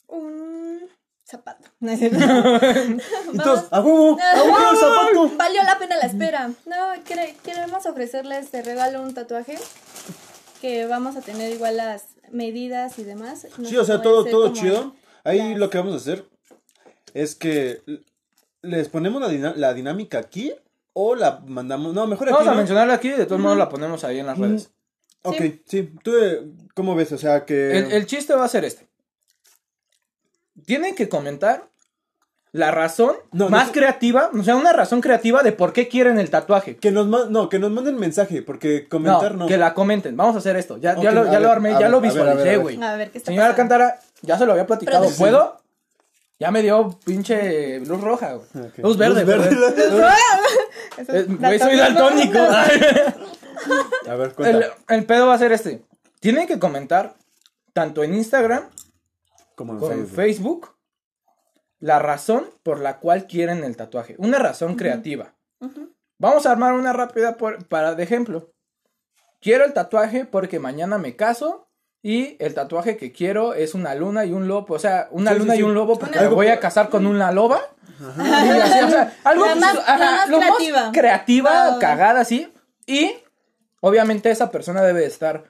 un 0.09 0.81
zapato. 1.27 1.69
No 1.81 1.91
es 1.91 1.99
cierto. 1.99 2.19
Entonces, 3.33 3.67
¡a 3.71 3.81
huevo! 3.81 4.19
¡A 4.21 4.43
huevo 4.43 4.71
el 4.71 4.77
zapato! 4.79 5.37
Valió 5.37 5.63
la 5.63 5.79
pena 5.79 5.97
la 5.97 6.07
espera. 6.07 6.49
No, 6.67 6.77
quere- 7.05 7.35
queremos 7.43 7.85
ofrecerles 7.87 8.51
de 8.53 8.63
regalo 8.63 9.03
un 9.03 9.13
tatuaje 9.15 9.59
que 10.65 10.87
vamos 10.87 11.15
a 11.15 11.21
tener 11.21 11.53
igual 11.53 11.77
las 11.77 12.07
medidas 12.31 12.99
y 12.99 13.05
demás. 13.05 13.47
No 13.59 13.69
Sí, 13.69 13.77
o 13.77 13.85
sea, 13.85 14.01
todo, 14.01 14.25
todo 14.25 14.51
chido. 14.55 14.97
Ahí 15.23 15.51
las- 15.51 15.59
lo 15.59 15.69
que 15.69 15.77
vamos 15.77 15.93
a 15.93 15.97
hacer 15.99 16.25
es 17.13 17.35
que 17.35 17.83
les 18.63 18.89
ponemos 18.89 19.21
la, 19.21 19.75
dinámica 19.75 20.19
aquí 20.21 20.55
o 20.95 21.17
la 21.17 21.43
mandamos... 21.47 21.93
No, 21.93 22.07
mejor 22.07 22.29
aquí, 22.29 22.33
Vamos 22.33 22.49
a 22.49 22.53
¿no? 22.53 22.57
mencionarla 22.57 22.95
aquí, 22.95 23.11
de 23.11 23.27
todos 23.27 23.43
modos 23.43 23.59
la 23.59 23.69
ponemos 23.69 24.05
ahí 24.05 24.21
en 24.21 24.27
las 24.27 24.39
redes. 24.39 24.71
Ok, 25.21 25.37
sí. 25.67 25.93
¿Tú 26.03 26.17
eh, 26.17 26.41
cómo 26.73 26.95
ves? 26.95 27.13
O 27.13 27.19
sea, 27.19 27.45
que... 27.45 27.77
El, 27.77 27.93
el 27.93 28.07
chiste 28.07 28.33
va 28.33 28.47
a 28.47 28.49
ser 28.49 28.65
este. 28.65 28.89
tienen 30.65 30.95
que 30.95 31.11
comentar 31.11 31.69
la 32.55 32.71
razón 32.71 33.17
No, 33.33 33.49
más 33.49 33.73
creativa, 33.73 34.31
o 34.33 34.43
sea, 34.45 34.55
una 34.55 34.73
razón 34.73 35.01
creativa 35.01 35.43
de 35.43 35.51
por 35.51 35.73
qué 35.73 35.89
quieren 35.89 36.21
el 36.21 36.31
tatuaje. 36.31 36.77
Que 36.77 36.93
nos 36.93 37.09
no, 37.09 37.49
que 37.49 37.59
nos 37.59 37.73
manden 37.73 37.97
mensaje, 37.97 38.43
porque 38.43 38.89
comentar 38.89 39.33
no. 39.33 39.41
no, 39.41 39.47
que 39.47 39.59
la 39.59 39.75
comenten. 39.75 40.17
Vamos 40.17 40.37
a 40.37 40.39
hacer 40.39 40.55
esto. 40.57 40.77
Ya, 40.77 40.93
Ok, 40.93 41.03
ya, 41.03 41.11
lo, 41.11 41.25
ya 41.25 41.33
ver, 41.33 41.43
lo 41.43 41.51
armé, 41.51 41.73
ya 41.73 41.79
ver, 41.81 41.91
lo 41.91 42.01
visualicé, 42.01 42.57
güey. 42.59 42.81
A 42.81 42.95
ver, 42.95 43.11
¿qué 43.11 43.19
está 43.19 43.33
Señora? 43.33 43.49
Alcántara, 43.49 43.99
ya 44.23 44.39
se 44.39 44.47
lo 44.47 44.53
había 44.53 44.69
platicado. 44.69 45.11
¿Puedo? 45.19 45.61
Ya 46.39 46.53
me 46.53 46.63
dio 46.63 46.97
pinche 47.05 47.81
luz 47.81 48.01
roja, 48.01 48.35
güey. 48.35 48.67
Ok. 48.67 48.79
Luz 48.79 48.97
verde, 48.99 49.25
Luz 49.25 49.37
verde. 49.37 49.57
Eh, 50.99 51.27
es 51.27 51.39
Güey, 51.39 51.59
soy 51.59 51.77
daltónico. 51.77 52.39
A 54.09 54.15
ver, 54.15 54.33
el, 54.39 54.65
el 54.89 55.05
pedo 55.07 55.27
va 55.27 55.35
a 55.35 55.39
ser 55.39 55.51
este. 55.51 55.83
Tienen 56.21 56.47
que 56.47 56.61
comentar 56.61 57.15
tanto 57.73 58.05
en 58.05 58.15
Instagram 58.15 58.69
Como 59.57 59.73
en 59.73 59.79
como 59.81 59.93
en 59.93 60.07
Facebook. 60.07 60.74
La 61.85 61.99
razón 61.99 62.47
por 62.63 62.81
la 62.81 62.99
cual 62.99 63.27
quieren 63.27 63.63
el 63.63 63.77
tatuaje. 63.77 64.15
Una 64.17 64.39
razón 64.39 64.75
creativa. 64.75 65.35
Vamos 66.19 66.47
a 66.47 66.53
armar 66.53 66.73
una 66.73 66.95
rápida 66.95 67.37
por- 67.37 67.67
para 67.67 67.95
de 67.95 68.03
ejemplo. 68.03 68.51
Quiero 69.39 69.67
el 69.67 69.75
tatuaje 69.75 70.25
porque 70.25 70.59
mañana 70.59 70.97
me 70.97 71.15
caso 71.15 71.69
y 72.03 72.37
el 72.43 72.55
tatuaje 72.55 72.97
que 72.97 73.13
quiero 73.13 73.53
es 73.53 73.75
una 73.75 73.95
luna 73.95 74.25
y 74.25 74.33
un 74.33 74.49
lobo, 74.49 74.73
o 74.75 74.79
sea, 74.79 75.09
una 75.11 75.33
Sí, 75.33 75.39
luna 75.41 75.53
sí. 75.55 75.61
y 75.61 75.63
un 75.63 75.75
lobo 75.75 75.99
porque 75.99 76.21
me 76.21 76.29
voy 76.29 76.49
a 76.49 76.59
casar 76.59 76.89
con 76.89 77.07
una 77.07 77.31
loba. 77.33 77.61
Y 78.01 78.23
así, 78.61 78.83
o 78.85 78.89
sea, 78.89 79.15
algo 79.23 79.45
La 79.45 79.55
más- 79.55 79.77
ajá, 79.77 79.99
la 79.99 80.11
más 80.13 80.29
lo 80.31 80.39
creativa. 80.39 80.91
creativa, 80.91 81.71
Va. 81.73 81.79
cagada 81.79 82.21
así. 82.21 82.51
Y 82.87 83.13
obviamente 83.83 84.31
esa 84.31 84.51
persona 84.51 84.81
debe 84.83 85.05
estar 85.05 85.45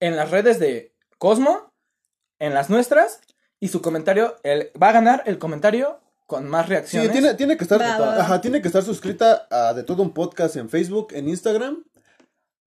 en 0.00 0.16
las 0.16 0.30
redes 0.30 0.58
de 0.58 0.94
Cosmo, 1.18 1.70
en 2.38 2.54
las 2.54 2.70
nuestras 2.70 3.20
y 3.62 3.68
su 3.68 3.80
comentario 3.80 4.36
el, 4.42 4.70
va 4.82 4.88
a 4.88 4.92
ganar 4.92 5.22
el 5.26 5.38
comentario 5.38 6.00
con 6.26 6.48
más 6.48 6.66
Sí, 6.66 6.70
reacciones. 6.70 7.12
tiene, 7.12 7.34
tiene 7.34 7.56
que 7.56 7.62
estar, 7.64 7.80
Va, 7.80 7.98
va, 7.98 8.06
va. 8.06 8.20
ajá, 8.22 8.40
tiene 8.40 8.60
que 8.60 8.66
estar 8.66 8.82
suscrita 8.82 9.46
a 9.50 9.72
de 9.72 9.84
todo 9.84 10.02
un 10.02 10.12
podcast 10.12 10.56
en 10.56 10.68
Facebook, 10.68 11.08
en 11.12 11.28
Instagram, 11.28 11.84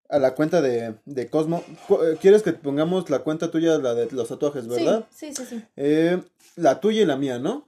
a 0.08 0.20
la 0.20 0.36
cuenta 0.36 0.62
de, 0.62 0.96
de 1.06 1.30
Cosmo. 1.30 1.64
Eh, 1.90 2.18
¿Quieres 2.22 2.44
que 2.44 2.54
pongamos 2.54 3.10
la 3.10 3.20
cuenta 3.20 3.52
tuya, 3.52 3.78
la 3.78 3.94
de 3.94 4.10
los 4.12 4.28
tatuajes, 4.30 4.68
verdad? 4.68 5.06
Sí, 5.14 5.34
sí, 5.34 5.46
sí, 5.46 5.58
sí. 5.58 5.64
Eh, 5.76 6.22
la 6.56 6.80
tuya 6.80 7.02
y 7.02 7.06
la 7.06 7.18
mía, 7.18 7.40
¿no? 7.40 7.68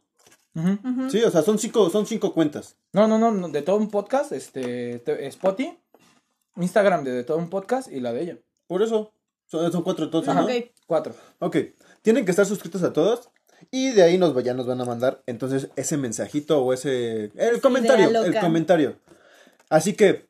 Ujú. 0.56 1.10
Sí, 1.10 1.22
o 1.24 1.30
sea, 1.32 1.42
son 1.42 1.60
cinco, 1.60 1.90
son 1.90 2.06
cinco 2.06 2.34
cuentas. 2.34 2.78
No, 2.94 3.08
no, 3.08 3.18
no, 3.20 3.50
de 3.50 3.62
todo 3.62 3.76
un 3.76 3.90
podcast, 3.92 4.32
este, 4.32 5.00
te- 5.00 5.28
Spotify, 5.28 5.78
Instagram 6.56 7.04
de, 7.04 7.12
de 7.12 7.24
todo 7.24 7.38
un 7.38 7.50
podcast 7.50 7.92
y 7.92 8.00
la 8.00 8.14
de 8.14 8.22
ella. 8.22 8.38
Por 8.68 8.82
eso, 8.82 9.12
son, 9.48 9.72
son 9.72 9.84
cuatro 9.84 10.06
entonces, 10.06 10.30
Ajá. 10.30 10.42
¿no? 10.42 10.48
Ok. 10.48 10.54
Cuatro. 10.88 11.14
Ok, 11.40 11.58
tienen 12.08 12.24
que 12.24 12.32
estar 12.32 12.46
suscritos 12.46 12.84
a 12.84 12.94
todos. 12.94 13.30
Y 13.70 13.92
de 13.92 14.02
ahí 14.02 14.18
nos, 14.18 14.34
ya 14.42 14.54
nos 14.54 14.66
van 14.66 14.80
a 14.80 14.86
mandar 14.86 15.22
entonces 15.26 15.68
ese 15.76 15.98
mensajito 15.98 16.64
o 16.64 16.72
ese... 16.72 17.32
El 17.36 17.60
comentario, 17.60 18.24
el 18.24 18.40
comentario. 18.40 18.96
Así 19.70 19.92
que, 19.92 20.26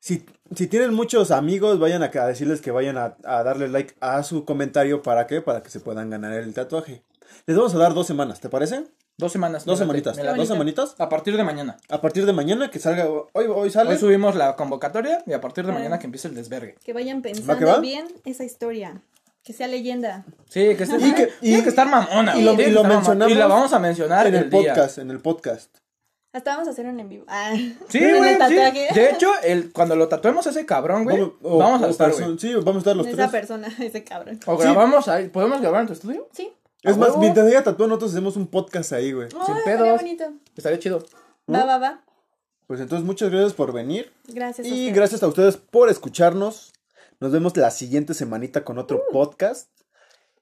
si, 0.00 0.26
si 0.56 0.66
tienen 0.66 0.92
muchos 0.92 1.30
amigos, 1.30 1.78
vayan 1.78 2.02
a, 2.02 2.06
a 2.12 2.26
decirles 2.26 2.60
que 2.60 2.72
vayan 2.72 2.98
a, 2.98 3.16
a 3.22 3.44
darle 3.44 3.68
like 3.68 3.94
a 4.00 4.24
su 4.24 4.44
comentario. 4.44 5.02
¿Para 5.02 5.28
qué? 5.28 5.40
Para 5.40 5.62
que 5.62 5.70
se 5.70 5.78
puedan 5.78 6.10
ganar 6.10 6.32
el 6.32 6.52
tatuaje. 6.52 7.04
Les 7.46 7.56
vamos 7.56 7.72
a 7.76 7.78
dar 7.78 7.94
dos 7.94 8.08
semanas, 8.08 8.40
¿te 8.40 8.48
parece? 8.48 8.82
Dos 9.16 9.30
semanas. 9.30 9.64
Dos 9.64 9.78
semanitas. 9.78 10.16
Dos 10.36 10.48
semanitas. 10.48 10.96
A 10.98 11.08
partir 11.08 11.36
de 11.36 11.44
mañana. 11.44 11.76
A 11.90 12.00
partir 12.00 12.26
de 12.26 12.32
mañana 12.32 12.72
que 12.72 12.80
salga... 12.80 13.06
Hoy, 13.08 13.46
hoy 13.46 13.70
sale. 13.70 13.90
Hoy 13.90 13.98
subimos 13.98 14.34
la 14.34 14.56
convocatoria 14.56 15.22
y 15.28 15.32
a 15.32 15.40
partir 15.40 15.64
de 15.64 15.70
Ah. 15.70 15.74
mañana 15.76 16.00
que 16.00 16.06
empiece 16.06 16.26
el 16.26 16.34
desvergue. 16.34 16.74
Que 16.84 16.92
vayan 16.92 17.18
¿Va 17.18 17.22
pensando 17.22 17.56
que 17.56 17.64
va? 17.66 17.78
bien 17.78 18.08
esa 18.24 18.42
historia. 18.42 19.00
Que 19.44 19.52
sea 19.52 19.68
leyenda. 19.68 20.24
Sí, 20.48 20.74
que 20.74 20.84
esté, 20.84 20.96
Y 20.96 21.12
que- 21.12 21.26
tiene 21.40 21.58
y- 21.58 21.62
que 21.62 21.68
estar 21.68 21.86
mamona. 21.88 22.36
y 22.36 22.42
lo- 22.42 22.54
y 22.54 22.70
lo 22.70 22.82
mencionamos 22.82 23.30
Y 23.32 23.34
la 23.36 23.46
vamos 23.46 23.72
a 23.74 23.78
mencionar 23.78 24.26
en 24.26 24.34
el, 24.36 24.48
podcast, 24.48 24.98
en 24.98 25.10
el 25.10 25.20
podcast. 25.20 25.76
Hasta 26.32 26.52
vamos 26.52 26.66
a 26.66 26.70
hacer 26.72 26.86
un 26.86 26.98
en 26.98 27.08
vivo. 27.08 27.24
Ah. 27.28 27.52
Sí, 27.88 28.00
güey, 28.00 28.36
sí. 28.48 28.54
De 28.94 29.10
hecho, 29.10 29.28
el, 29.44 29.70
cuando 29.72 29.94
lo 29.96 30.08
tatuemos 30.08 30.46
a 30.46 30.50
ese 30.50 30.66
cabrón, 30.66 31.04
güey, 31.04 31.18
Vamos, 31.20 31.34
o- 31.42 31.58
vamos 31.58 31.82
a 31.82 31.88
estar. 31.90 32.12
Sí, 32.12 32.54
vamos 32.54 32.76
a 32.76 32.78
estar 32.78 32.96
los 32.96 33.06
Esa 33.06 33.16
tres. 33.16 33.30
persona, 33.30 33.68
ese 33.80 34.02
cabrón. 34.02 34.40
O 34.46 34.56
grabamos 34.56 35.06
ahí. 35.08 35.28
¿Podemos 35.28 35.60
grabar 35.60 35.82
en 35.82 35.86
tu 35.88 35.92
estudio? 35.92 36.28
Sí. 36.32 36.50
Es 36.82 36.96
¿A 36.96 36.98
más, 36.98 37.16
mientras 37.18 37.46
ella 37.46 37.62
tatúa, 37.62 37.86
nosotros 37.86 38.10
hacemos 38.12 38.36
un 38.36 38.46
podcast 38.46 38.92
ahí, 38.92 39.12
güey. 39.12 39.28
Ay, 39.32 39.40
estaría 39.40 39.64
pedos. 39.64 40.00
bonito. 40.00 40.24
Estaría 40.56 40.78
chido. 40.78 41.06
Va, 41.52 41.64
va, 41.64 41.78
va. 41.78 42.00
Pues 42.66 42.80
entonces, 42.80 43.06
muchas 43.06 43.30
gracias 43.30 43.52
por 43.54 43.72
venir. 43.72 44.12
Gracias. 44.28 44.66
a 44.66 44.70
Y 44.70 44.90
gracias 44.90 45.22
a 45.22 45.28
ustedes 45.28 45.56
por 45.56 45.88
escucharnos. 45.88 46.72
Nos 47.20 47.32
vemos 47.32 47.56
la 47.56 47.70
siguiente 47.70 48.14
semanita 48.14 48.64
con 48.64 48.78
otro 48.78 49.02
podcast. 49.12 49.70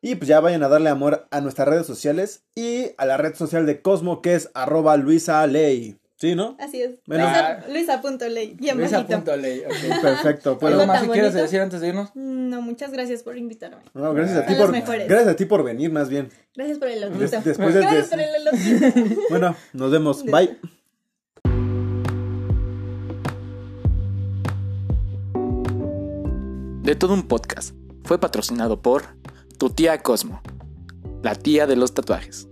Y 0.00 0.16
pues 0.16 0.26
ya 0.28 0.40
vayan 0.40 0.62
a 0.64 0.68
darle 0.68 0.90
amor 0.90 1.28
a 1.30 1.40
nuestras 1.40 1.68
redes 1.68 1.86
sociales 1.86 2.42
y 2.56 2.86
a 2.98 3.06
la 3.06 3.16
red 3.18 3.34
social 3.36 3.66
de 3.66 3.82
Cosmo 3.82 4.20
que 4.20 4.34
es 4.34 4.50
arroba 4.54 4.96
Luisa 4.96 5.46
Ley. 5.46 5.96
¿Sí, 6.16 6.36
no? 6.36 6.56
Así 6.60 6.80
es. 6.80 7.00
Bueno. 7.06 7.24
Luisa, 7.24 7.64
Luisa.ley. 7.68 8.56
Luisa 8.60 8.98
bajito. 8.98 9.16
punto 9.16 9.36
ley, 9.36 9.60
ok. 9.66 10.00
Perfecto. 10.02 10.58
Pues, 10.58 10.70
¿Algo 10.72 10.82
Algo 10.82 10.92
más 10.92 11.02
que 11.02 11.10
quieres 11.10 11.34
decir 11.34 11.60
antes 11.60 11.80
de 11.80 11.88
irnos? 11.88 12.10
No, 12.14 12.62
muchas 12.62 12.92
gracias 12.92 13.24
por 13.24 13.36
invitarme. 13.36 13.82
no, 13.94 14.14
gracias 14.14 14.38
a 14.38 14.46
ti 14.46 14.54
por 14.54 14.70
gracias 14.72 15.26
a 15.28 15.34
ti 15.36 15.44
por 15.46 15.64
venir 15.64 15.90
más 15.90 16.08
bien. 16.08 16.30
Gracias 16.54 16.78
por 16.78 16.88
el 16.88 16.98
elotito. 17.02 17.20
Des- 17.20 17.44
después 17.44 17.74
de- 17.74 17.80
Gracias 17.80 18.08
por 18.08 18.20
el 18.20 18.34
elotito. 18.36 19.20
Bueno, 19.30 19.56
nos 19.72 19.90
vemos. 19.90 20.24
Bye. 20.24 20.58
De 26.82 26.96
todo 26.96 27.14
un 27.14 27.22
podcast 27.22 27.76
fue 28.02 28.18
patrocinado 28.18 28.82
por 28.82 29.04
Tu 29.56 29.70
tía 29.70 30.02
Cosmo, 30.02 30.42
la 31.22 31.36
tía 31.36 31.68
de 31.68 31.76
los 31.76 31.94
tatuajes. 31.94 32.48